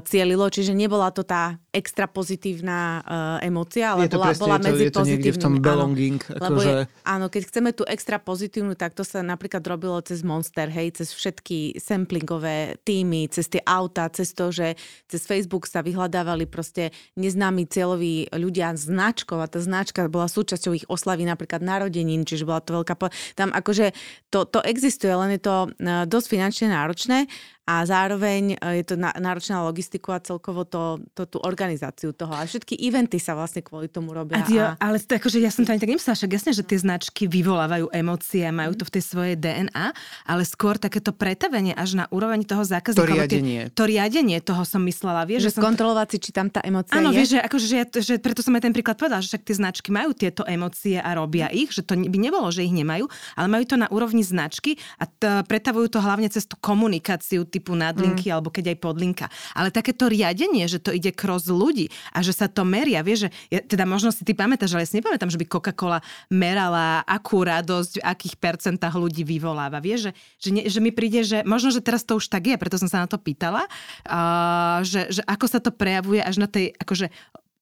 cielilo, 0.02 0.50
čiže 0.50 0.74
nebola 0.74 1.14
to 1.14 1.22
tá 1.22 1.55
extra 1.70 2.11
pozitívna 2.11 3.02
uh, 3.02 3.46
emócia, 3.46 3.94
ale 3.94 4.11
bola, 4.11 4.30
presne, 4.30 4.42
bola 4.46 4.59
medzi 4.59 4.84
je 4.86 4.94
to, 4.94 5.02
to 5.07 5.30
v 5.30 5.38
tom 5.38 5.55
belonging. 5.62 6.18
Áno, 6.26 6.38
lebo 6.42 6.61
akože... 6.62 6.70
je, 6.70 6.82
áno, 7.07 7.26
keď 7.30 7.42
chceme 7.50 7.70
tú 7.70 7.82
extra 7.86 8.18
pozitívnu, 8.18 8.74
tak 8.74 8.98
to 8.98 9.07
sa 9.07 9.22
napríklad 9.22 9.62
robilo 9.62 9.98
cez 10.02 10.26
Monster, 10.26 10.66
hej, 10.70 10.98
cez 10.98 11.14
všetky 11.14 11.78
samplingové 11.78 12.82
týmy, 12.82 13.30
cez 13.30 13.46
tie 13.46 13.62
auta, 13.62 14.11
cez 14.11 14.34
to, 14.34 14.50
že 14.50 14.74
cez 15.07 15.22
Facebook 15.22 15.70
sa 15.70 15.86
vyhľadávali 15.86 16.50
proste 16.50 16.90
neznámi 17.14 17.70
cieľoví 17.70 18.34
ľudia 18.34 18.74
značkov 18.74 19.38
a 19.38 19.46
tá 19.46 19.62
značka 19.62 20.07
bola 20.11 20.26
súčasťou 20.26 20.72
ich 20.74 20.86
oslavy 20.90 21.26
napríklad 21.26 21.62
narodenín, 21.62 22.26
čiže 22.26 22.42
bola 22.42 22.59
to 22.59 22.82
veľká... 22.82 22.94
Po... 22.98 23.07
Tam 23.38 23.55
akože 23.55 23.94
to, 24.34 24.46
to 24.50 24.62
existuje, 24.66 25.14
len 25.14 25.38
je 25.38 25.42
to 25.42 25.70
uh, 25.70 26.07
dosť 26.07 26.26
finančne 26.26 26.74
náročné 26.74 27.26
a 27.65 27.81
zároveň 27.89 28.61
je 28.61 28.85
to 28.85 29.01
náročná 29.01 29.65
logistiku 29.65 30.12
a 30.12 30.21
celkovo 30.21 30.69
to, 30.69 31.01
to 31.17 31.25
tú 31.25 31.41
organizáciu 31.41 32.12
toho. 32.12 32.37
A 32.37 32.45
všetky 32.45 32.77
eventy 32.77 33.17
sa 33.17 33.33
vlastne 33.33 33.65
kvôli 33.65 33.89
tomu 33.89 34.12
robia. 34.12 34.45
A, 34.45 34.77
a... 34.77 34.93
Ale 34.93 35.01
to, 35.01 35.17
akože 35.17 35.41
ja 35.41 35.49
som 35.49 35.65
to 35.65 35.73
ani 35.73 35.81
tak 35.81 35.89
nemyslela, 35.89 36.12
však 36.12 36.33
jasne, 36.37 36.53
že 36.53 36.61
tie 36.61 36.77
značky 36.77 37.25
vyvolávajú 37.25 37.89
emócie, 37.89 38.45
majú 38.53 38.77
to 38.77 38.85
v 38.85 38.93
tej 39.01 39.03
svojej 39.09 39.37
DNA, 39.41 39.97
ale 40.29 40.43
skôr 40.45 40.77
takéto 40.77 41.17
pretavenie 41.17 41.73
až 41.73 41.97
na 41.97 42.05
úroveň 42.12 42.45
toho 42.45 42.69
zákazníka. 42.69 43.01
To 43.01 43.09
riadenie. 43.09 43.61
Tie, 43.73 43.73
to 43.73 43.85
riadenie 43.89 44.39
toho 44.45 44.62
som 44.69 44.85
myslela. 44.85 45.25
Vieš, 45.25 45.49
že, 45.49 45.53
že 45.57 45.57
skontrolovať 45.57 46.07
si, 46.12 46.17
či 46.21 46.31
tam 46.37 46.53
tá 46.53 46.61
emócia 46.61 47.01
Áno, 47.01 47.17
je. 47.17 47.25
vieš, 47.25 47.29
že, 47.33 47.39
akože, 47.41 47.67
že, 47.67 47.77
ja, 47.81 47.87
že 47.89 48.15
preto 48.21 48.45
som 48.45 48.53
aj 48.53 48.69
ten 48.69 48.77
príklad 48.77 49.01
povedala, 49.01 49.25
že 49.25 49.33
však 49.33 49.43
tie 49.49 49.57
značky 49.57 49.89
majú 49.89 50.12
tieto 50.12 50.45
emócie 50.45 51.01
a 51.01 51.17
robia 51.17 51.49
ich, 51.49 51.73
že 51.73 51.81
to 51.81 51.97
by 51.97 52.19
nebolo, 52.21 52.53
že 52.53 52.61
ich 52.61 52.77
nemajú, 52.77 53.09
ale 53.41 53.47
majú 53.49 53.65
to 53.65 53.81
na 53.81 53.89
úrovni 53.89 54.21
značky 54.21 54.77
a 55.01 55.09
t- 55.09 55.41
pretavujú 55.49 55.89
to 55.89 56.05
hlavne 56.05 56.29
cez 56.29 56.45
tú 56.45 56.61
komunikáciu 56.61 57.49
typu 57.55 57.78
nadlinky 57.78 58.28
mm. 58.28 58.34
alebo 58.34 58.50
keď 58.50 58.74
aj 58.74 58.78
podlinka. 58.82 59.26
Ale 59.55 59.70
takéto 59.70 60.11
riadenie, 60.11 60.66
že 60.66 60.82
to 60.82 60.90
ide 60.90 61.14
cross 61.14 61.46
ľudí 61.46 61.86
a 62.11 62.20
že 62.26 62.34
sa 62.34 62.50
to 62.50 62.66
meria. 62.66 63.07
Vieš, 63.07 63.26
že 63.26 63.30
ja, 63.55 63.61
teda 63.62 63.86
možno 63.86 64.11
si 64.11 64.26
ty 64.26 64.34
pamätáš, 64.34 64.74
ale 64.74 64.82
ja 64.82 64.90
si 64.90 64.98
nepamätám, 64.98 65.30
že 65.30 65.38
by 65.38 65.46
Coca-Cola 65.46 66.02
merala, 66.28 67.07
akú 67.07 67.46
radosť, 67.46 68.02
v 68.02 68.07
akých 68.07 68.34
percentách 68.42 68.94
ľudí 68.98 69.22
vyvoláva. 69.22 69.78
Vieš, 69.78 70.11
že, 70.11 70.12
že, 70.42 70.50
ne, 70.50 70.62
že 70.66 70.78
mi 70.82 70.90
príde, 70.90 71.22
že 71.22 71.46
možno, 71.46 71.70
že 71.70 71.84
teraz 71.84 72.02
to 72.02 72.18
už 72.18 72.26
tak 72.26 72.50
je, 72.50 72.59
preto 72.59 72.80
som 72.80 72.90
sa 72.90 73.05
na 73.05 73.09
to 73.09 73.20
pýtala, 73.20 73.68
uh, 74.09 74.82
že, 74.82 75.12
že 75.12 75.22
ako 75.24 75.46
sa 75.46 75.62
to 75.62 75.70
prejavuje 75.70 76.18
až 76.18 76.42
na 76.42 76.48
tej 76.50 76.74
akože 76.74 77.12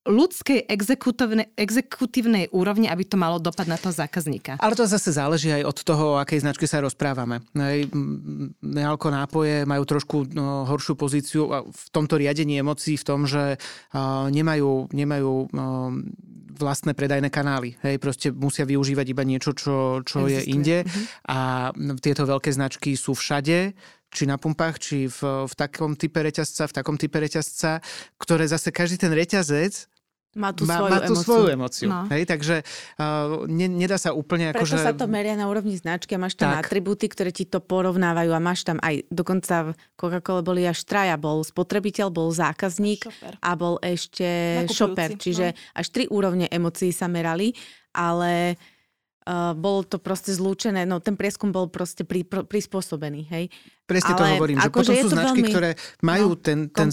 ľudskej 0.03 0.67
exekutívnej, 0.67 1.55
exekutívnej 1.55 2.51
úrovni, 2.51 2.91
aby 2.91 3.07
to 3.07 3.15
malo 3.15 3.39
dopad 3.39 3.71
na 3.71 3.79
toho 3.79 3.95
zákazníka. 3.95 4.59
Ale 4.59 4.75
to 4.75 4.83
zase 4.83 5.15
záleží 5.15 5.55
aj 5.55 5.63
od 5.63 5.79
toho, 5.87 6.05
o 6.17 6.21
akej 6.21 6.43
značke 6.43 6.67
sa 6.67 6.83
rozprávame. 6.83 7.47
Nealko 8.63 9.15
nápoje 9.15 9.63
majú 9.63 9.85
trošku 9.87 10.17
no, 10.35 10.67
horšiu 10.67 10.95
pozíciu 10.99 11.43
v 11.71 11.85
tomto 11.95 12.19
riadení 12.19 12.59
emócií, 12.59 12.99
v 12.99 13.07
tom, 13.07 13.31
že 13.31 13.57
uh, 13.57 14.27
nemajú, 14.27 14.91
nemajú 14.91 15.33
uh, 15.47 15.95
vlastné 16.59 16.93
predajné 16.99 17.31
kanály. 17.31 17.79
Hej, 17.83 17.97
proste 18.03 18.29
musia 18.35 18.67
využívať 18.67 19.07
iba 19.07 19.23
niečo, 19.23 19.55
čo, 19.55 20.03
čo 20.03 20.27
je 20.27 20.43
inde. 20.51 20.83
Uh-huh. 20.83 21.05
A 21.31 21.39
tieto 22.03 22.27
veľké 22.29 22.51
značky 22.51 22.99
sú 22.99 23.15
všade 23.15 23.73
či 24.13 24.29
na 24.29 24.37
pumpách, 24.37 24.77
či 24.77 25.09
v, 25.09 25.49
v 25.49 25.55
takom 25.57 25.97
type 25.97 26.21
reťazca, 26.21 26.69
v 26.69 26.75
takom 26.77 26.97
type 27.01 27.17
reťazca, 27.17 27.81
ktoré 28.21 28.45
zase 28.45 28.69
každý 28.69 29.01
ten 29.01 29.11
reťazec 29.11 29.89
má 30.33 30.49
tú 30.49 30.65
má, 30.65 30.81
svoju 30.81 30.93
má 30.93 30.99
tú 31.05 31.13
emociu. 31.13 31.25
svoju 31.29 31.47
emociu. 31.53 31.89
No. 31.93 32.01
Hej, 32.09 32.25
takže 32.25 32.57
uh, 32.65 33.45
ne, 33.45 33.69
nedá 33.69 34.01
sa 34.01 34.17
úplne... 34.17 34.49
Preto 34.57 34.65
že... 34.65 34.81
sa 34.81 34.97
to 34.97 35.05
meria 35.05 35.37
na 35.37 35.45
úrovni 35.45 35.77
značky 35.77 36.17
a 36.17 36.21
máš 36.21 36.41
tam 36.41 36.57
tak. 36.57 36.73
atribúty, 36.73 37.05
ktoré 37.13 37.29
ti 37.37 37.45
to 37.45 37.61
porovnávajú 37.61 38.33
a 38.33 38.41
máš 38.41 38.65
tam 38.65 38.81
aj, 38.81 39.05
dokonca 39.13 39.69
v 39.69 39.71
Coca-Cola 39.93 40.41
boli 40.41 40.65
až 40.65 40.89
traja. 40.89 41.21
Bol 41.21 41.45
spotrebiteľ, 41.45 42.09
bol 42.09 42.33
zákazník 42.33 43.05
šoper. 43.05 43.33
a 43.45 43.51
bol 43.53 43.77
ešte 43.85 44.29
šoper. 44.73 45.21
Čiže 45.21 45.53
no. 45.53 45.57
až 45.77 45.87
tri 45.93 46.09
úrovne 46.09 46.49
emocií 46.49 46.97
sa 46.97 47.13
merali, 47.13 47.53
ale 47.93 48.57
Uh, 48.57 48.72
bolo 49.55 49.87
to 49.87 50.03
proste 50.03 50.35
zlúčené, 50.35 50.83
no 50.83 50.99
ten 50.99 51.15
prieskum 51.15 51.55
bol 51.55 51.71
proste 51.71 52.03
pri, 52.03 52.27
pr, 52.27 52.43
prispôsobený, 52.43 53.31
hej. 53.31 53.45
Presne 53.87 54.15
Ale 54.15 54.19
to 54.19 54.25
hovorím, 54.39 54.59
že 54.59 54.71
potom 54.71 54.95
sú 54.95 55.09
značky, 55.11 55.43
veľmi, 55.43 55.51
ktoré 55.53 55.71
majú 56.03 56.29
no, 56.35 56.39
ten, 56.39 56.59
ten 56.71 56.89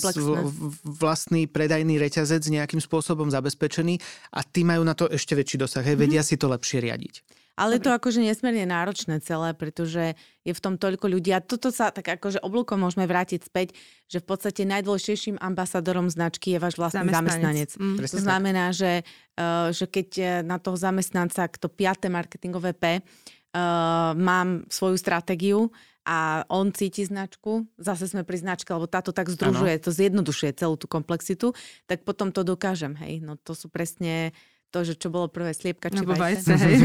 vlastný 0.85 1.47
predajný 1.49 1.95
reťazec 1.97 2.43
nejakým 2.49 2.81
spôsobom 2.81 3.29
zabezpečený 3.33 3.97
a 4.35 4.39
tí 4.45 4.61
majú 4.61 4.83
na 4.85 4.93
to 4.93 5.09
ešte 5.09 5.33
väčší 5.33 5.57
dosah, 5.61 5.85
hej, 5.85 5.97
vedia 5.97 6.21
mm-hmm. 6.21 6.37
si 6.37 6.41
to 6.41 6.47
lepšie 6.49 6.77
riadiť. 6.85 7.38
Ale 7.59 7.75
je 7.75 7.83
to 7.83 7.91
akože 7.91 8.23
nesmierne 8.23 8.63
náročné 8.63 9.19
celé, 9.19 9.51
pretože 9.51 10.15
je 10.47 10.53
v 10.55 10.63
tom 10.63 10.79
toľko 10.79 11.11
ľudí. 11.11 11.35
A 11.35 11.43
toto 11.43 11.75
sa 11.75 11.91
tak 11.91 12.07
akože 12.07 12.39
oblúkom 12.39 12.79
môžeme 12.79 13.03
vrátiť 13.03 13.43
späť, 13.43 13.75
že 14.07 14.23
v 14.23 14.25
podstate 14.31 14.63
najdôležitejším 14.63 15.35
ambasadorom 15.35 16.07
značky 16.07 16.55
je 16.55 16.59
váš 16.63 16.79
vlastný 16.79 17.11
zamestnanec. 17.11 17.75
zamestnanec. 17.75 17.99
Mm. 17.99 18.07
To 18.07 18.19
znamená, 18.23 18.65
že, 18.71 19.03
uh, 19.35 19.75
že 19.75 19.85
keď 19.91 20.09
eh, 20.17 20.27
na 20.47 20.55
toho 20.55 20.79
zamestnanca, 20.79 21.51
to 21.51 21.67
piaté 21.67 22.07
marketingové 22.07 22.71
P, 22.71 23.03
uh, 23.03 24.15
mám 24.15 24.63
svoju 24.71 24.95
stratégiu 24.95 25.67
a 26.07 26.47
on 26.49 26.73
cíti 26.73 27.05
značku, 27.05 27.69
zase 27.77 28.09
sme 28.09 28.25
pri 28.25 28.41
značke, 28.41 28.71
lebo 28.73 28.89
táto 28.89 29.13
tak 29.13 29.29
združuje, 29.29 29.77
ano. 29.77 29.83
to 29.83 29.91
zjednodušuje 29.93 30.51
celú 30.57 30.73
tú 30.79 30.89
komplexitu, 30.89 31.53
tak 31.85 32.01
potom 32.07 32.31
to 32.33 32.41
dokážem, 32.41 32.97
hej. 32.97 33.21
No 33.21 33.37
to 33.37 33.53
sú 33.53 33.69
presne 33.69 34.33
to, 34.69 34.85
že 34.85 34.93
čo 34.95 35.09
bolo 35.09 35.27
prvé, 35.29 35.53
sliepka 35.53 35.89
či 35.89 36.05
vajce. 36.05 36.17
vajce 36.17 36.53
hej. 36.55 36.75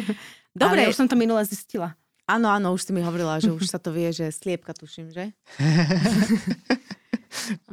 Dobre. 0.62 0.86
Ale 0.86 0.90
už 0.90 0.96
som 0.96 1.08
to 1.10 1.18
minule 1.18 1.42
zistila. 1.42 1.98
Áno, 2.24 2.48
áno, 2.48 2.72
už 2.72 2.88
si 2.88 2.90
mi 2.94 3.04
hovorila, 3.04 3.36
že 3.36 3.52
už 3.52 3.68
sa 3.68 3.76
to 3.76 3.92
vie, 3.92 4.08
že 4.08 4.32
sliepka 4.32 4.72
tuším, 4.72 5.12
že? 5.12 5.28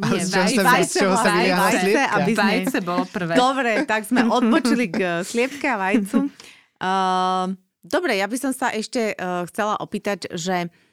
Nie, 0.01 0.25
vaj, 0.27 0.57
vajce, 0.57 1.05
aby 2.17 2.31
sme... 2.33 2.43
Vajce 2.43 2.77
bolo 2.81 3.05
prvé. 3.07 3.33
Dobre, 3.37 3.85
tak 3.87 4.03
sme 4.03 4.27
odbočili 4.41 4.89
k 4.91 4.97
eh, 4.99 5.11
sliepke 5.23 5.69
a 5.69 5.77
vajcu. 5.79 6.27
Uh, 6.81 7.53
dobre, 7.85 8.17
ja 8.17 8.25
by 8.25 8.37
som 8.41 8.51
sa 8.51 8.73
ešte 8.73 9.13
uh, 9.15 9.45
chcela 9.47 9.77
opýtať, 9.79 10.33
že 10.35 10.67
Uh, 10.67 10.90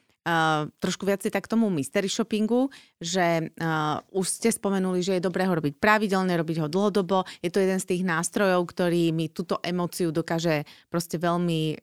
trošku 0.78 1.08
viac 1.08 1.24
tak 1.24 1.48
tomu 1.48 1.72
mystery 1.72 2.08
shoppingu, 2.10 2.68
že 3.00 3.48
uh, 3.58 4.00
už 4.12 4.26
ste 4.28 4.52
spomenuli, 4.52 5.00
že 5.00 5.16
je 5.18 5.26
dobré 5.26 5.48
ho 5.48 5.54
robiť 5.56 5.80
pravidelne, 5.80 6.36
robiť 6.36 6.56
ho 6.64 6.68
dlhodobo. 6.68 7.24
Je 7.40 7.48
to 7.48 7.62
jeden 7.62 7.80
z 7.80 7.88
tých 7.96 8.02
nástrojov, 8.04 8.68
ktorý 8.68 9.10
mi 9.14 9.32
túto 9.32 9.56
emóciu 9.64 10.12
dokáže 10.12 10.68
proste 10.92 11.16
veľmi 11.16 11.76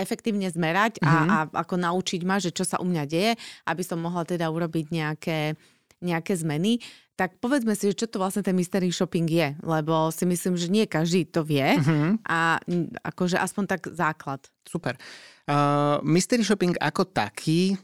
efektívne 0.00 0.48
zmerať 0.48 1.04
a, 1.04 1.04
mm-hmm. 1.04 1.28
a 1.28 1.36
ako 1.60 1.74
naučiť 1.76 2.20
ma, 2.24 2.40
že 2.40 2.56
čo 2.56 2.64
sa 2.64 2.80
u 2.80 2.88
mňa 2.88 3.04
deje, 3.04 3.32
aby 3.68 3.82
som 3.84 4.00
mohla 4.00 4.24
teda 4.24 4.48
urobiť 4.48 4.86
nejaké, 4.88 5.60
nejaké 6.00 6.36
zmeny. 6.36 6.80
Tak 7.16 7.36
povedzme 7.36 7.76
si, 7.76 7.92
čo 7.92 8.08
to 8.08 8.16
vlastne 8.16 8.40
ten 8.40 8.56
mystery 8.56 8.88
shopping 8.88 9.28
je, 9.28 9.52
lebo 9.60 10.08
si 10.08 10.24
myslím, 10.24 10.56
že 10.56 10.72
nie 10.72 10.88
každý 10.88 11.28
to 11.28 11.44
vie 11.44 11.76
mm-hmm. 11.76 12.24
a 12.24 12.56
akože 13.04 13.36
aspoň 13.36 13.64
tak 13.68 13.92
základ. 13.92 14.40
Super. 14.64 14.96
Uh, 15.44 16.00
mystery 16.00 16.40
shopping 16.40 16.72
ako 16.80 17.04
taký 17.04 17.76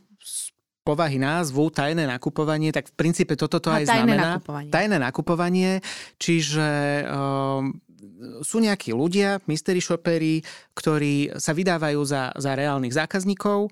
povahy 0.87 1.19
názvu 1.19 1.69
tajné 1.75 2.07
nakupovanie, 2.07 2.71
tak 2.71 2.87
v 2.89 2.95
princípe 2.95 3.35
toto 3.35 3.59
to 3.59 3.75
aj 3.75 3.91
tajné 3.91 4.15
znamená. 4.15 4.29
Nakupovanie. 4.39 4.71
Tajné 4.71 4.97
nakupovanie. 5.03 5.71
Čiže 6.15 6.69
um, 7.11 7.75
sú 8.47 8.63
nejakí 8.63 8.95
ľudia, 8.95 9.43
mystery 9.51 9.83
shoppery, 9.83 10.47
ktorí 10.79 11.35
sa 11.43 11.51
vydávajú 11.53 12.01
za, 12.07 12.31
za 12.39 12.55
reálnych 12.55 12.95
zákazníkov 12.95 13.69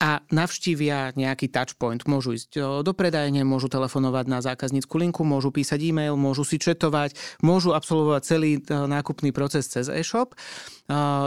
a 0.00 0.24
navštívia 0.32 1.12
nejaký 1.12 1.52
touchpoint. 1.52 2.00
Môžu 2.08 2.32
ísť 2.32 2.80
do 2.80 2.92
predajne, 2.96 3.44
môžu 3.44 3.68
telefonovať 3.68 4.26
na 4.32 4.40
zákaznícku 4.40 4.96
linku, 4.96 5.22
môžu 5.28 5.52
písať 5.52 5.76
e-mail, 5.84 6.16
môžu 6.16 6.42
si 6.48 6.56
četovať, 6.56 7.12
môžu 7.44 7.76
absolvovať 7.76 8.22
celý 8.24 8.64
nákupný 8.64 9.28
proces 9.36 9.68
cez 9.68 9.92
e-shop. 9.92 10.32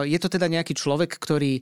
Je 0.10 0.18
to 0.18 0.28
teda 0.28 0.50
nejaký 0.50 0.74
človek, 0.74 1.14
ktorý 1.22 1.62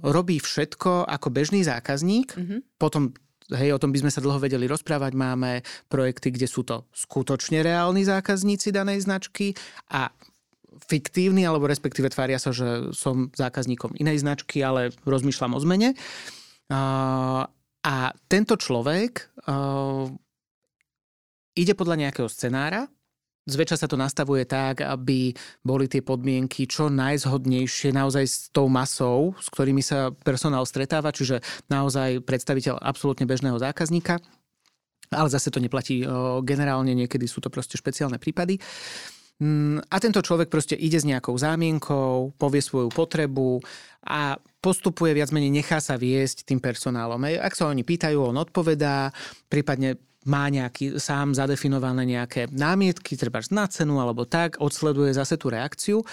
robí 0.00 0.40
všetko 0.40 1.04
ako 1.04 1.28
bežný 1.28 1.68
zákazník, 1.68 2.32
mm-hmm. 2.32 2.80
potom 2.80 3.12
Hej, 3.52 3.76
o 3.76 3.82
tom 3.82 3.92
by 3.92 4.00
sme 4.00 4.14
sa 4.14 4.24
dlho 4.24 4.40
vedeli 4.40 4.64
rozprávať. 4.64 5.12
Máme 5.12 5.60
projekty, 5.92 6.32
kde 6.32 6.48
sú 6.48 6.64
to 6.64 6.88
skutočne 6.94 7.60
reálni 7.60 8.00
zákazníci 8.00 8.72
danej 8.72 9.04
značky 9.04 9.52
a 9.92 10.08
fiktívni, 10.86 11.44
alebo 11.44 11.68
respektíve 11.68 12.08
tvária 12.08 12.40
sa, 12.40 12.54
že 12.54 12.92
som 12.96 13.28
zákazníkom 13.34 13.96
inej 13.98 14.24
značky, 14.24 14.60
ale 14.64 14.94
rozmýšľam 15.04 15.56
o 15.56 15.60
zmene. 15.60 15.94
A 17.82 17.94
tento 18.30 18.54
človek 18.56 19.32
ide 21.52 21.72
podľa 21.76 21.96
nejakého 22.08 22.28
scenára, 22.30 22.88
Zväčša 23.42 23.74
sa 23.74 23.90
to 23.90 23.98
nastavuje 23.98 24.46
tak, 24.46 24.86
aby 24.86 25.34
boli 25.66 25.90
tie 25.90 25.98
podmienky 25.98 26.70
čo 26.70 26.86
najzhodnejšie 26.86 27.90
naozaj 27.90 28.22
s 28.22 28.36
tou 28.54 28.70
masou, 28.70 29.34
s 29.34 29.50
ktorými 29.50 29.82
sa 29.82 30.14
personál 30.14 30.62
stretáva, 30.62 31.10
čiže 31.10 31.42
naozaj 31.66 32.22
predstaviteľ 32.22 32.78
absolútne 32.78 33.26
bežného 33.26 33.58
zákazníka. 33.58 34.22
Ale 35.10 35.26
zase 35.26 35.50
to 35.50 35.58
neplatí 35.58 36.06
generálne, 36.46 36.94
niekedy 36.94 37.26
sú 37.26 37.42
to 37.42 37.50
proste 37.50 37.74
špeciálne 37.74 38.22
prípady. 38.22 38.62
Mm, 38.62 39.21
a 39.90 39.96
tento 39.98 40.22
človek 40.22 40.46
proste 40.46 40.78
ide 40.78 41.02
s 41.02 41.08
nejakou 41.08 41.34
zámienkou, 41.34 42.36
povie 42.38 42.62
svoju 42.62 42.92
potrebu 42.94 43.58
a 44.06 44.38
postupuje 44.62 45.16
viac 45.18 45.34
menej, 45.34 45.50
nechá 45.50 45.82
sa 45.82 45.98
viesť 45.98 46.46
tým 46.46 46.62
personálom. 46.62 47.18
Ak 47.42 47.58
sa 47.58 47.66
oni 47.66 47.82
pýtajú, 47.82 48.22
on 48.22 48.38
odpovedá, 48.38 49.10
prípadne 49.50 49.98
má 50.30 50.46
nejaký 50.46 51.02
sám 51.02 51.34
zadefinované 51.34 52.06
nejaké 52.06 52.46
námietky, 52.54 53.18
treba 53.18 53.42
na 53.50 53.66
cenu 53.66 53.98
alebo 53.98 54.22
tak, 54.22 54.62
odsleduje 54.62 55.10
zase 55.10 55.34
tú 55.34 55.50
reakciu 55.50 56.06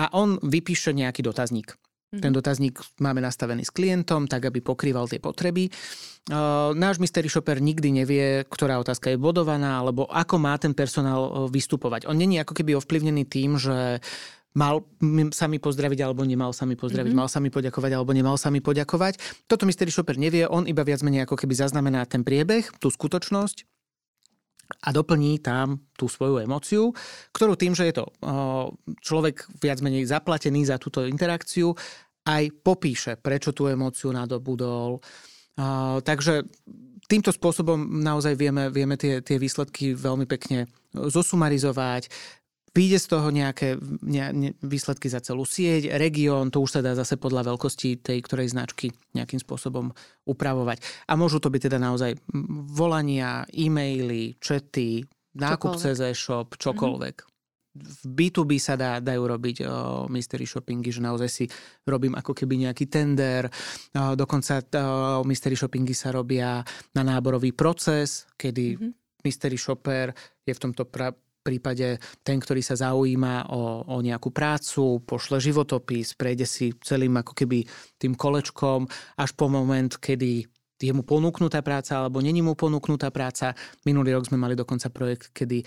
a 0.00 0.08
on 0.16 0.40
vypíše 0.40 0.96
nejaký 0.96 1.20
dotazník. 1.20 1.76
Mm-hmm. 2.10 2.22
Ten 2.26 2.32
dotazník 2.34 2.74
máme 2.98 3.22
nastavený 3.22 3.62
s 3.62 3.70
klientom, 3.70 4.26
tak 4.26 4.42
aby 4.50 4.58
pokrýval 4.58 5.06
tie 5.06 5.22
potreby. 5.22 5.70
Náš 6.74 6.98
mystery 6.98 7.30
shopper 7.30 7.62
nikdy 7.62 8.02
nevie, 8.02 8.42
ktorá 8.50 8.82
otázka 8.82 9.14
je 9.14 9.18
bodovaná, 9.18 9.78
alebo 9.78 10.10
ako 10.10 10.42
má 10.42 10.58
ten 10.58 10.74
personál 10.74 11.46
vystupovať. 11.46 12.10
On 12.10 12.18
není 12.18 12.42
ako 12.42 12.50
keby 12.58 12.74
ovplyvnený 12.82 13.30
tým, 13.30 13.62
že 13.62 14.02
mal 14.58 14.82
sa 15.30 15.46
mi 15.46 15.62
pozdraviť 15.62 16.02
alebo 16.02 16.26
nemal 16.26 16.50
sa 16.50 16.66
mi 16.66 16.74
pozdraviť, 16.74 17.14
mm-hmm. 17.14 17.22
mal 17.22 17.30
sa 17.30 17.38
mi 17.38 17.54
poďakovať 17.54 17.90
alebo 17.94 18.10
nemal 18.10 18.34
sa 18.34 18.50
mi 18.50 18.58
poďakovať. 18.58 19.46
Toto 19.46 19.62
mystery 19.62 19.94
shopper 19.94 20.18
nevie, 20.18 20.50
on 20.50 20.66
iba 20.66 20.82
viac 20.82 21.06
menej 21.06 21.30
ako 21.30 21.38
keby 21.38 21.54
zaznamená 21.54 22.02
ten 22.10 22.26
priebeh, 22.26 22.66
tú 22.82 22.90
skutočnosť 22.90 23.62
a 24.70 24.88
doplní 24.94 25.42
tam 25.42 25.82
tú 25.98 26.06
svoju 26.06 26.40
emóciu, 26.40 26.94
ktorú 27.34 27.58
tým, 27.58 27.74
že 27.74 27.90
je 27.90 27.94
to 28.00 28.06
človek 29.02 29.44
viac 29.58 29.82
menej 29.82 30.06
zaplatený 30.06 30.70
za 30.70 30.78
túto 30.78 31.02
interakciu, 31.04 31.74
aj 32.24 32.52
popíše, 32.62 33.16
prečo 33.18 33.50
tú 33.50 33.66
emóciu 33.66 34.12
nadobudol. 34.12 35.02
Takže 36.04 36.46
týmto 37.10 37.34
spôsobom 37.34 37.80
naozaj 38.00 38.38
vieme, 38.38 38.70
vieme 38.70 38.94
tie, 38.94 39.18
tie 39.20 39.40
výsledky 39.40 39.98
veľmi 39.98 40.30
pekne 40.30 40.70
zosumarizovať, 40.94 42.06
Výjde 42.70 42.98
z 43.02 43.06
toho 43.10 43.34
nejaké 43.34 43.74
ne, 44.06 44.24
ne, 44.30 44.50
výsledky 44.62 45.10
za 45.10 45.18
celú 45.18 45.42
sieť, 45.42 45.90
región, 45.98 46.54
to 46.54 46.62
už 46.62 46.78
sa 46.78 46.80
dá 46.86 46.94
zase 46.94 47.18
podľa 47.18 47.50
veľkosti 47.50 47.98
tej 47.98 48.18
ktorej 48.22 48.54
značky 48.54 48.94
nejakým 49.10 49.42
spôsobom 49.42 49.90
upravovať. 50.22 50.78
A 51.10 51.18
môžu 51.18 51.42
to 51.42 51.50
byť 51.50 51.66
teda 51.66 51.82
naozaj 51.82 52.14
volania, 52.70 53.42
e-maily, 53.50 54.38
čety, 54.38 55.02
nákup 55.34 55.82
cez 55.82 55.98
e-shop, 55.98 56.54
čokoľvek. 56.58 57.16
V 57.70 58.02
B2B 58.06 58.58
sa 58.58 58.74
dá, 58.74 58.98
dajú 58.98 59.22
robiť 59.30 59.56
o, 59.62 59.66
mystery 60.10 60.42
shoppingy, 60.42 60.90
že 60.90 61.06
naozaj 61.06 61.30
si 61.30 61.44
robím 61.86 62.18
ako 62.18 62.34
keby 62.34 62.66
nejaký 62.66 62.90
tender. 62.90 63.46
O, 63.46 64.18
dokonca 64.18 64.58
o, 64.58 65.22
mystery 65.22 65.54
shoppingy 65.54 65.94
sa 65.94 66.10
robia 66.10 66.66
na 66.98 67.02
náborový 67.06 67.54
proces, 67.54 68.26
kedy 68.34 68.74
mm-hmm. 68.74 68.90
mystery 69.22 69.54
shopper 69.54 70.10
je 70.42 70.50
v 70.50 70.62
tomto 70.66 70.90
pra- 70.90 71.14
prípade 71.40 71.96
ten, 72.20 72.36
ktorý 72.38 72.60
sa 72.60 72.76
zaujíma 72.76 73.50
o, 73.50 73.84
o 73.88 73.96
nejakú 74.04 74.30
prácu, 74.30 75.00
pošle 75.04 75.40
životopis, 75.40 76.14
prejde 76.14 76.44
si 76.44 76.72
celým 76.84 77.16
ako 77.16 77.32
keby 77.32 77.64
tým 77.96 78.14
kolečkom 78.14 78.84
až 79.16 79.30
po 79.34 79.48
moment, 79.48 79.90
kedy 79.96 80.44
je 80.80 80.92
mu 80.96 81.04
ponúknutá 81.04 81.60
práca 81.60 82.00
alebo 82.00 82.24
není 82.24 82.40
mu 82.40 82.56
ponúknutá 82.56 83.12
práca. 83.12 83.52
Minulý 83.84 84.16
rok 84.16 84.32
sme 84.32 84.40
mali 84.40 84.56
dokonca 84.56 84.88
projekt, 84.88 85.28
kedy 85.36 85.60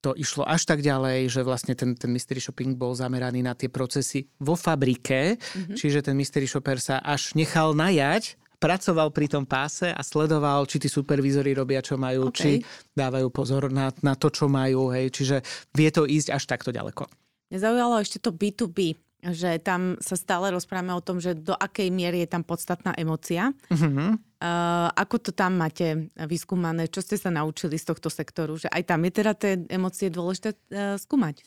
to 0.00 0.16
išlo 0.16 0.48
až 0.48 0.64
tak 0.64 0.80
ďalej, 0.80 1.28
že 1.28 1.44
vlastne 1.44 1.76
ten, 1.76 1.92
ten 1.92 2.08
mystery 2.08 2.40
shopping 2.40 2.72
bol 2.78 2.96
zameraný 2.96 3.44
na 3.44 3.52
tie 3.52 3.68
procesy 3.68 4.24
vo 4.40 4.56
fabrike, 4.56 5.36
mm-hmm. 5.36 5.76
čiže 5.76 6.00
ten 6.00 6.16
mystery 6.16 6.48
shopper 6.48 6.80
sa 6.80 7.04
až 7.04 7.36
nechal 7.36 7.76
najať 7.76 8.40
pracoval 8.60 9.08
pri 9.10 9.26
tom 9.26 9.48
páse 9.48 9.88
a 9.88 10.04
sledoval, 10.04 10.68
či 10.68 10.76
tí 10.76 10.88
supervízori 10.92 11.56
robia, 11.56 11.80
čo 11.80 11.96
majú, 11.96 12.28
okay. 12.28 12.36
či 12.36 12.50
dávajú 12.92 13.32
pozor 13.32 13.72
na, 13.72 13.88
na 14.04 14.12
to, 14.14 14.28
čo 14.28 14.46
majú. 14.46 14.92
Hej. 14.92 15.16
Čiže 15.16 15.36
vie 15.72 15.88
to 15.88 16.04
ísť 16.04 16.36
až 16.36 16.44
takto 16.44 16.68
ďaleko. 16.70 17.08
Mňa 17.50 17.58
zaujalo 17.58 17.98
ešte 17.98 18.20
to 18.20 18.30
B2B, 18.30 18.94
že 19.32 19.58
tam 19.60 19.96
sa 19.98 20.14
stále 20.14 20.52
rozprávame 20.52 20.94
o 20.94 21.02
tom, 21.02 21.18
že 21.18 21.34
do 21.34 21.56
akej 21.56 21.88
miery 21.88 22.22
je 22.24 22.28
tam 22.30 22.44
podstatná 22.44 22.94
emocia. 22.94 23.50
Mm-hmm. 23.72 24.10
Uh, 24.40 24.88
ako 24.96 25.16
to 25.20 25.30
tam 25.36 25.60
máte 25.60 26.08
vyskúmané? 26.16 26.88
Čo 26.88 27.04
ste 27.04 27.20
sa 27.20 27.28
naučili 27.28 27.76
z 27.76 27.84
tohto 27.92 28.08
sektoru? 28.08 28.56
Že 28.56 28.72
aj 28.72 28.82
tam 28.88 29.00
je 29.04 29.12
teda 29.12 29.32
tie 29.36 29.52
emócie 29.68 30.08
dôležité 30.08 30.56
uh, 30.56 30.96
skúmať? 30.96 31.44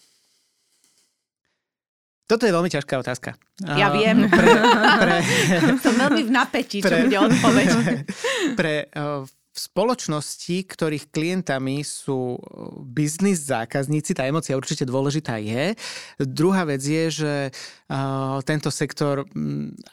Toto 2.34 2.50
je 2.50 2.58
veľmi 2.58 2.72
ťažká 2.74 2.98
otázka. 2.98 3.38
Ja 3.62 3.94
viem. 3.94 4.26
Pre, 4.34 4.50
pre, 4.98 5.18
Som 5.86 5.94
veľmi 6.02 6.26
v 6.26 6.32
napätí, 6.34 6.82
čo 6.82 6.90
pre, 6.90 7.06
bude 7.06 7.18
odpoveď. 7.30 7.68
Pre 8.60 8.74
v 9.54 9.60
spoločnosti, 9.62 10.66
ktorých 10.66 11.14
klientami 11.14 11.86
sú 11.86 12.42
biznis 12.90 13.46
zákazníci, 13.46 14.18
tá 14.18 14.26
emocia 14.26 14.58
určite 14.58 14.82
dôležitá 14.82 15.38
je. 15.38 15.78
Druhá 16.18 16.66
vec 16.66 16.82
je, 16.82 17.06
že 17.22 17.34
uh, 17.54 18.42
tento 18.42 18.74
sektor 18.74 19.30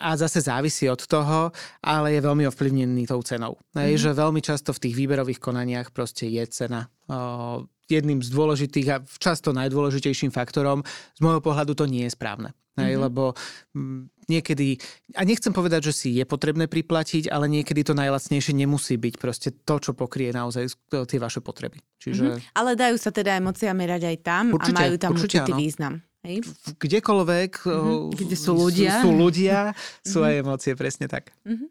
a 0.00 0.16
zase 0.16 0.40
závisí 0.40 0.88
od 0.88 1.04
toho, 1.04 1.52
ale 1.84 2.16
je 2.16 2.24
veľmi 2.24 2.48
ovplyvnený 2.48 3.04
tou 3.04 3.20
cenou. 3.20 3.60
Mm-hmm. 3.60 3.84
Hej, 3.84 3.92
že 4.00 4.16
veľmi 4.16 4.40
často 4.40 4.72
v 4.72 4.88
tých 4.88 4.96
výberových 4.96 5.44
konaniach 5.44 5.92
proste 5.92 6.24
je 6.24 6.40
cena 6.48 6.88
uh, 7.12 7.60
jedným 7.90 8.22
z 8.22 8.30
dôležitých 8.30 8.86
a 8.94 8.96
často 9.18 9.50
najdôležitejším 9.50 10.30
faktorom. 10.30 10.86
Z 11.18 11.20
môjho 11.20 11.42
pohľadu 11.42 11.74
to 11.74 11.90
nie 11.90 12.06
je 12.06 12.14
správne. 12.14 12.54
Hej, 12.78 12.94
mm-hmm. 12.96 13.04
Lebo 13.10 13.34
m, 13.74 14.06
niekedy, 14.30 14.78
a 15.18 15.26
nechcem 15.26 15.50
povedať, 15.50 15.90
že 15.90 15.92
si 15.92 16.08
je 16.14 16.24
potrebné 16.24 16.70
priplatiť, 16.70 17.26
ale 17.26 17.50
niekedy 17.50 17.82
to 17.82 17.98
najlacnejšie 17.98 18.54
nemusí 18.54 18.94
byť 18.94 19.14
proste 19.18 19.50
to, 19.66 19.74
čo 19.82 19.90
pokrie 19.92 20.30
naozaj 20.30 20.70
tie 20.88 21.18
vaše 21.18 21.42
potreby. 21.42 21.82
Čiže... 21.98 22.24
Mm-hmm. 22.24 22.54
Ale 22.54 22.78
dajú 22.78 22.96
sa 22.96 23.10
teda 23.10 23.36
emócia 23.36 23.74
merať 23.74 24.06
aj 24.06 24.16
tam 24.22 24.44
určite, 24.54 24.78
a 24.78 24.80
majú 24.86 24.94
tam 24.96 25.10
určite, 25.18 25.42
určitý 25.42 25.52
áno. 25.52 25.60
význam. 25.60 25.94
Hej? 26.22 26.36
Kdekoľvek, 26.78 27.52
mm-hmm. 27.66 28.00
kde 28.14 28.36
sú 28.38 28.52
ľudia, 28.54 28.92
sú, 29.02 29.02
sú, 29.02 29.10
ľudia, 29.18 29.58
sú 30.06 30.18
mm-hmm. 30.22 30.28
aj 30.30 30.34
emócie, 30.46 30.72
presne 30.78 31.06
tak. 31.10 31.34
Mm-hmm. 31.42 31.68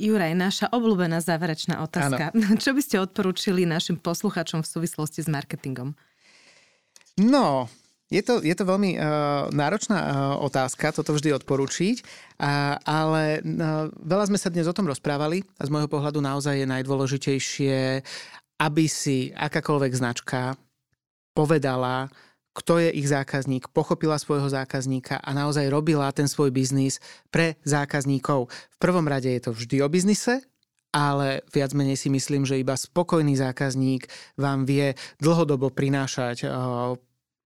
Juraj, 0.00 0.32
naša 0.32 0.66
obľúbená 0.72 1.20
záverečná 1.20 1.84
otázka. 1.84 2.32
Ano. 2.32 2.56
Čo 2.64 2.72
by 2.72 2.80
ste 2.80 2.96
odporúčili 3.04 3.68
našim 3.68 4.00
posluchačom 4.00 4.64
v 4.64 4.68
súvislosti 4.72 5.20
s 5.20 5.28
marketingom? 5.28 5.92
No, 7.20 7.68
je 8.08 8.24
to, 8.24 8.40
je 8.40 8.56
to 8.56 8.64
veľmi 8.64 8.96
uh, 8.96 9.52
náročná 9.52 9.98
uh, 10.00 10.08
otázka, 10.40 10.96
toto 10.96 11.12
vždy 11.12 11.36
odporúčiť, 11.36 12.00
uh, 12.00 12.80
ale 12.82 13.44
uh, 13.44 13.92
veľa 13.92 14.32
sme 14.32 14.40
sa 14.40 14.48
dnes 14.48 14.64
o 14.64 14.74
tom 14.74 14.88
rozprávali 14.88 15.44
a 15.60 15.68
z 15.68 15.70
môjho 15.70 15.86
pohľadu 15.86 16.24
naozaj 16.24 16.64
je 16.64 16.66
najdôležitejšie, 16.66 17.76
aby 18.64 18.84
si 18.88 19.30
akákoľvek 19.36 19.92
značka 19.92 20.56
povedala, 21.36 22.08
kto 22.50 22.82
je 22.82 22.90
ich 22.90 23.06
zákazník, 23.06 23.70
pochopila 23.70 24.18
svojho 24.18 24.50
zákazníka 24.50 25.22
a 25.22 25.30
naozaj 25.30 25.70
robila 25.70 26.10
ten 26.10 26.26
svoj 26.26 26.50
biznis 26.50 26.98
pre 27.30 27.56
zákazníkov. 27.62 28.50
V 28.50 28.76
prvom 28.82 29.06
rade 29.06 29.30
je 29.30 29.42
to 29.42 29.54
vždy 29.54 29.82
o 29.82 29.88
biznise, 29.88 30.42
ale 30.90 31.46
viac 31.54 31.70
menej 31.70 31.94
si 31.94 32.10
myslím, 32.10 32.42
že 32.42 32.58
iba 32.58 32.74
spokojný 32.74 33.38
zákazník 33.38 34.10
vám 34.34 34.66
vie 34.66 34.98
dlhodobo 35.22 35.70
prinášať 35.70 36.50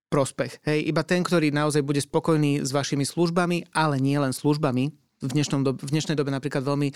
prospech. 0.09 0.63
Hej, 0.65 0.89
iba 0.89 1.03
ten, 1.05 1.21
ktorý 1.27 1.51
naozaj 1.53 1.83
bude 1.85 2.01
spokojný 2.01 2.65
s 2.65 2.71
vašimi 2.73 3.05
službami, 3.05 3.75
ale 3.75 4.01
nie 4.01 4.17
len 4.17 4.33
službami. 4.33 4.95
V, 5.25 5.29
dnešnom 5.33 5.65
v 5.65 5.91
dnešnej 5.91 6.15
dobe 6.15 6.31
napríklad 6.31 6.63
veľmi 6.63 6.95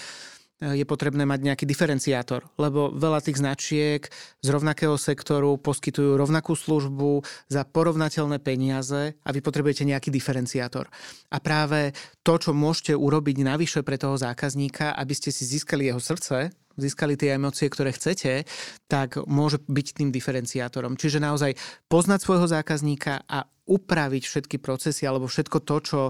je 0.59 0.83
potrebné 0.83 1.23
mať 1.23 1.41
nejaký 1.47 1.65
diferenciátor, 1.65 2.43
lebo 2.59 2.91
veľa 2.91 3.23
tých 3.23 3.39
značiek 3.39 4.03
z 4.43 4.49
rovnakého 4.51 4.99
sektoru 4.99 5.55
poskytujú 5.59 6.19
rovnakú 6.19 6.59
službu 6.59 7.23
za 7.47 7.63
porovnateľné 7.63 8.43
peniaze 8.43 9.15
a 9.23 9.29
vy 9.31 9.39
potrebujete 9.39 9.87
nejaký 9.87 10.11
diferenciátor. 10.11 10.91
A 11.31 11.39
práve 11.39 11.95
to, 12.27 12.35
čo 12.43 12.51
môžete 12.51 12.99
urobiť 12.99 13.47
navyše 13.47 13.81
pre 13.87 13.95
toho 13.95 14.19
zákazníka, 14.19 14.99
aby 14.99 15.15
ste 15.15 15.31
si 15.31 15.47
získali 15.47 15.87
jeho 15.87 16.03
srdce, 16.03 16.51
získali 16.79 17.19
tie 17.19 17.35
emócie, 17.35 17.67
ktoré 17.67 17.91
chcete, 17.91 18.47
tak 18.87 19.19
môže 19.27 19.59
byť 19.67 19.87
tým 19.99 20.09
diferenciátorom. 20.15 20.95
Čiže 20.95 21.19
naozaj 21.19 21.59
poznať 21.91 22.23
svojho 22.23 22.47
zákazníka 22.47 23.27
a 23.27 23.45
upraviť 23.69 24.25
všetky 24.25 24.57
procesy 24.65 25.05
alebo 25.05 25.29
všetko 25.29 25.59
to, 25.61 25.77
čo, 25.85 26.01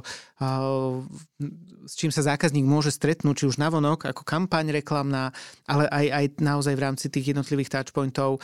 s 1.83 1.93
čím 1.99 2.15
sa 2.15 2.23
zákazník 2.23 2.63
môže 2.63 2.95
stretnúť, 2.95 3.43
či 3.43 3.49
už 3.51 3.59
navonok, 3.59 4.07
ako 4.07 4.23
kampaň 4.23 4.71
reklamná, 4.71 5.35
ale 5.67 5.91
aj, 5.91 6.07
aj 6.07 6.25
naozaj 6.39 6.79
v 6.79 6.85
rámci 6.87 7.07
tých 7.11 7.35
jednotlivých 7.35 7.75
touchpointov 7.75 8.39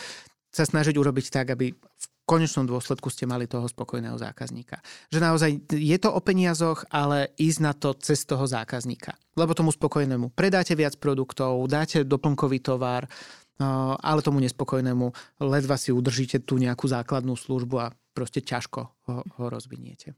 sa 0.51 0.66
snažiť 0.66 0.99
urobiť 0.99 1.31
tak, 1.31 1.55
aby 1.55 1.70
v 1.75 2.07
konečnom 2.25 2.64
dôsledku 2.64 3.12
ste 3.12 3.29
mali 3.29 3.45
toho 3.45 3.68
spokojného 3.68 4.16
zákazníka. 4.16 4.81
Že 5.12 5.18
naozaj 5.20 5.51
je 5.68 5.99
to 6.01 6.09
o 6.09 6.20
peniazoch, 6.25 6.89
ale 6.89 7.37
ísť 7.37 7.59
na 7.61 7.72
to 7.77 7.93
cez 8.01 8.25
toho 8.25 8.49
zákazníka. 8.49 9.12
Lebo 9.37 9.53
tomu 9.53 9.70
spokojnému 9.70 10.33
predáte 10.33 10.72
viac 10.72 10.97
produktov, 10.97 11.61
dáte 11.68 12.03
doplnkový 12.03 12.64
tovar, 12.64 13.05
ale 14.01 14.20
tomu 14.25 14.43
nespokojnému 14.43 15.39
ledva 15.47 15.79
si 15.79 15.95
udržíte 15.95 16.43
tú 16.43 16.59
nejakú 16.59 16.91
základnú 16.91 17.39
službu 17.39 17.77
a 17.79 17.93
proste 18.16 18.43
ťažko 18.43 18.81
ho, 19.07 19.22
ho 19.22 19.45
rozviniete. 19.47 20.16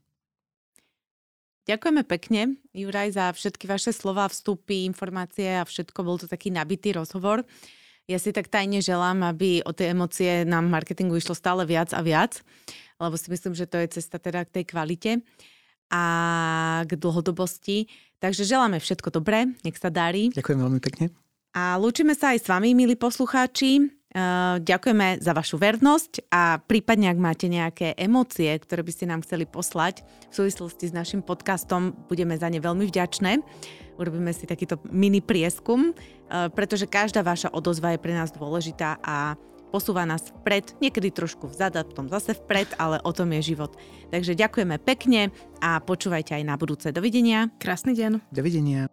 Ďakujeme 1.67 2.07
pekne, 2.07 2.55
Juraj, 2.71 3.19
za 3.19 3.35
všetky 3.35 3.67
vaše 3.67 3.91
slova, 3.91 4.31
vstupy, 4.31 4.87
informácie 4.87 5.59
a 5.59 5.67
všetko. 5.67 5.99
Bol 5.99 6.15
to 6.15 6.31
taký 6.31 6.47
nabitý 6.47 6.95
rozhovor. 6.95 7.43
Ja 8.07 8.23
si 8.23 8.31
tak 8.31 8.47
tajne 8.47 8.79
želám, 8.79 9.19
aby 9.27 9.59
o 9.67 9.75
tie 9.75 9.91
emócie 9.91 10.47
nám 10.47 10.71
marketingu 10.71 11.19
išlo 11.19 11.35
stále 11.35 11.67
viac 11.67 11.91
a 11.91 11.99
viac, 11.99 12.39
lebo 13.03 13.19
si 13.19 13.27
myslím, 13.27 13.51
že 13.51 13.67
to 13.67 13.83
je 13.83 13.99
cesta 13.99 14.15
teda 14.15 14.47
k 14.47 14.53
tej 14.55 14.63
kvalite 14.63 15.11
a 15.91 16.03
k 16.87 16.95
dlhodobosti. 16.95 17.91
Takže 18.23 18.47
želáme 18.47 18.79
všetko 18.79 19.11
dobré, 19.11 19.51
nech 19.67 19.75
sa 19.75 19.91
darí. 19.91 20.31
Ďakujem 20.31 20.59
veľmi 20.63 20.79
pekne. 20.79 21.11
A 21.51 21.75
lúčime 21.75 22.15
sa 22.15 22.31
aj 22.31 22.39
s 22.43 22.47
vami, 22.47 22.71
milí 22.71 22.95
poslucháči. 22.95 23.91
Ďakujeme 24.63 25.19
za 25.19 25.35
vašu 25.35 25.59
vernosť 25.59 26.31
a 26.31 26.63
prípadne, 26.63 27.11
ak 27.11 27.19
máte 27.19 27.51
nejaké 27.51 27.91
emócie, 27.99 28.49
ktoré 28.55 28.87
by 28.87 28.91
ste 28.95 29.05
nám 29.11 29.21
chceli 29.27 29.43
poslať 29.43 30.07
v 30.31 30.33
súvislosti 30.33 30.89
s 30.89 30.95
našim 30.95 31.19
podcastom, 31.19 31.91
budeme 32.07 32.39
za 32.39 32.47
ne 32.47 32.63
veľmi 32.63 32.87
vďačné. 32.87 33.43
Urobíme 33.97 34.31
si 34.31 34.45
takýto 34.45 34.77
mini 34.87 35.19
prieskum, 35.19 35.91
pretože 36.53 36.85
každá 36.85 37.25
vaša 37.25 37.49
odozva 37.51 37.97
je 37.97 37.99
pre 38.01 38.13
nás 38.13 38.29
dôležitá 38.29 39.01
a 39.01 39.33
posúva 39.67 40.07
nás 40.07 40.31
vpred, 40.41 40.79
niekedy 40.79 41.11
trošku 41.11 41.51
vzad 41.51 41.75
a 41.75 41.83
potom 41.83 42.07
zase 42.07 42.37
vpred, 42.39 42.77
ale 42.79 43.03
o 43.03 43.11
tom 43.11 43.33
je 43.35 43.51
život. 43.53 43.75
Takže 44.13 44.37
ďakujeme 44.37 44.79
pekne 44.79 45.33
a 45.59 45.83
počúvajte 45.83 46.39
aj 46.39 46.43
na 46.47 46.55
budúce. 46.55 46.93
Dovidenia. 46.95 47.51
Krásny 47.59 47.91
deň. 47.97 48.31
Dovidenia. 48.31 48.87